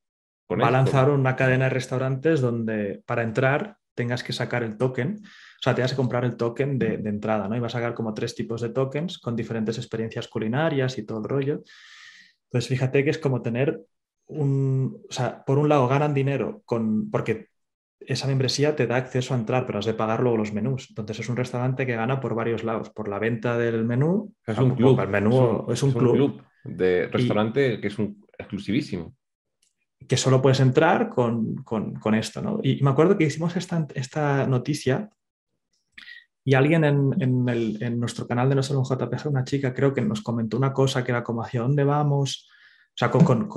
[0.50, 5.20] Va a lanzar una cadena de restaurantes donde para entrar tengas que sacar el token,
[5.22, 7.56] o sea, tengas que comprar el token de, entrada, ¿no?
[7.56, 11.20] Y va a sacar como tres tipos de tokens con diferentes experiencias culinarias y todo
[11.20, 11.64] el rollo.
[12.46, 13.82] Entonces, fíjate que es como tener
[14.28, 17.50] un, o sea, por un lado ganan dinero con, porque
[18.00, 20.88] esa membresía te da acceso a entrar, pero has de pagar luego los menús.
[20.90, 24.34] Entonces es un restaurante que gana por varios lados, por la venta del menú.
[24.48, 25.00] Es un club.
[25.00, 26.42] El menú es un, club.
[26.64, 29.14] de restaurante que es un exclusivísimo.
[30.08, 31.64] Que solo puedes entrar con,
[32.16, 32.60] esto, ¿no?
[32.64, 35.10] Y me acuerdo que hicimos esta, esta noticia
[36.44, 40.22] y alguien en, nuestro canal de No Solo un JPG, una chica, creo que nos
[40.22, 42.50] comentó una cosa que era como hacia dónde vamos
[42.90, 43.48] o sea, con,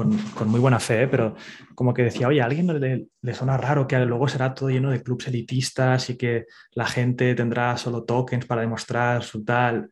[0.47, 1.35] muy buena fe, pero
[1.75, 4.91] como que decía, oye, a alguien le, le, suena raro que luego será todo lleno
[4.93, 9.91] de clubs elitistas y que la gente tendrá solo tokens para demostrar su tal.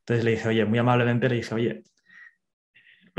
[0.00, 1.84] Entonces le dije, oye, muy amablemente le dije, oye,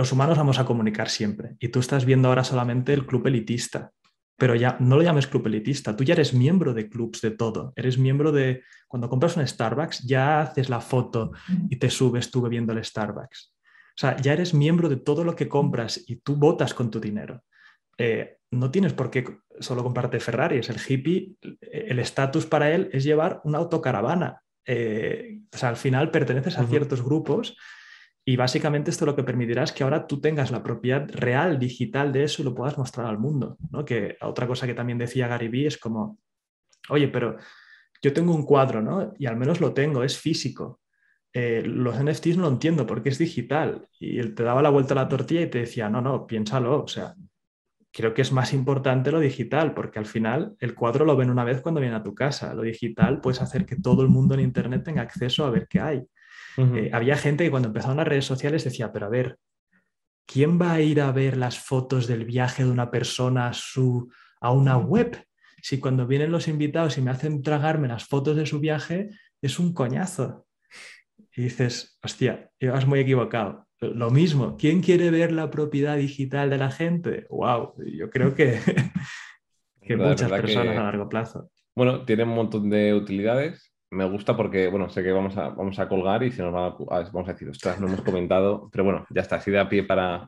[0.01, 3.91] los humanos vamos a comunicar siempre y tú estás viendo ahora solamente el club elitista,
[4.35, 7.71] pero ya no lo llames club elitista, tú ya eres miembro de clubs de todo,
[7.75, 11.33] eres miembro de, cuando compras un Starbucks, ya haces la foto
[11.69, 13.53] y te subes tú bebiendo el Starbucks.
[13.89, 16.99] O sea, ya eres miembro de todo lo que compras y tú votas con tu
[16.99, 17.43] dinero.
[17.99, 19.23] Eh, no tienes por qué
[19.59, 20.67] solo comprarte Ferraris.
[20.71, 24.41] El hippie, el estatus para él es llevar una autocaravana.
[24.65, 27.55] Eh, o sea, al final perteneces a ciertos grupos
[28.23, 32.11] y básicamente esto lo que permitirá es que ahora tú tengas la propiedad real, digital
[32.11, 33.57] de eso y lo puedas mostrar al mundo.
[33.71, 33.83] ¿no?
[33.83, 36.19] Que otra cosa que también decía Gary Vee es como,
[36.89, 37.37] oye, pero
[38.01, 39.13] yo tengo un cuadro, ¿no?
[39.17, 40.81] Y al menos lo tengo, es físico.
[41.33, 43.87] Eh, los NFTs no lo entiendo porque es digital.
[43.99, 46.83] Y él te daba la vuelta a la tortilla y te decía, no, no, piénsalo.
[46.83, 47.15] O sea,
[47.91, 51.43] creo que es más importante lo digital porque al final el cuadro lo ven una
[51.43, 52.53] vez cuando viene a tu casa.
[52.53, 55.79] Lo digital puedes hacer que todo el mundo en Internet tenga acceso a ver qué
[55.79, 56.03] hay.
[56.57, 59.37] Eh, había gente que cuando empezaron las redes sociales decía, pero a ver,
[60.25, 64.11] ¿quién va a ir a ver las fotos del viaje de una persona a, su,
[64.39, 65.25] a una web?
[65.61, 69.09] Si cuando vienen los invitados y me hacen tragarme las fotos de su viaje,
[69.41, 70.45] es un coñazo
[71.35, 73.67] y dices, hostia, ibas muy equivocado.
[73.79, 77.25] Lo mismo, ¿quién quiere ver la propiedad digital de la gente?
[77.29, 77.73] ¡Wow!
[77.97, 78.59] Yo creo que,
[79.81, 81.49] que muchas personas a largo plazo.
[81.75, 83.70] Bueno, tiene un montón de utilidades.
[83.91, 86.67] Me gusta porque, bueno, sé que vamos a, vamos a colgar y se nos va
[86.67, 89.67] a, vamos a decir, ostras, no hemos comentado, pero bueno, ya está, así de a
[89.67, 90.27] pie para,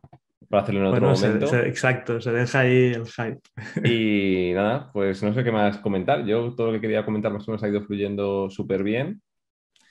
[0.49, 1.55] para hacerlo en otro momento.
[1.59, 3.41] exacto, se deja ahí el hype.
[3.89, 6.25] Y nada, pues no sé qué más comentar.
[6.25, 9.21] Yo todo lo que quería comentar más o menos ha ido fluyendo súper bien.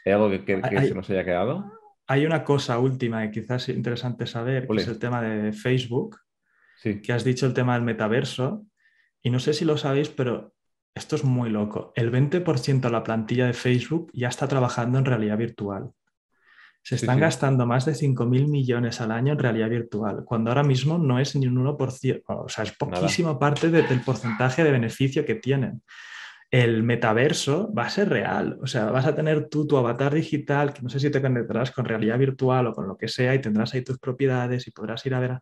[0.05, 1.73] ¿Hay algo que, se nos haya quedado?
[2.07, 6.19] Hay una cosa última que quizás es interesante saber, que es el tema de Facebook,
[6.77, 7.01] sí.
[7.01, 8.67] que has dicho el tema del metaverso.
[9.23, 10.53] Y no sé si lo sabéis, pero
[10.95, 11.93] esto es muy loco.
[11.97, 15.91] El 20% de la plantilla de Facebook ya está trabajando en realidad virtual.
[16.85, 20.99] Se están gastando más de 5.000 millones al año en realidad virtual, cuando ahora mismo
[20.99, 25.37] no es ni un 1%, o sea, es poquísima parte del porcentaje de beneficio que
[25.37, 25.83] tienen.
[26.51, 30.75] El metaverso va a ser real, o sea, vas a tener tú tu avatar digital,
[30.75, 33.41] que no sé si te conectarás con realidad virtual o con lo que sea, y
[33.41, 35.39] tendrás ahí tus propiedades y podrás ir a ver.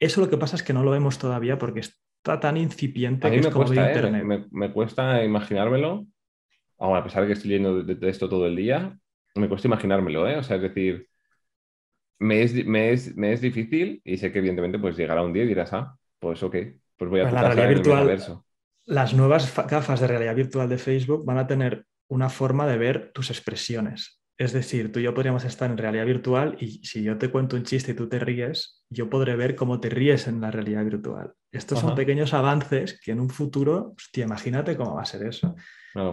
[0.00, 1.82] Eso lo que pasa es que no lo vemos todavía porque
[2.20, 3.96] está tan incipiente que es como cuesta, ¿eh?
[3.96, 4.48] Internet.
[4.50, 6.06] Me, cuesta imaginármelo,
[6.78, 8.98] a pesar de que estoy leyendo de esto todo el día,
[9.34, 10.36] me cuesta imaginármelo, ¿eh?
[10.36, 11.08] O sea, es decir,
[12.18, 12.92] me es, me
[13.32, 16.56] es, difícil y sé que evidentemente pues llegará un día y dirás, ah, pues ok,
[16.96, 18.42] pues voy a pues la realidad virtual,
[18.84, 23.12] Las nuevas gafas de realidad virtual de Facebook van a tener una forma de ver
[23.14, 24.19] tus expresiones.
[24.40, 27.56] Es decir, tú y yo podríamos estar en realidad virtual y si yo te cuento
[27.56, 30.82] un chiste y tú te ríes, yo podré ver cómo te ríes en la realidad
[30.82, 31.34] virtual.
[31.52, 35.54] Estos son pequeños avances que en un futuro, hostia, imagínate cómo va a ser eso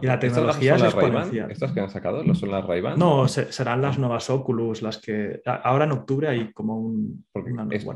[0.02, 1.52] y la tecnología es exponencial.
[1.52, 5.42] ¿Estas que han sacado no son las ray No, serán las nuevas Oculus, las que
[5.46, 7.26] ahora en octubre hay como un...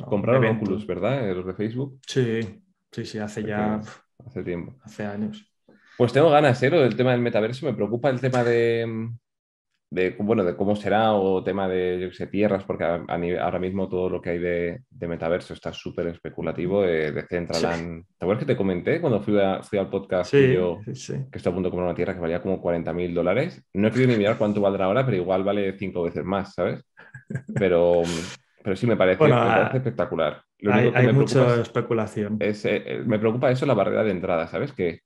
[0.08, 1.30] compraron Oculus, ¿verdad?
[1.30, 1.99] Eh, los de Facebook.
[2.08, 3.82] Sí, sí, sí, hace ya...
[4.26, 4.76] Hace tiempo.
[4.84, 5.45] Hace años.
[5.98, 6.70] Pues tengo ganas, ¿eh?
[6.70, 7.66] del tema del metaverso.
[7.66, 9.12] Me preocupa el tema de,
[9.91, 14.09] de, bueno, de cómo será o tema de, yo sé, tierras, porque ahora mismo todo
[14.09, 18.05] lo que hay de, metaverso está súper especulativo, de, de Centraland.
[18.18, 21.53] ¿Te acuerdas que te comenté cuando fui, fui al podcast que yo, que estoy a
[21.53, 23.61] punto de comprar una tierra que valía como 40 mil dólares?
[23.73, 26.81] No he querido ni mirar cuánto valdrá ahora, pero igual vale cinco veces más, ¿sabes?
[27.53, 28.03] Pero,
[28.63, 29.26] pero sí me parece,
[29.73, 30.41] espectacular.
[30.72, 32.38] hay, mucha especulación.
[32.39, 34.72] Es, eh, me preocupa eso la barrera de entrada, ¿sabes?
[34.72, 35.01] Que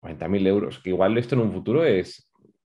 [0.00, 2.25] 40 mil euros, que igual esto en un futuro es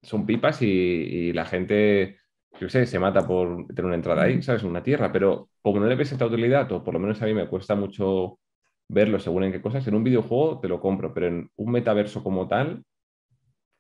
[0.08, 2.18] son pipas y, la gente,
[2.60, 4.64] yo sé, se mata por tener una entrada ahí, ¿sabes?
[4.64, 7.34] Una tierra, pero como no le ves esta utilidad, o por lo menos a mí
[7.34, 8.40] me cuesta mucho
[8.88, 12.24] verlo según en qué cosas, en un videojuego te lo compro, pero en un metaverso
[12.24, 12.86] como tal,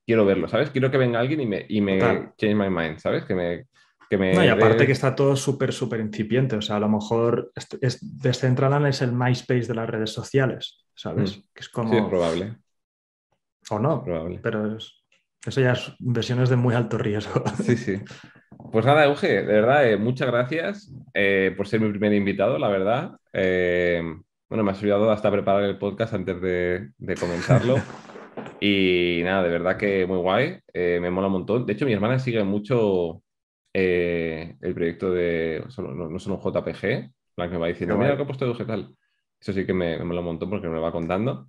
[0.05, 0.69] quiero verlo, ¿sabes?
[0.69, 1.99] Quiero que venga alguien y me, y me
[2.37, 3.23] change my mind, ¿sabes?
[3.23, 3.67] Que me...
[4.09, 6.55] Que me no, y aparte que está todo súper, súper incipiente.
[6.55, 10.85] O sea, a lo mejor es, es, Decentraland es el MySpace de las redes sociales,
[10.93, 11.37] ¿sabes?
[11.37, 11.41] Mm.
[11.53, 11.89] Que es como...
[11.89, 12.57] Sí, es probable.
[13.69, 14.39] O no, probable.
[14.41, 15.03] pero es,
[15.45, 17.43] eso ya es inversiones de muy alto riesgo.
[17.63, 18.01] Sí, sí.
[18.71, 22.67] Pues nada, Euge, de verdad, eh, muchas gracias eh, por ser mi primer invitado, la
[22.67, 23.11] verdad.
[23.31, 24.01] Eh,
[24.49, 27.75] bueno, me has ayudado hasta preparar el podcast antes de, comenzarlo.
[28.59, 31.65] y nada, de verdad que muy guay, me mola un montón.
[31.65, 33.21] De hecho, mi hermana sigue mucho
[33.73, 38.23] el proyecto de, no, solo un JPG, la que me va diciendo, mira lo que
[38.23, 38.95] he puesto de Euge tal.
[39.39, 41.47] Eso sí que me, mola un montón porque me va contando.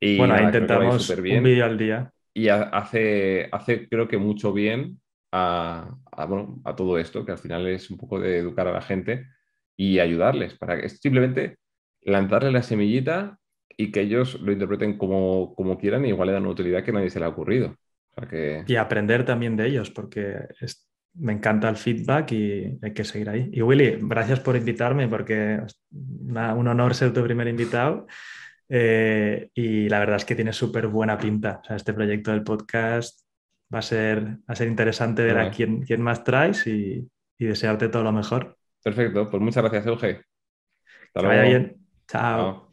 [0.00, 5.00] Y bueno, intentamos un vídeo al día y hace, hace creo que mucho bien
[5.32, 9.26] a, a, todo esto, que al final es un poco de educar a la gente
[9.76, 11.56] y ayudarles, para que simplemente
[12.02, 13.38] lanzarle la semillita
[13.76, 16.92] y que ellos lo interpreten como, como quieran y igual le dan una utilidad que
[16.92, 17.76] nadie se le ha ocurrido.
[18.66, 20.36] Y aprender también de ellos, porque
[21.14, 23.48] me encanta el feedback y hay que seguir ahí.
[23.52, 28.06] Y Willy, gracias por invitarme, porque es un honor ser tu primer invitado.
[28.72, 31.60] Eh, y la verdad es que tiene súper buena pinta.
[31.70, 33.26] este proyecto del podcast
[33.72, 37.88] va a ser, va a ser interesante ver a quién, quién, más traes y, desearte
[37.88, 38.56] todo lo mejor.
[38.82, 40.22] Perfecto, pues muchas gracias, Euge.
[41.14, 41.76] que vaya bien.
[42.06, 42.69] Chao.